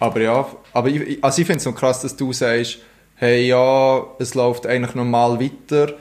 aber 0.00 0.20
ja, 0.20 0.46
aber 0.72 0.88
ich, 0.88 1.22
also 1.22 1.40
ich 1.40 1.46
finde 1.46 1.58
es 1.58 1.64
noch 1.64 1.76
krass, 1.76 2.00
dass 2.00 2.16
du 2.16 2.32
sagst, 2.32 2.78
hey 3.14 3.46
ja, 3.46 4.04
es 4.18 4.34
läuft 4.34 4.66
eigentlich 4.66 4.96
normal 4.96 5.38
weiter, 5.38 5.94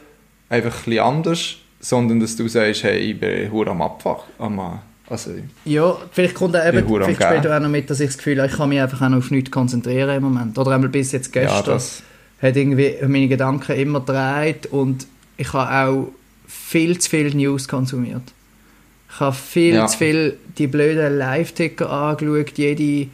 einfach 0.50 0.76
ein 0.76 0.84
bisschen 0.86 1.04
anders, 1.04 1.58
sondern 1.82 2.20
dass 2.20 2.36
du 2.36 2.48
sagst, 2.48 2.84
hey, 2.84 2.98
ich 3.00 3.20
bin 3.20 3.52
hure 3.52 3.72
am 3.72 3.82
Abfach, 3.82 4.24
am, 4.40 4.80
also, 5.10 5.32
Ja, 5.66 5.98
vielleicht 6.12 6.36
kommt 6.36 6.56
auch 6.56 6.66
eben, 6.66 6.88
vielleicht 6.88 7.20
Gehen. 7.44 7.52
auch 7.52 7.60
noch 7.60 7.68
mit, 7.70 7.90
dass 7.90 8.00
ich 8.00 8.08
das 8.08 8.18
Gefühl 8.18 8.38
habe, 8.38 8.48
ich 8.50 8.56
kann 8.56 8.70
mich 8.70 8.80
einfach 8.80 9.02
auch 9.02 9.14
auf 9.14 9.30
nichts 9.32 9.52
konzentrieren 9.52 10.16
im 10.16 10.24
Moment. 10.24 10.58
Oder 10.58 10.72
einmal 10.72 10.90
bis 10.90 11.12
jetzt 11.12 11.36
ja, 11.36 11.42
gestern 11.42 11.66
das, 11.66 12.02
hat 12.42 12.56
irgendwie 12.56 12.96
meine 13.06 13.28
Gedanken 13.28 13.74
immer 13.74 14.00
gedreht 14.00 14.68
und 14.68 15.06
ich 15.38 15.52
habe 15.52 15.90
auch 15.90 16.08
viel 16.48 16.98
zu 17.00 17.10
viel 17.10 17.34
News 17.36 17.68
konsumiert. 17.68 18.24
Ich 19.14 19.20
habe 19.20 19.36
viel 19.36 19.76
Ja. 19.76 19.88
zu 19.88 19.98
viel 19.98 20.38
die 20.58 20.68
blöden 20.68 21.18
Live-Ticker 21.18 21.90
angeschaut, 21.90 22.58
jede 22.58 23.10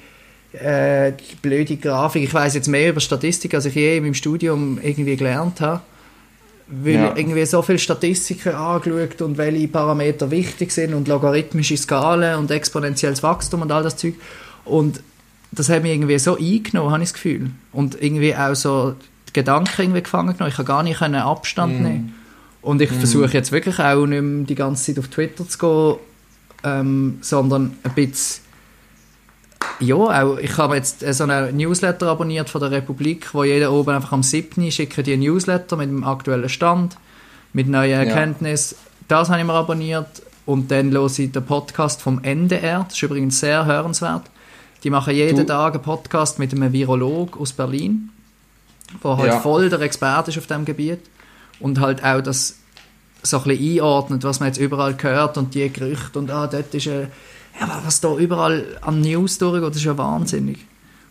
äh, 0.54 1.12
die 1.14 1.36
blöde 1.42 1.78
Grafik. 1.78 2.24
Ich 2.24 2.34
weiß 2.34 2.54
jetzt 2.56 2.68
mehr 2.68 2.90
über 2.90 3.00
Statistik, 3.00 3.54
als 3.56 3.66
ich 3.66 3.76
je 3.76 3.98
in 3.98 4.04
meinem 4.04 4.14
Studium 4.14 4.80
irgendwie 4.82 5.16
gelernt 5.16 5.62
habe. 5.62 5.82
Weil 6.70 6.94
Ja. 6.96 7.16
irgendwie 7.16 7.46
so 7.46 7.62
viele 7.62 7.80
Statistiken 7.80 8.54
angeschaut 8.54 9.22
und 9.22 9.38
welche 9.38 9.68
Parameter 9.70 10.30
wichtig 10.32 10.72
sind 10.72 10.94
und 10.94 11.08
logarithmische 11.08 11.78
Skalen 11.78 12.38
und 12.40 12.52
exponentielles 12.52 13.24
Wachstum 13.24 13.62
und 13.62 13.72
all 13.72 13.84
das 13.84 13.96
Zeug. 13.96 14.16
Und 14.66 15.02
das 15.54 15.70
hat 15.70 15.82
mich 15.84 15.94
irgendwie 15.94 16.20
so 16.20 16.38
eingenommen, 16.38 16.92
habe 16.92 17.04
ich 17.04 17.10
das 17.10 17.14
Gefühl. 17.14 17.52
Und 17.72 18.02
irgendwie 18.02 18.36
auch 18.36 18.54
so 18.54 18.96
die 19.30 19.34
Gedanken 19.34 19.82
irgendwie 19.82 20.02
gefangen 20.04 20.34
genommen. 20.34 20.50
Ich 20.50 20.58
kann 20.58 20.66
gar 20.66 20.84
nicht 20.84 21.00
können 21.00 21.16
Abstand 21.16 21.80
Mm. 21.80 21.84
nehmen. 21.84 22.14
Und 22.62 22.82
ich 22.82 22.90
versuche 22.92 23.32
jetzt 23.32 23.54
wirklich 23.54 23.80
auch 23.80 24.06
nicht 24.06 24.22
mehr 24.22 24.46
die 24.46 24.56
ganze 24.56 24.84
Zeit 24.94 25.00
auf 25.00 25.08
Twitter 25.08 25.48
zu 25.48 25.58
gehen, 25.58 25.96
ähm, 26.66 27.18
sondern 27.22 27.78
ein 27.84 27.94
bisschen 27.94 28.42
ja, 29.80 29.96
auch, 29.96 30.38
ich 30.38 30.58
habe 30.58 30.76
jetzt 30.76 31.04
äh, 31.04 31.14
so 31.14 31.24
einen 31.26 31.56
Newsletter 31.58 32.08
abonniert 32.08 32.50
von 32.50 32.62
der 32.62 32.72
Republik, 32.72 33.34
wo 33.34 33.44
jeder 33.44 33.72
oben 33.72 33.92
einfach 33.96 34.12
am 34.12 34.24
7. 34.24 34.70
schickt 34.72 35.06
die 35.06 35.18
Newsletter 35.18 35.76
mit 35.78 35.90
dem 35.90 36.04
aktuellen 36.04 36.50
Stand, 36.50 36.98
mit 37.54 37.68
neuen 37.68 37.92
Erkenntnissen. 38.08 38.78
Das 39.08 39.30
habe 39.30 39.40
ich 39.40 39.46
mir 39.46 39.54
abonniert 39.54 40.22
und 40.46 40.70
dann 40.72 40.92
höre 40.92 41.06
ich 41.08 41.32
den 41.32 41.46
Podcast 41.46 42.02
vom 42.02 42.24
NDR, 42.24 42.84
das 42.88 42.94
ist 42.98 43.04
übrigens 43.04 43.40
sehr 43.40 43.66
hörenswert. 43.66 44.24
Die 44.84 44.90
machen 44.90 45.14
jeden 45.14 45.38
Du- 45.40 45.46
Tag 45.46 45.74
einen 45.76 45.84
Podcast 45.84 46.40
mit 46.40 46.54
einem 46.54 46.72
Virolog 46.72 47.40
aus 47.40 47.54
Berlin, 47.54 48.10
der 49.04 49.18
halt 49.18 49.28
Ja. 49.34 49.40
voll 49.40 49.70
der 49.70 49.82
Experte 49.82 50.32
ist 50.32 50.38
auf 50.38 50.48
dem 50.48 50.66
Gebiet 50.66 51.00
und 51.60 51.80
halt 51.80 52.04
auch 52.04 52.22
das 52.22 52.56
so 53.24 53.38
ein 53.38 53.44
bisschen 53.44 53.80
einordnet, 53.80 54.24
was 54.24 54.40
man 54.40 54.48
jetzt 54.48 54.60
überall 54.60 54.96
hört 55.02 55.38
und 55.38 55.54
die 55.56 55.70
Gerüchte 55.72 56.20
und 56.20 56.30
ah, 56.32 56.48
dort 56.48 56.74
ist 56.74 56.88
ein 56.88 57.08
ja, 57.60 57.82
was 57.86 58.02
da 58.02 58.16
überall 58.18 58.78
an 58.82 59.02
News 59.02 59.38
durchgeht, 59.38 59.70
das 59.70 59.78
ist 59.78 59.84
ja 59.86 59.98
wahnsinnig. 59.98 60.60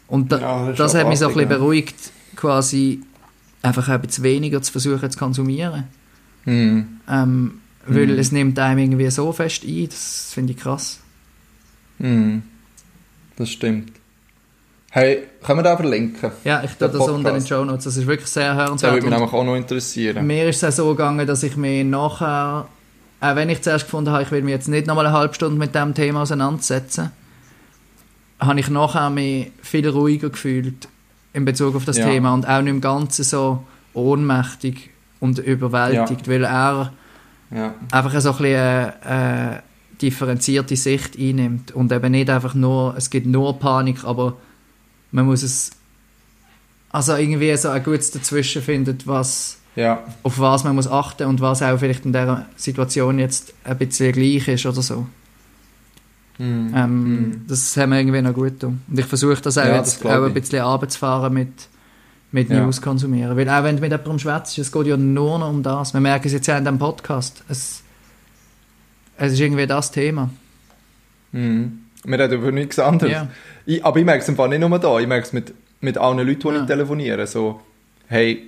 Und 0.09 0.31
da, 0.33 0.39
Ja, 0.41 0.67
das 0.69 0.77
das 0.79 0.95
hat 0.95 1.09
mich 1.09 1.19
so 1.19 1.29
ein 1.29 1.35
bisschen 1.35 1.49
beruhigt, 1.49 1.97
quasi 2.37 3.01
einfach 3.63 3.89
ein 3.89 4.01
bisschen 4.01 4.25
weniger 4.25 4.63
zu 4.63 4.71
versuchen 4.73 5.11
zu 5.11 5.19
konsumieren. 5.19 5.85
hm, 6.45 7.01
Ähm, 7.09 7.61
weil 7.89 8.07
Mhm. 8.09 8.19
es 8.19 8.33
nimmt 8.33 8.59
einem 8.59 8.79
irgendwie 8.79 9.11
so 9.11 9.33
fest 9.33 9.65
ein, 9.65 9.89
das 9.89 10.31
finde 10.33 10.53
ich 10.53 10.59
krass. 10.59 11.01
hm, 11.99 12.43
das 13.37 13.51
stimmt. 13.51 13.93
Hey, 14.91 15.25
können 15.45 15.59
wir 15.59 15.63
da 15.65 15.77
verlinken? 15.77 16.31
Ja, 16.45 16.63
ich 16.65 16.71
tue 16.73 16.89
das 16.89 16.97
unten 16.97 17.11
in 17.11 17.17
den 17.17 17.25
Podcast. 17.25 17.49
Show 17.49 17.65
Notes, 17.65 17.85
das 17.85 17.97
ist 17.99 18.07
wirklich 18.07 18.29
sehr 18.31 18.55
Das 18.55 18.65
hörenswert. 18.67 18.93
würde 18.95 19.07
mich 19.07 19.15
nämlich 19.19 19.33
auch 19.33 19.45
noch 19.45 19.57
interessieren. 19.57 20.27
mir 20.27 20.49
ist 20.49 20.63
es 20.63 20.73
auch 20.81 20.85
so 20.85 20.91
gegangen, 20.91 21.27
dass 21.27 21.43
ich 21.43 21.57
mich 21.57 21.85
nachher, 21.85 22.67
auch 23.21 23.37
wenn 23.37 23.49
ich 23.49 23.63
zuerst 23.63 23.87
gefunden 23.87 24.11
habe, 24.11 24.23
ich 24.23 24.31
will 24.31 24.43
mich 24.43 24.53
jetzt 24.53 24.69
nicht 24.69 24.87
nochmal 24.87 25.07
eine 25.07 25.17
halbe 25.17 25.35
Stunde 25.35 25.59
mit 25.59 25.75
dem 25.75 25.95
Thema 25.95 26.23
auseinandersetzen, 26.23 27.11
habe 28.39 28.61
ich 28.61 28.69
nachher 28.69 29.11
mich 29.11 29.53
viel 29.63 29.89
ruhiger 29.89 30.31
gefühlt 30.31 30.89
in 31.33 31.45
Bezug 31.45 31.75
auf 31.75 31.85
das 31.85 31.97
Ja. 31.99 32.07
Thema 32.07 32.35
und 32.35 32.47
auch 32.47 32.61
nicht 32.61 32.71
im 32.71 32.81
Ganzen 32.81 33.25
so 33.25 33.65
ohnmächtig 33.95 34.91
und 35.21 35.39
überwältigt, 35.39 36.29
weil 36.29 36.45
er 36.45 36.93
Ja. 37.51 37.75
einfach 37.93 38.21
so 38.21 38.31
ein 38.33 38.37
bisschen 38.37 38.57
eine, 38.57 39.03
eine 39.05 39.63
differenzierte 40.03 40.77
Sicht 40.77 41.19
einnimmt 41.19 41.73
und 41.73 41.91
eben 41.93 42.13
nicht 42.13 42.29
einfach 42.29 42.55
nur, 42.55 42.95
es 42.97 43.09
gibt 43.09 43.27
nur 43.27 43.59
Panik, 43.59 44.05
aber 44.05 44.37
man 45.13 45.25
muss 45.25 45.43
es 45.43 45.71
also 46.91 47.15
irgendwie 47.17 47.57
so 47.57 47.69
ein 47.71 47.83
gutes 47.83 48.11
dazwischen 48.11 48.63
findet, 48.63 49.07
was 49.07 49.59
ja, 49.77 50.03
auf 50.23 50.39
was 50.39 50.65
man 50.65 50.75
muss 50.75 50.89
achten 50.89 51.25
und 51.27 51.41
was 51.41 51.63
auch 51.63 51.79
vielleicht 51.79 52.05
in 52.05 52.13
dieser 52.13 52.47
Situation 52.57 53.19
jetzt 53.19 53.55
ein 53.65 53.77
bisschen 53.79 54.13
gleich 54.13 54.49
ist 54.49 54.67
oder 54.67 54.83
so. 54.83 55.07
Mhm. 56.39 56.73
Ähm, 56.75 57.05
mhm. 57.29 57.45
Das 57.49 57.77
haben 57.77 57.91
wir 57.93 57.99
irgendwie 57.99 58.21
noch 58.23 58.35
gut 58.35 58.61
tun. 58.61 58.83
Und 58.89 58.99
ich 58.99 59.07
versuche 59.07 59.41
das 59.41 59.57
auch 59.59 59.65
Ja, 59.65 59.77
jetzt 59.77 60.05
das 60.05 60.11
auch 60.13 60.25
ein 60.25 60.35
bisschen 60.35 60.63
runterzufahren 60.63 61.33
mit, 61.33 61.49
mit 62.33 62.51
Ja. 62.51 62.63
News 62.63 62.83
konsumieren. 62.83 63.37
Weil 63.37 63.49
auch 63.49 63.63
wenn 63.65 63.77
du 63.77 63.83
mit 63.83 63.91
jemandem 63.91 64.19
schwätzt, 64.19 64.59
es 64.59 64.71
geht 64.71 64.87
ja 64.87 64.97
nur 64.97 65.39
noch 65.39 65.49
um 65.51 65.63
das. 65.63 65.95
Wir 65.95 66.01
merken 66.01 66.27
es 66.27 66.33
jetzt 66.35 66.47
ja 66.47 66.59
in 66.59 66.65
diesem 66.65 66.79
Podcast. 66.79 67.43
Es, 67.49 67.83
es 69.17 69.33
ist 69.33 69.41
irgendwie 69.41 69.67
das 69.67 69.91
Thema. 69.91 70.29
Mhm. 71.33 71.81
Wir 72.05 72.19
reden 72.19 72.35
über 72.35 72.53
nichts 72.53 72.79
anderes. 72.79 73.13
Ja. 73.13 73.29
Ich, 73.65 73.85
aber 73.85 73.99
ich 73.99 74.05
merke 74.05 74.23
es 74.23 74.29
im 74.29 74.37
Fall 74.37 74.49
nicht 74.51 74.61
nur 74.61 74.79
da, 74.79 74.99
ich 75.01 75.07
merke 75.09 75.27
es 75.27 75.33
mit, 75.33 75.55
mit 75.81 75.97
allen 75.99 76.19
Leuten, 76.19 76.41
die 76.41 76.49
Ja. 76.55 76.61
ich 76.61 76.67
telefoniere. 76.67 77.27
So, 77.27 77.61
hey, 78.09 78.43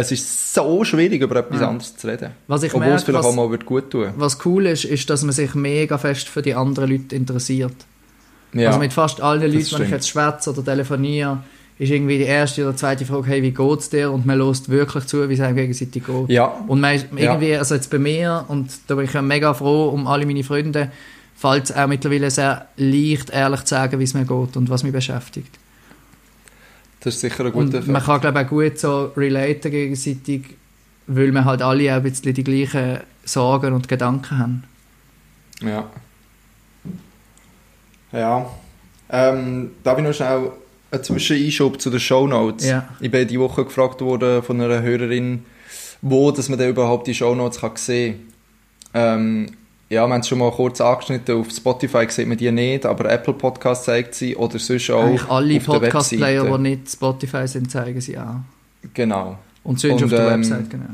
es 0.00 0.12
ist 0.12 0.54
so 0.54 0.84
schwierig, 0.84 1.20
über 1.22 1.36
etwas 1.36 1.60
Ja. 1.60 1.68
anderes 1.68 1.96
zu 1.96 2.06
reden. 2.06 2.30
Was 2.46 2.62
ich 2.62 2.72
Obwohl 2.74 2.86
es 2.86 2.88
merke, 2.90 3.04
vielleicht 3.06 3.18
was- 3.24 3.26
auch 3.26 3.34
mal 3.34 3.50
wird 3.50 3.66
gut 3.66 3.90
tun 3.90 4.08
Was 4.16 4.38
cool 4.44 4.66
ist, 4.66 4.84
ist, 4.84 5.08
dass 5.10 5.22
man 5.22 5.32
sich 5.32 5.54
mega 5.54 5.98
fest 5.98 6.28
für 6.28 6.42
die 6.42 6.54
anderen 6.54 6.90
Leute 6.90 7.14
interessiert. 7.16 7.74
Ja. 8.52 8.68
Also 8.68 8.78
mit 8.78 8.92
fast 8.92 9.20
allen 9.20 9.40
Leuten, 9.42 9.52
wenn 9.54 9.60
ich 9.60 9.68
stimmt. 9.68 9.90
jetzt 9.90 10.08
schwätze 10.08 10.50
oder 10.50 10.64
telefoniere, 10.64 11.42
ist 11.78 11.90
irgendwie 11.90 12.18
die 12.18 12.24
erste 12.24 12.64
oder 12.66 12.74
zweite 12.76 13.04
Frage, 13.04 13.26
hey, 13.28 13.42
wie 13.42 13.52
geht's 13.52 13.88
dir? 13.90 14.10
Und 14.10 14.26
man 14.26 14.38
lässt 14.38 14.68
wirklich 14.68 15.04
zu, 15.06 15.28
wie 15.28 15.34
es 15.34 15.40
einem 15.40 15.54
gegenseitig 15.56 16.02
geht. 16.04 16.28
ja. 16.28 16.46
Und 16.66 16.80
man 16.80 16.94
ist 16.96 17.06
Ja. 17.16 17.18
irgendwie, 17.32 17.54
also 17.56 17.74
jetzt 17.74 17.90
bei 17.90 17.98
mir, 17.98 18.44
und 18.48 18.70
da 18.88 18.94
bin 18.96 19.04
ich 19.04 19.12
ja 19.12 19.22
mega 19.22 19.54
froh 19.54 19.88
um 19.90 20.06
alle 20.06 20.26
meine 20.26 20.42
Freunde, 20.42 20.90
fällt 21.36 21.64
es 21.64 21.76
auch 21.76 21.86
mittlerweile 21.86 22.30
sehr 22.32 22.66
leicht, 22.76 23.30
ehrlich 23.30 23.60
zu 23.60 23.74
sagen, 23.76 24.00
wie 24.00 24.04
es 24.04 24.14
mir 24.14 24.24
geht 24.24 24.56
und 24.56 24.70
was 24.70 24.82
mich 24.82 24.92
beschäftigt. 24.92 25.56
Das 27.08 27.16
ist 27.16 27.20
sicher 27.20 27.44
ein 27.46 27.52
guter 27.52 27.80
man 27.80 27.96
Effekt. 27.96 28.06
kann, 28.06 28.20
glaube 28.20 28.40
ich, 28.40 28.46
auch 28.46 28.50
gut 28.50 28.78
so 28.78 29.12
relaten 29.16 29.70
gegenseitig, 29.70 30.42
weil 31.06 31.32
wir 31.32 31.44
halt 31.44 31.62
alle 31.62 31.92
auch 31.92 31.96
ein 31.96 32.02
bisschen 32.02 32.34
die 32.34 32.44
gleichen 32.44 33.00
Sorgen 33.24 33.72
und 33.72 33.88
Gedanken 33.88 34.38
haben. 34.38 34.64
Ja. 35.62 35.88
Ja. 38.12 38.46
Ähm, 39.10 39.70
darf 39.82 39.98
ich 39.98 40.04
noch 40.04 40.12
schnell 40.12 40.50
einen 40.90 41.02
Zwischeneinschub 41.02 41.80
zu 41.80 41.90
den 41.90 42.00
Shownotes? 42.00 42.66
Ja. 42.66 42.88
Ich 43.00 43.10
bin 43.10 43.26
diese 43.26 43.40
Woche 43.40 43.64
gefragt 43.64 44.00
worden 44.00 44.42
von 44.42 44.60
einer 44.60 44.82
Hörerin, 44.82 45.44
wo 46.00 46.30
dass 46.30 46.48
man 46.48 46.58
denn 46.58 46.70
überhaupt 46.70 47.06
die 47.06 47.14
Shownotes 47.14 47.60
kann 47.60 47.76
sehen 47.76 48.32
kann. 48.92 49.18
Ähm, 49.20 49.46
ja, 49.90 50.06
wir 50.06 50.12
haben 50.12 50.20
es 50.20 50.28
schon 50.28 50.38
mal 50.38 50.50
kurz 50.50 50.80
angeschnitten. 50.80 51.40
Auf 51.40 51.50
Spotify 51.50 52.06
sieht 52.08 52.28
man 52.28 52.36
die 52.36 52.50
nicht, 52.50 52.84
aber 52.84 53.10
Apple 53.10 53.32
Podcast 53.32 53.84
zeigt 53.84 54.14
sie 54.14 54.36
oder 54.36 54.58
sonst 54.58 54.90
auch 54.90 55.04
Eigentlich 55.04 55.28
alle 55.28 55.60
Podcast-Player, 55.60 56.44
die 56.44 56.62
nicht 56.62 56.90
Spotify 56.90 57.48
sind, 57.48 57.70
zeigen 57.70 58.00
sie 58.00 58.18
auch. 58.18 58.36
Genau. 58.92 59.38
Und 59.64 59.80
sonst 59.80 60.02
Und, 60.02 60.04
auf 60.04 60.10
der 60.10 60.30
ähm, 60.32 60.40
Website, 60.40 60.70
genau. 60.70 60.90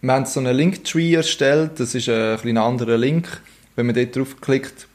Wir 0.00 0.12
haben 0.12 0.26
so 0.26 0.40
einen 0.40 0.54
Linktree 0.54 1.14
erstellt, 1.14 1.80
das 1.80 1.94
ist 1.94 2.08
ein 2.08 2.38
kleiner 2.38 2.64
anderer 2.64 2.96
Link. 2.96 3.40
Wenn 3.74 3.86
man 3.86 3.94
dort 3.94 4.14
draufklickt, 4.14 4.86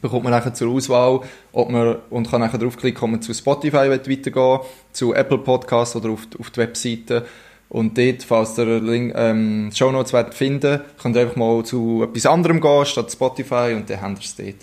bekommt 0.00 0.24
man 0.24 0.32
nachher 0.32 0.54
zur 0.54 0.70
Auswahl 0.70 1.20
ob 1.52 1.70
man, 1.70 1.96
und 2.10 2.30
kann 2.30 2.40
nachher 2.42 2.58
draufklicken, 2.58 3.02
ob 3.02 3.10
man 3.10 3.22
zu 3.22 3.32
Spotify 3.32 3.90
weitergehen 3.90 4.60
zu 4.92 5.14
Apple 5.14 5.38
Podcasts 5.38 5.96
oder 5.96 6.10
auf, 6.10 6.28
auf 6.38 6.50
die 6.50 6.60
Webseite. 6.60 7.26
Und 7.68 7.98
dort, 7.98 8.22
falls 8.22 8.56
ihr 8.58 8.80
Link, 8.80 9.12
ähm, 9.16 9.70
Shownotes 9.74 10.12
wollt 10.12 10.34
finden 10.34 10.80
könnt 11.02 11.16
ihr 11.16 11.22
einfach 11.22 11.36
mal 11.36 11.64
zu 11.64 12.04
etwas 12.04 12.26
anderem 12.26 12.60
gehen, 12.60 12.86
statt 12.86 13.10
Spotify, 13.10 13.74
und 13.74 13.90
dann 13.90 14.00
habt 14.00 14.18
ihr 14.18 14.24
es 14.24 14.36
dort. 14.36 14.54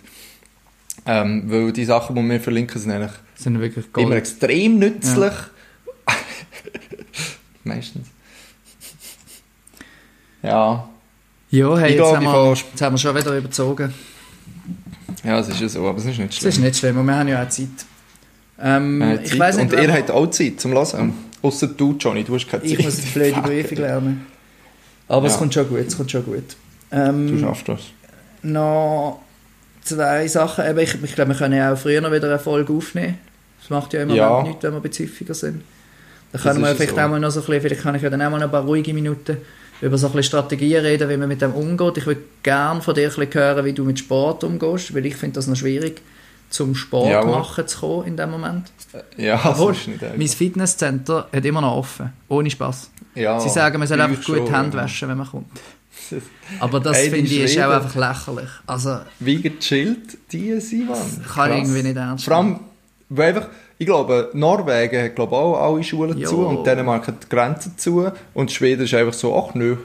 Ähm, 1.06 1.44
weil 1.48 1.74
die 1.74 1.84
Sachen, 1.84 2.16
die 2.16 2.22
wir 2.30 2.40
verlinken, 2.40 2.80
sind 2.80 2.92
eigentlich 2.92 3.12
sind 3.36 3.60
wirklich 3.60 3.86
immer 3.98 4.06
Gold. 4.06 4.18
extrem 4.18 4.80
nützlich. 4.80 5.34
Meistens. 7.66 8.08
Ja, 10.42 10.88
Ja, 11.50 11.78
hey, 11.78 11.94
jetzt, 11.96 12.02
haben 12.16 12.24
wir, 12.26 12.54
jetzt 12.54 12.82
haben 12.82 12.94
wir 12.94 12.98
schon 12.98 13.16
wieder 13.16 13.38
überzogen. 13.38 13.94
ja, 15.24 15.40
es 15.40 15.48
ist 15.50 15.60
ja 15.62 15.70
so, 15.70 15.88
aber 15.88 15.98
es 15.98 16.06
ist 16.06 16.18
nicht 16.18 16.30
Das 16.32 16.38
schlimm. 16.38 16.50
ist 16.50 16.60
nicht 16.60 16.78
schlimm, 16.78 16.98
und 17.00 17.06
wir 17.06 17.16
haben 17.16 17.28
ja 17.28 17.44
auch 17.44 17.50
Zeit. 17.50 17.68
Ähm, 18.60 19.20
ich 19.24 19.38
Zeit. 19.38 19.56
nicht, 19.58 19.74
Und 19.74 19.82
ihr 19.82 19.94
habt 19.94 20.12
auch 20.12 20.28
Zeit 20.28 20.60
zum 20.60 20.72
Hören. 20.72 21.14
Ausser 21.44 21.68
du, 21.68 21.96
Johnny, 22.00 22.24
du 22.24 22.34
hast 22.36 22.48
keine 22.50 22.64
Zeit. 22.64 22.72
ich 22.72 22.84
muss 22.84 22.98
eine 23.00 23.08
blöde 23.14 23.42
Prüfung 23.42 23.78
lernen. 23.78 24.26
Aber 25.08 25.28
es 25.28 25.34
Ja. 25.34 25.40
kommt 25.40 25.54
schon 25.54 25.68
gut, 25.70 25.80
es 25.86 25.96
kommt 25.98 26.10
schon 26.10 26.26
gut. 26.26 26.56
Du 26.90 26.98
Ähm, 26.98 27.40
schaffst 27.40 27.68
das. 27.70 27.82
noch 28.44 29.20
zwei 29.84 30.28
Sachen. 30.28 30.66
Eben, 30.66 30.80
ich, 30.80 30.96
ich 31.04 31.16
glaube, 31.16 31.32
wir 31.32 31.38
können 31.38 31.56
ja 31.58 31.74
auch 31.74 31.78
früher 31.78 32.02
noch 32.02 32.12
wieder 32.12 32.30
eine 32.30 32.40
Folge 32.40 32.72
aufnehmen. 32.74 33.18
Das 33.60 33.70
macht 33.70 33.94
ja 33.94 34.02
immer 34.04 34.16
Ja. 34.16 34.42
nichts, 34.44 34.64
wenn 34.64 34.74
wir 34.74 34.82
häufiger 34.82 35.34
sind. 35.34 35.62
Da 36.32 36.38
Das 36.38 36.44
können 36.44 36.62
wir 36.62 36.76
vielleicht 36.76 36.96
so. 36.96 37.02
auch 37.02 37.10
mal 37.10 37.20
noch 37.20 37.30
so 37.32 37.42
ein 37.42 37.46
bisschen, 37.46 37.62
vielleicht 37.62 37.82
kann 37.84 37.96
ich 37.96 38.02
ja 38.02 38.10
dann 38.10 38.22
auch 38.22 38.32
mal 38.32 38.42
ein 38.42 38.50
paar 38.50 38.64
ruhige 38.64 38.94
Minuten 38.94 39.38
über 39.82 39.98
so 39.98 40.08
ein 40.08 40.14
bisschen 40.14 40.24
Strategien 40.30 40.82
reden, 40.84 41.10
wie 41.10 41.18
man 41.18 41.28
mit 41.28 41.42
dem 41.42 41.54
umgeht. 41.54 41.98
Ich 41.98 42.06
würde 42.06 42.22
gerne 42.42 42.82
von 42.82 42.96
dir 42.96 43.10
ein 43.10 43.16
bisschen 43.16 43.34
hören, 43.34 43.66
wie 43.66 43.74
du 43.74 43.84
mit 43.84 44.00
Sport 44.00 44.44
umgehst, 44.46 44.96
weil 44.96 45.06
ich 45.06 45.16
finde 45.16 45.36
das 45.36 45.48
noch 45.48 45.56
schwierig, 45.58 46.02
zum 46.54 46.76
Sport 46.76 47.10
Jawohl. 47.10 47.32
machen 47.32 47.68
zu 47.68 47.80
kommen 47.80 48.06
in 48.08 48.16
dem 48.16 48.30
Moment. 48.30 48.72
Ja, 49.18 49.42
Obwohl, 49.44 49.72
das 49.74 49.82
ist 49.82 49.88
nicht 49.88 50.02
Mein 50.04 50.12
einfach. 50.12 50.36
Fitnesscenter 50.38 51.28
hat 51.34 51.46
immer 51.46 51.62
noch 51.62 51.76
offen, 51.78 52.14
ohne 52.30 52.50
Spaß. 52.50 52.92
ja, 53.16 53.40
Sie 53.40 53.50
sagen, 53.50 53.80
man 53.80 53.88
soll 53.88 54.00
einfach 54.00 54.24
gut 54.24 54.38
schon, 54.38 54.46
die 54.46 54.54
Hände 54.54 54.78
ja. 54.78 54.84
waschen, 54.84 55.10
wenn 55.10 55.18
man 55.18 55.28
kommt. 55.28 55.48
Aber 56.60 56.80
das 56.80 56.98
Ey, 56.98 57.06
die 57.06 57.16
finde 57.16 57.32
ich 57.32 57.40
ist 57.44 57.60
auch 57.60 57.72
einfach 57.72 57.96
lächerlich. 57.96 58.50
Also 58.68 59.00
Wie 59.20 59.42
gechillt 59.42 60.18
die 60.32 60.60
sind, 60.60 60.90
Mann. 60.90 60.98
kann 61.00 61.12
ich 61.18 61.24
Krass. 61.34 61.50
irgendwie 61.58 61.84
nicht 61.84 61.96
ernst 61.98 62.26
Vor 62.26 62.36
allem, 62.38 62.60
weil 63.10 63.36
einfach, 63.36 63.50
ich 63.80 63.88
glaube, 63.88 64.30
Norwegen 64.34 65.04
hat 65.06 65.16
glaube 65.16 65.36
auch 65.36 65.56
alle 65.60 65.84
Schulen 65.84 66.18
Jo. 66.20 66.30
zu 66.30 66.38
und 66.46 66.68
Dänemark 66.68 67.08
hat 67.08 67.24
die 67.24 67.30
Grenzen 67.30 67.78
zu 67.80 68.12
und 68.36 68.52
Schweden 68.52 68.84
ist 68.84 68.94
einfach 68.94 69.14
so, 69.14 69.36
ach 69.36 69.56
nö, 69.56 69.78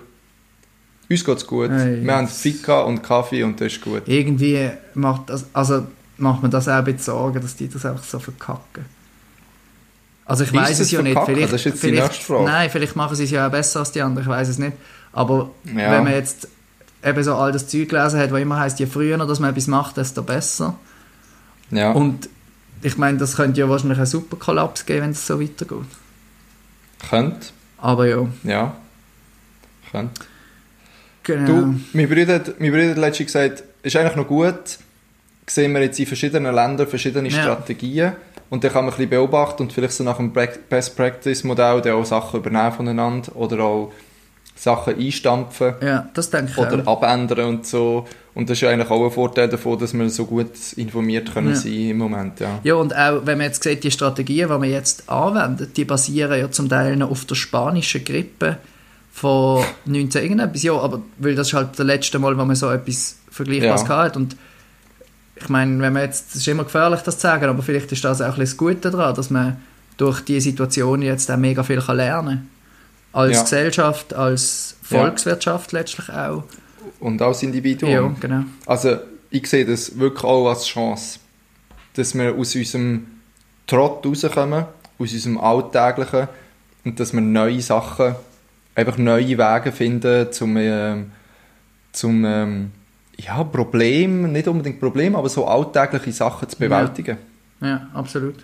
uns 1.08 1.24
geht's 1.24 1.46
gut. 1.46 1.70
Hey. 1.70 2.04
Wir 2.04 2.14
haben 2.14 2.28
Fika 2.28 2.80
und 2.80 3.02
Kaffee 3.02 3.42
und 3.42 3.58
das 3.58 3.72
ist 3.72 3.80
gut. 3.80 4.02
irgendwie 4.06 4.68
macht, 4.92 5.30
das, 5.30 5.46
also 5.54 5.86
macht 6.18 6.42
man 6.42 6.50
das 6.50 6.68
auch 6.68 6.74
ein 6.74 6.84
bisschen 6.84 7.00
Sorgen, 7.00 7.40
dass 7.40 7.56
die 7.56 7.68
das 7.68 7.84
einfach 7.86 8.04
so 8.04 8.18
verkacken. 8.18 8.84
Also 10.24 10.44
ich 10.44 10.52
weiß 10.52 10.78
es 10.80 10.90
ja 10.90 11.00
nicht. 11.00 11.12
verkacken? 11.14 11.34
Vielleicht, 11.36 11.52
Das 11.54 11.60
ist 11.60 11.64
jetzt 11.64 11.82
die 11.82 11.88
vielleicht, 11.88 12.08
nächste 12.08 12.24
Frage. 12.26 12.44
Nein, 12.44 12.70
vielleicht 12.70 12.96
machen 12.96 13.16
sie 13.16 13.24
es 13.24 13.30
ja 13.30 13.46
auch 13.46 13.50
besser 13.50 13.80
als 13.80 13.92
die 13.92 14.02
anderen, 14.02 14.24
ich 14.26 14.30
weiß 14.30 14.48
es 14.48 14.58
nicht. 14.58 14.76
Aber 15.12 15.50
Ja. 15.64 15.92
wenn 15.92 16.04
man 16.04 16.12
jetzt 16.12 16.48
eben 17.02 17.22
so 17.24 17.34
all 17.34 17.50
das 17.52 17.66
Zeug 17.68 17.88
gelesen 17.88 18.20
hat, 18.20 18.30
wo 18.30 18.36
immer 18.36 18.58
heißt, 18.60 18.78
je 18.78 18.86
früher 18.86 19.16
dass 19.16 19.40
man 19.40 19.50
etwas 19.50 19.66
macht, 19.68 19.96
desto 19.96 20.22
besser. 20.22 20.74
Ja, 21.70 21.92
Und 21.92 22.28
ich 22.82 22.98
meine, 22.98 23.16
das 23.18 23.36
könnte 23.36 23.60
ja 23.60 23.68
wahrscheinlich 23.68 23.98
einen 23.98 24.06
super 24.06 24.36
Kollaps 24.36 24.84
geben, 24.84 25.02
wenn 25.02 25.10
es 25.10 25.26
so 25.26 25.40
weitergeht. 25.40 25.78
könnt, 27.08 27.52
Aber 27.78 28.06
ja, 28.06 28.26
ja, 28.44 28.76
könnt. 29.90 30.10
genau. 31.22 31.46
Du, 31.46 31.80
mein 31.92 32.08
Bruder, 32.08 32.34
hat- 32.34 32.60
mein 32.60 32.70
Bruder 32.70 32.90
hat 32.90 32.98
letztens 32.98 33.32
gesagt, 33.32 33.62
ist 33.82 33.96
eigentlich 33.96 34.16
noch 34.16 34.26
gut, 34.26 34.78
sehen 35.50 35.72
wir 35.72 35.82
jetzt 35.82 35.98
in 36.00 36.06
verschiedenen 36.06 36.54
Ländern 36.54 36.86
verschiedene 36.86 37.28
Ja. 37.28 37.42
Strategien 37.42 38.12
und 38.50 38.64
dann 38.64 38.72
kann 38.72 38.84
man 38.84 38.94
ein 38.94 38.96
bisschen 38.96 39.10
beobachten 39.10 39.62
und 39.64 39.72
vielleicht 39.72 39.94
so 39.94 40.04
nach 40.04 40.16
dem 40.16 40.32
Prac- 40.32 40.68
Best 40.68 40.96
Practice 40.96 41.44
Modell 41.44 41.80
dann 41.80 41.92
auch 41.94 42.04
Sachen 42.04 42.40
übernehmen 42.40 42.72
voneinander 42.72 43.34
oder 43.36 43.60
auch 43.64 43.92
Sachen 44.56 44.98
einstampfen 44.98 45.74
ja, 45.80 46.08
das 46.14 46.30
denke 46.30 46.50
ich 46.50 46.58
oder 46.58 46.82
auch. 46.88 47.00
abändern 47.02 47.48
und 47.48 47.66
so. 47.66 48.06
Und 48.34 48.50
das 48.50 48.58
ist 48.58 48.62
ja 48.62 48.70
eigentlich 48.70 48.90
auch 48.90 49.04
ein 49.04 49.10
Vorteil 49.12 49.48
davon, 49.48 49.78
dass 49.78 49.94
wir 49.94 50.10
so 50.10 50.24
gut 50.26 50.50
informiert 50.76 51.32
können 51.32 51.50
Ja. 51.50 51.54
sein 51.54 51.72
im 51.90 51.98
Moment, 51.98 52.40
ja. 52.40 52.58
Ja, 52.64 52.74
und 52.74 52.94
auch, 52.94 53.20
wenn 53.24 53.38
man 53.38 53.46
jetzt 53.48 53.62
sieht, 53.62 53.84
die 53.84 53.90
Strategien, 53.92 54.48
die 54.48 54.58
man 54.58 54.68
jetzt 54.68 55.08
anwendet, 55.08 55.76
die 55.76 55.84
basieren 55.84 56.38
ja 56.40 56.50
zum 56.50 56.68
Teil 56.68 56.96
noch 56.96 57.10
auf 57.10 57.24
der 57.24 57.36
spanischen 57.36 58.04
Grippe 58.04 58.56
von 59.12 59.64
19 59.86 60.22
irgendetwas. 60.22 60.62
Ja, 60.64 60.72
aber 60.74 61.02
weil 61.18 61.34
das 61.36 61.48
ist 61.48 61.54
halt 61.54 61.70
das 61.76 61.86
letzte 61.86 62.18
Mal, 62.18 62.36
wo 62.36 62.44
man 62.44 62.56
so 62.56 62.68
etwas 62.70 63.16
Vergleichbares 63.30 63.82
Ja. 63.88 63.96
hat. 63.96 64.16
Und 64.16 64.36
ich 65.40 65.48
meine, 65.48 65.80
wenn 65.80 65.92
man 65.92 66.02
jetzt, 66.02 66.30
es 66.30 66.36
ist 66.36 66.48
immer 66.48 66.64
gefährlich, 66.64 67.00
das 67.00 67.16
zu 67.16 67.22
sagen, 67.22 67.44
aber 67.46 67.62
vielleicht 67.62 67.90
ist 67.92 68.04
das 68.04 68.20
auch 68.20 68.26
ein 68.26 68.30
bisschen 68.32 68.44
das 68.46 68.56
Gute 68.56 68.90
daran, 68.90 69.14
dass 69.14 69.30
man 69.30 69.56
durch 69.96 70.20
diese 70.20 70.42
Situation 70.50 71.02
jetzt 71.02 71.30
auch 71.30 71.36
mega 71.36 71.62
viel 71.62 71.80
kann 71.80 71.96
lernen 71.96 72.48
kann. 73.12 73.20
Als 73.20 73.36
Ja. 73.36 73.42
Gesellschaft, 73.42 74.14
als 74.14 74.76
Ja. 74.90 75.00
Volkswirtschaft 75.00 75.72
letztlich 75.72 76.08
auch. 76.10 76.44
Und 77.00 77.20
als 77.22 77.42
Individuum. 77.42 77.90
Ja, 77.90 78.14
genau. 78.20 78.44
Also 78.66 78.98
ich 79.30 79.46
sehe 79.46 79.64
das 79.64 79.98
wirklich 79.98 80.24
auch 80.24 80.48
als 80.48 80.66
Chance, 80.66 81.18
dass 81.94 82.14
wir 82.14 82.34
aus 82.34 82.54
unserem 82.54 83.06
Trott 83.66 84.04
rauskommen, 84.06 84.64
aus 84.98 85.12
unserem 85.12 85.38
Alltäglichen 85.38 86.28
und 86.84 86.98
dass 87.00 87.12
wir 87.12 87.20
neue 87.20 87.60
Sachen, 87.60 88.14
einfach 88.74 88.96
neue 88.98 89.36
Wege 89.36 89.72
finden 89.72 90.32
zum, 90.32 90.56
ähm, 90.56 91.12
zum 91.92 92.24
ähm, 92.24 92.70
ja, 93.20 93.42
Problem, 93.44 94.32
nicht 94.32 94.48
unbedingt 94.48 94.80
Problem, 94.80 95.16
aber 95.16 95.28
so 95.28 95.46
alltägliche 95.46 96.12
Sachen 96.12 96.48
zu 96.48 96.56
bewältigen. 96.56 97.18
Ja, 97.60 97.88
absolut. 97.92 98.36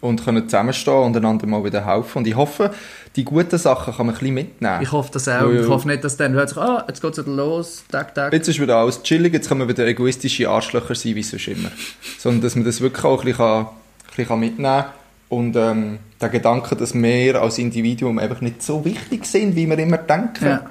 Und 0.00 0.22
können 0.22 0.48
zusammenstehen 0.48 1.02
und 1.02 1.16
einander 1.16 1.46
mal 1.46 1.64
wieder 1.64 1.86
helfen. 1.86 2.18
Und 2.18 2.26
ich 2.26 2.36
hoffe, 2.36 2.74
die 3.16 3.24
guten 3.24 3.56
Sachen 3.56 3.94
kann 3.94 4.06
man 4.06 4.14
ein 4.14 4.18
bisschen 4.18 4.34
mitnehmen. 4.34 4.82
Ich 4.82 4.92
hoffe 4.92 5.10
das 5.12 5.28
auch. 5.28 5.42
Ja, 5.42 5.50
ja. 5.50 5.60
Ich 5.62 5.68
hoffe 5.68 5.88
nicht, 5.88 6.04
dass 6.04 6.16
dann 6.16 6.32
hört 6.32 6.50
sich, 6.50 6.58
ah, 6.58 6.84
jetzt 6.88 7.00
geht 7.00 7.12
es 7.12 7.24
wieder 7.24 7.34
los, 7.34 7.84
tak, 7.90 8.14
tak. 8.14 8.32
Jetzt 8.32 8.48
ist 8.48 8.60
wieder 8.60 8.76
alles 8.76 9.02
chillig, 9.02 9.32
jetzt 9.32 9.48
können 9.48 9.60
wir 9.60 9.68
wieder 9.68 9.86
egoistische 9.86 10.50
Arschlöcher 10.50 10.94
sein, 10.94 11.14
wie 11.14 11.22
sonst 11.22 11.48
immer. 11.48 11.70
Sondern, 12.18 12.42
dass 12.42 12.56
man 12.56 12.64
das 12.64 12.80
wirklich 12.80 13.04
auch 13.04 13.20
ein 13.20 13.24
bisschen, 13.24 13.38
kann, 13.38 13.66
ein 13.66 14.16
bisschen 14.16 14.40
mitnehmen 14.40 14.82
kann. 14.82 14.86
Und 15.30 15.56
ähm, 15.56 15.98
der 16.20 16.28
Gedanke, 16.28 16.76
dass 16.76 16.94
wir 16.94 17.40
als 17.40 17.58
Individuum 17.58 18.18
einfach 18.18 18.40
nicht 18.40 18.62
so 18.62 18.84
wichtig 18.84 19.24
sind, 19.24 19.56
wie 19.56 19.66
wir 19.66 19.78
immer 19.78 19.98
denken. 19.98 20.44
Ja. 20.44 20.66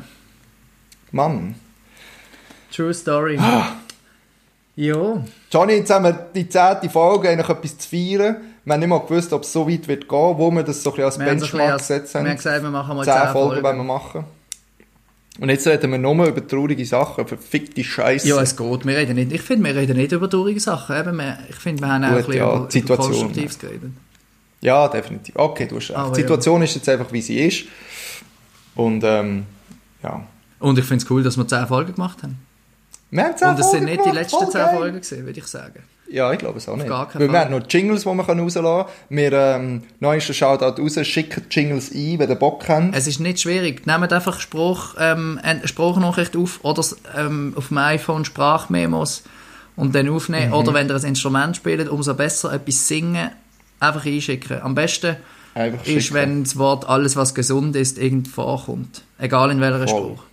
Mann. 1.12 1.56
True 2.76 2.94
Story. 2.94 3.40
Ja. 4.76 5.24
Johnny, 5.52 5.74
jetzt 5.74 5.92
haben 5.92 6.06
wir 6.06 6.14
die 6.34 6.50
zehnte 6.50 6.90
Folge 6.90 7.30
eigentlich 7.30 7.48
etwas 7.48 7.78
zu 7.78 7.90
feiern. 7.90 8.38
Wir 8.66 8.74
haben 8.74 8.80
nicht 8.80 8.90
mal 8.90 8.98
gewusst, 9.02 9.32
ob 9.32 9.44
es 9.44 9.54
so 9.54 9.70
weit 9.70 9.88
wird 9.88 10.10
gehen, 10.10 10.38
wo 10.38 10.50
wir 10.50 10.64
das 10.64 10.82
so 10.82 10.90
ein 10.90 10.96
bisschen 10.96 11.06
als 11.06 11.20
Wir 11.20 11.26
haben, 11.28 11.40
Benchmark 11.40 11.72
als, 11.74 11.88
gesetzt 11.88 12.14
wir 12.16 12.20
haben 12.22 12.28
haben. 12.30 12.36
gesagt, 12.38 12.64
wir 12.64 12.70
machen 12.72 12.98
mal 12.98 13.06
Zehn 13.06 13.14
10 13.14 13.22
Folgen 13.22 13.34
Folgen. 13.34 13.64
wollen 13.64 13.78
wir 13.78 13.84
machen. 13.84 14.24
Und 15.40 15.50
jetzt 15.50 15.68
reden 15.68 15.92
wir 15.92 15.98
nur 16.00 16.26
über 16.26 16.48
traurige 16.48 16.86
Sachen, 16.86 17.28
verfickte 17.28 17.84
Scheiße. 17.84 18.28
Ja, 18.28 18.42
es 18.42 18.56
geht. 18.56 18.86
Wir 18.86 18.98
reden 18.98 19.16
nicht, 19.16 19.32
ich 19.32 19.42
finde, 19.42 19.66
wir 19.66 19.76
reden 19.76 19.98
nicht 19.98 20.12
über 20.12 20.28
traurige 20.28 20.60
Sachen. 20.60 20.96
Eben, 20.96 21.18
wir, 21.18 21.38
ich 21.50 21.56
finde, 21.56 21.84
wir 21.84 21.90
haben 21.90 22.04
auch 22.06 22.10
Gut, 22.10 22.18
ein 22.18 22.26
bisschen 22.26 22.38
ja, 22.38 22.82
über, 22.82 22.98
Konstruktives 22.98 23.60
geredet. 23.60 23.92
Ja, 24.62 24.88
definitiv. 24.88 25.36
Okay, 25.36 25.68
du 25.68 25.76
hast 25.76 25.90
recht. 25.90 26.00
Aber 26.00 26.16
die 26.16 26.22
Situation 26.22 26.62
ist 26.64 26.74
jetzt 26.74 26.90
einfach, 26.90 27.12
wie 27.12 27.22
sie 27.22 27.46
ist. 27.46 27.66
Und 28.74 29.04
ähm, 29.04 29.46
ja. 30.02 30.24
Und 30.60 30.80
ich 30.80 30.86
finde 30.86 31.04
es 31.04 31.12
cool, 31.12 31.22
dass 31.22 31.38
wir 31.38 31.48
10 31.48 31.68
Folgen 31.68 31.94
gemacht 31.94 32.24
haben. 32.24 32.40
Wir 33.14 33.26
haben 33.26 33.50
Und 33.50 33.60
es 33.60 33.72
sind 33.72 33.86
nicht 33.86 34.04
die 34.06 34.10
letzten 34.10 34.38
voll 34.38 34.50
10 34.50 34.62
geil. 34.62 34.76
Folgen 34.76 35.02
gewesen, 35.02 35.26
würde 35.26 35.40
ich 35.40 35.46
sagen. 35.46 35.84
Ja, 36.10 36.32
ich 36.32 36.40
glaube 36.40 36.58
es 36.58 36.68
auch 36.68 36.76
nicht. 36.76 36.88
gar 36.88 37.10
Weil 37.14 37.32
wir 37.32 37.40
haben 37.40 37.52
noch 37.52 37.64
Jingles, 37.70 38.04
die 38.04 38.10
man 38.10 38.20
rauslassen 38.26 38.64
kann. 38.64 38.86
Wir, 39.10 39.34
ähm, 39.34 39.84
noch 40.00 40.14
ist 40.14 40.28
der 40.28 40.34
Shoutout 40.34 40.82
raus, 40.82 41.00
schicken 41.08 41.44
Jingles 41.50 41.92
ein, 41.92 42.20
wenn 42.20 42.30
ihr 42.30 42.36
Bock 42.36 42.68
habt. 42.68 42.96
Es 42.96 43.08
ist 43.08 43.20
nicht 43.20 43.42
schwierig. 43.42 43.86
Nehmt 43.86 44.12
einfach 44.12 44.40
Spruch, 44.40 44.96
ähm, 45.00 45.40
Sprachnachricht 45.64 46.36
auf 46.36 46.60
oder 46.64 46.84
ähm, 47.18 47.54
auf 47.56 47.70
dem 47.70 47.78
iPhone 47.78 48.26
Sprachmemos 48.26 49.24
und 49.76 49.96
dann 49.96 50.10
aufnehmen. 50.10 50.48
Mhm. 50.48 50.54
Oder 50.54 50.74
wenn 50.74 50.88
ihr 50.88 50.96
ein 50.96 51.04
Instrument 51.04 51.56
spielt, 51.56 51.90
umso 51.90 52.14
besser 52.16 52.52
etwas 52.54 52.88
singen, 52.88 53.30
einfach 53.80 54.06
einschicken. 54.06 54.62
Am 54.62 54.76
besten 54.76 55.18
Einfach 55.56 55.86
ist, 55.86 56.06
schicken. 56.06 56.16
wenn 56.16 56.44
das 56.44 56.58
Wort 56.58 56.88
«alles, 56.88 57.16
was 57.16 57.36
gesund 57.36 57.76
ist» 57.76 57.98
irgendwo 58.00 58.32
vorkommt. 58.32 59.04
Egal 59.20 59.52
in 59.52 59.62
welcher 59.62 59.88
Voll. 59.88 59.88
Spruch. 59.88 60.24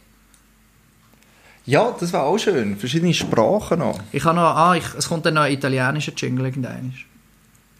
Ja, 1.66 1.94
das 1.98 2.12
war 2.12 2.24
auch 2.24 2.38
schön. 2.38 2.76
Verschiedene 2.76 3.14
Sprachen 3.14 3.78
noch. 3.80 4.00
Ich 4.12 4.24
habe 4.24 4.36
noch, 4.36 4.42
ah, 4.42 4.74
ich, 4.76 4.84
es 4.96 5.08
kommt 5.08 5.26
dann 5.26 5.34
noch 5.34 5.42
ein 5.42 5.52
italienischer 5.52 6.12
Jingle 6.16 6.46
irgendwann. 6.46 6.92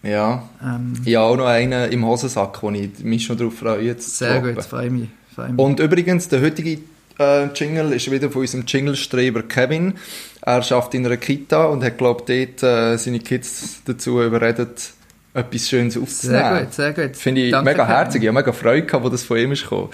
Ja. 0.03 0.43
Ähm, 0.63 0.93
Ich 1.05 1.15
habe 1.15 1.25
auch 1.27 1.37
noch 1.37 1.45
einen 1.45 1.91
im 1.91 2.05
Hosensack, 2.05 2.61
wo 2.63 2.71
ich 2.71 2.99
mich 2.99 3.25
schon 3.25 3.37
darauf 3.37 3.55
freue. 3.55 3.81
Jetzt 3.83 4.17
sehr 4.17 4.35
droppen. 4.35 4.55
gut, 4.55 4.63
freue 4.65 4.89
mich. 4.89 5.09
Freue 5.35 5.49
mich. 5.49 5.59
Und 5.59 5.79
übrigens, 5.79 6.27
der 6.27 6.41
heutige 6.41 6.79
äh, 7.19 7.45
Jingle 7.53 7.93
ist 7.93 8.09
wieder 8.09 8.29
von 8.31 8.41
unserem 8.41 8.65
Jingle-Streber 8.65 9.43
Kevin. 9.43 9.93
Er 10.41 10.63
schafft 10.63 10.93
in 10.95 11.05
einer 11.05 11.17
Kita 11.17 11.65
und 11.65 11.83
hat, 11.83 11.97
glaube 11.97 12.23
ich, 12.33 12.49
dort 12.57 12.63
äh, 12.93 12.97
seine 12.97 13.19
Kids 13.19 13.81
dazu 13.85 14.21
überredet, 14.21 14.91
etwas 15.33 15.69
Schönes 15.69 15.97
aufzunehmen. 15.97 16.39
sehr 16.41 16.63
gut, 16.63 16.73
sehr 16.73 16.93
gut. 16.93 17.15
Finde 17.15 17.41
ich 17.41 17.51
Danke, 17.51 17.71
mega 17.71 17.87
herzig. 17.87 18.23
Ich 18.23 18.27
habe 18.27 18.37
mega 18.39 18.51
Freude 18.51 18.85
gehabt, 18.85 19.03
wo 19.05 19.09
das 19.09 19.23
von 19.23 19.37
ihm 19.37 19.51
ist 19.51 19.63
gekommen. 19.63 19.89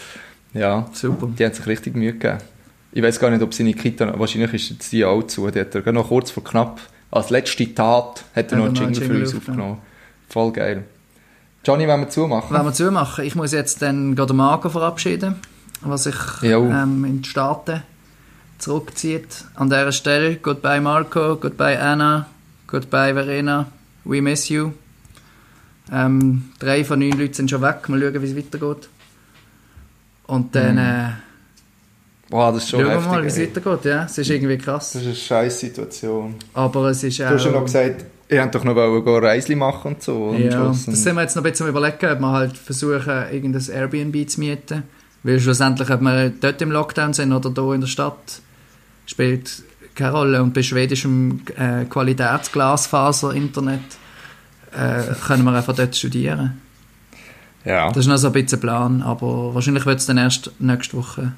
Ja, 0.54 0.90
Super. 0.94 1.28
die 1.38 1.46
haben 1.46 1.54
sich 1.54 1.68
richtig 1.68 1.96
Mühe 1.96 2.14
gegeben. 2.14 2.38
Ich 2.92 3.04
weiß 3.04 3.20
gar 3.20 3.30
nicht, 3.30 3.42
ob 3.42 3.54
seine 3.54 3.74
Kita, 3.74 4.18
wahrscheinlich 4.18 4.54
ist 4.54 4.70
jetzt 4.70 4.92
die 4.92 5.04
auch 5.06 5.24
zu, 5.24 5.50
die 5.52 5.60
hat 5.60 5.76
er 5.76 5.92
noch 5.92 6.08
kurz 6.08 6.32
vor 6.32 6.44
knapp, 6.44 6.80
als 7.12 7.30
letzte 7.30 7.74
Tat, 7.74 8.24
hat 8.36 8.52
er 8.52 8.58
noch 8.58 8.66
einen 8.66 8.74
noch 8.74 8.82
einen 8.82 8.94
Jingle 8.94 9.10
für 9.18 9.22
uns 9.22 9.36
aufgenommen. 9.36 9.78
Voll 10.30 10.52
geil. 10.52 10.84
Johnny, 11.66 11.88
wollen 11.88 12.02
wir 12.02 12.10
zumachen? 12.10 12.56
Wenn 12.56 12.66
wir 12.66 12.74
zumachen, 12.74 13.26
ich 13.26 13.36
muss 13.36 13.52
jetzt 13.52 13.82
dann 13.82 14.16
gerade 14.16 14.34
den 14.34 14.38
Marco 14.38 14.70
verabschieden, 14.70 15.36
was 15.82 16.04
sich 16.04 16.16
ähm, 16.44 17.04
in 17.06 17.22
die 17.22 17.30
Staaten 17.30 17.84
zurückzieht. 18.58 19.46
An 19.56 19.70
dieser 19.70 19.92
Stelle, 19.92 20.38
goodbye 20.38 20.82
Marco, 20.82 21.36
goodbye 21.36 21.80
Anna, 21.80 22.26
goodbye 22.68 23.14
Verena, 23.14 23.68
we 24.06 24.22
miss 24.22 24.50
you. 24.50 24.72
Ähm, 25.92 26.50
drei 26.60 26.84
von 26.84 27.00
neun 27.00 27.18
Leuten 27.18 27.34
sind 27.34 27.50
schon 27.50 27.62
weg, 27.62 27.88
mal 27.90 28.00
schauen, 28.00 28.22
wie 28.22 28.26
es 28.28 28.36
weitergeht. 28.36 28.90
Und 30.26 30.56
dann 30.56 30.74
Mhm. 30.76 30.80
äh, 30.80 31.10
Boah, 32.30 32.51
das 32.51 32.63
ist 32.63 32.69
schon 32.69 32.82
schauen 32.82 32.89
wir 32.89 32.95
heftig. 32.95 33.11
mal, 33.11 33.23
wie 33.23 33.28
es 33.28 33.39
weitergeht. 33.39 33.86
Ja, 33.86 34.03
es 34.03 34.17
ist 34.17 34.30
irgendwie 34.30 34.57
krass. 34.57 34.91
Das 34.91 35.01
ist 35.01 35.07
eine 35.07 35.15
scheiß 35.15 35.59
Situation. 35.59 36.36
Aber 36.53 36.86
es 36.89 37.03
ist 37.03 37.19
Du 37.19 37.25
hast 37.25 37.45
ja 37.45 37.51
noch 37.51 37.59
auch... 37.61 37.65
gesagt, 37.65 38.05
ihr 38.30 38.41
habt 38.41 38.53
doch 38.53 38.63
noch 38.63 38.75
wollen 38.75 39.03
gehen 39.03 39.23
Reisli 39.23 39.55
machen 39.55 39.93
und 39.93 40.03
so. 40.03 40.34
am 40.34 40.41
Ja, 40.41 40.67
das 40.67 40.84
sind 40.84 41.15
wir 41.15 41.21
jetzt 41.21 41.36
noch 41.36 41.43
ein 41.43 41.49
bisschen 41.49 41.67
am 41.67 41.71
überlegen, 41.71 42.05
ob 42.11 42.19
wir 42.19 42.32
halt 42.32 42.57
versuchen, 42.57 43.25
irgendein 43.32 43.69
Airbnb 43.69 44.30
zu 44.30 44.39
mieten. 44.41 44.84
Weil 45.23 45.39
schlussendlich, 45.39 45.89
ob 45.89 46.01
wir 46.01 46.30
dort 46.30 46.61
im 46.61 46.71
Lockdown 46.71 47.13
sind 47.13 47.32
oder 47.34 47.49
hier 47.49 47.73
in 47.73 47.82
der 47.82 47.88
Stadt, 47.88 48.41
spielt 49.05 49.63
keine 49.95 50.11
Rolle. 50.11 50.43
Und 50.43 50.53
bei 50.53 50.63
schwedischem 50.63 51.41
äh, 51.57 51.86
Qualitätsglasfaser-Internet 51.86 53.80
äh, 54.73 55.13
können 55.25 55.45
wir 55.45 55.53
einfach 55.53 55.75
dort 55.75 55.95
studieren. 55.95 56.61
ja. 57.63 57.88
Das 57.88 57.99
ist 57.99 58.07
noch 58.07 58.17
so 58.17 58.28
ein 58.28 58.34
bisschen 58.34 58.59
Plan, 58.59 59.01
aber 59.01 59.55
wahrscheinlich 59.55 59.86
wird 59.86 59.99
es 59.99 60.05
dann 60.05 60.17
erst 60.17 60.51
nächste 60.59 60.97
Woche 60.97 61.32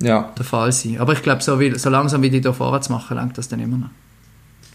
ja. 0.00 0.32
der 0.36 0.44
Fall 0.44 0.72
sein. 0.72 0.98
Aber 0.98 1.12
ich 1.12 1.22
glaube, 1.22 1.42
so, 1.42 1.58
wie- 1.60 1.78
so 1.78 1.90
langsam 1.90 2.22
wie 2.22 2.30
die 2.30 2.40
hier 2.40 2.52
vorwärts 2.52 2.88
machen, 2.88 3.16
langt 3.16 3.36
das 3.38 3.48
dann 3.48 3.60
immer 3.60 3.76
noch. 3.78 3.90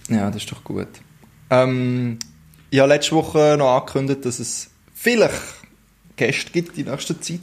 Ja, 0.09 0.27
das 0.29 0.43
ist 0.43 0.51
doch 0.51 0.63
gut. 0.63 0.87
Ähm, 1.49 2.17
ich 2.69 2.79
habe 2.79 2.89
letzte 2.89 3.15
Woche 3.15 3.55
noch 3.57 3.77
angekündigt, 3.77 4.25
dass 4.25 4.39
es 4.39 4.69
vielleicht 4.93 5.33
Gäste 6.15 6.51
gibt 6.51 6.77
in 6.77 6.85
nächster 6.85 7.19
Zeit. 7.21 7.39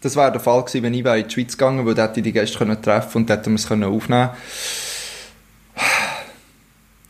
Das 0.00 0.14
wäre 0.16 0.30
der 0.30 0.40
Fall 0.40 0.60
gewesen, 0.64 0.82
wenn 0.84 0.94
ich 0.94 1.04
in 1.04 1.24
die 1.28 1.30
Schweiz 1.34 1.52
gegangen 1.56 1.84
wäre, 1.86 1.96
weil 1.96 2.12
ich 2.16 2.22
die 2.22 2.32
Gäste 2.32 2.58
können 2.58 2.80
treffen 2.80 3.18
und 3.22 3.30
hätten 3.30 3.50
wir 3.50 3.56
es 3.56 3.66
können 3.66 3.84
aufnehmen 3.84 4.30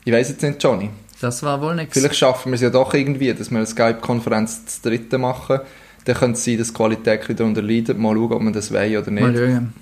Ich 0.04 0.12
weiß 0.12 0.28
jetzt 0.30 0.42
nicht, 0.42 0.62
Johnny. 0.62 0.90
Das 1.20 1.42
war 1.42 1.60
wohl 1.60 1.74
nichts. 1.74 1.92
Vielleicht 1.94 2.16
schaffen 2.16 2.52
wir 2.52 2.54
es 2.54 2.60
ja 2.62 2.70
doch 2.70 2.94
irgendwie, 2.94 3.32
dass 3.34 3.50
wir 3.50 3.58
eine 3.58 3.66
Skype-Konferenz 3.66 4.64
das 4.64 4.80
dritte 4.80 5.18
machen. 5.18 5.60
Dann 6.08 6.16
könnte 6.16 6.38
es 6.38 6.44
sein, 6.46 6.56
dass 6.56 6.68
die 6.68 6.74
Qualität 6.74 7.28
wieder 7.28 7.44
unterleidet. 7.44 7.98
Mal 7.98 8.14
schauen, 8.14 8.32
ob 8.32 8.42
wir 8.42 8.52
das 8.52 8.72
wollen 8.72 8.96
oder 8.96 9.10
Mal 9.10 9.30
nicht. 9.30 9.38
schauen. 9.40 9.72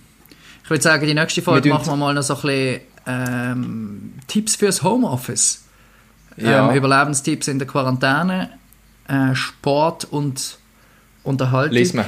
Ich 0.64 0.70
würde 0.70 0.82
sagen, 0.82 1.06
die 1.06 1.14
nächste 1.14 1.40
Folge 1.40 1.68
machen 1.68 1.86
wir 1.86 1.96
mal 1.96 2.12
noch 2.14 2.22
so 2.24 2.34
ein 2.34 2.40
bisschen 2.42 2.80
ähm, 3.06 4.12
Tipps 4.26 4.56
fürs 4.56 4.82
Homeoffice. 4.82 5.62
Ja. 6.36 6.68
Ähm, 6.68 6.76
Überlebenstipps 6.76 7.46
in 7.46 7.60
der 7.60 7.68
Quarantäne, 7.68 8.50
äh, 9.06 9.36
Sport 9.36 10.04
und 10.10 10.58
Unterhaltung. 11.22 11.72
Lesen. 11.74 12.00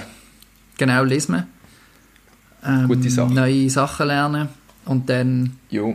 Genau, 0.77 1.05
lesen. 1.05 1.45
Ähm, 2.67 2.89
Gute 2.89 3.11
Sache. 3.11 3.33
Neue 3.33 3.71
Sachen 3.71 4.09
lernen. 4.09 4.49
Und 4.85 5.09
dann 5.09 5.57
Jo. 5.71 5.95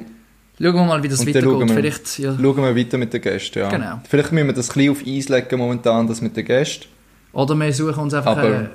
schauen 0.57 0.73
wir 0.75 0.83
mal, 0.85 1.03
wie 1.03 1.09
das 1.09 1.19
Und 1.19 1.35
dann 1.35 1.43
schauen 1.43 1.55
weitergeht. 1.69 1.75
wir- 1.75 1.91
Vielleicht, 1.91 2.19
ja. 2.19 2.37
Schauen 2.41 2.57
wir 2.63 2.75
weiter 2.77 2.97
mit 2.97 3.11
den 3.13 3.21
Gästen, 3.21 3.59
ja. 3.59 3.69
Genau. 3.69 4.01
Vielleicht 4.09 4.31
müssen 4.31 4.47
wir 4.47 4.53
das 4.53 4.69
ein 4.69 4.73
bisschen 4.75 4.91
auf 4.91 5.01
Eis 5.05 5.27
legen 5.27 5.57
momentan, 5.59 6.07
das 6.07 6.21
mit 6.21 6.37
den 6.37 6.45
Gästen. 6.45 6.85
Oder 7.33 7.55
wir 7.55 7.73
suchen 7.73 7.99
uns 7.99 8.13
einfach 8.13 8.37
eine, 8.37 8.69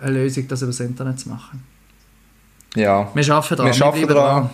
eine 0.00 0.10
Lösung, 0.10 0.48
das 0.48 0.62
über 0.62 0.70
das 0.70 0.80
Internet 0.80 1.20
zu 1.20 1.28
machen. 1.28 1.62
Ja. 2.74 3.10
Wir 3.14 3.34
arbeiten 3.34 3.56
dran. 3.56 3.74
Wir 3.74 3.86
arbeiten 3.86 4.06
bleiben 4.06 4.20
dran. 4.20 4.50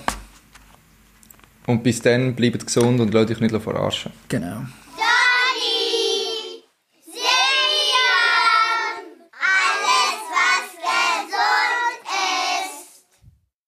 Und 1.66 1.82
bis 1.82 2.02
dann, 2.02 2.34
bleibt 2.34 2.66
gesund 2.66 3.00
und 3.00 3.14
lasst 3.14 3.30
euch 3.30 3.40
nicht 3.40 3.54
verarschen. 3.56 4.12
Genau. 4.28 4.64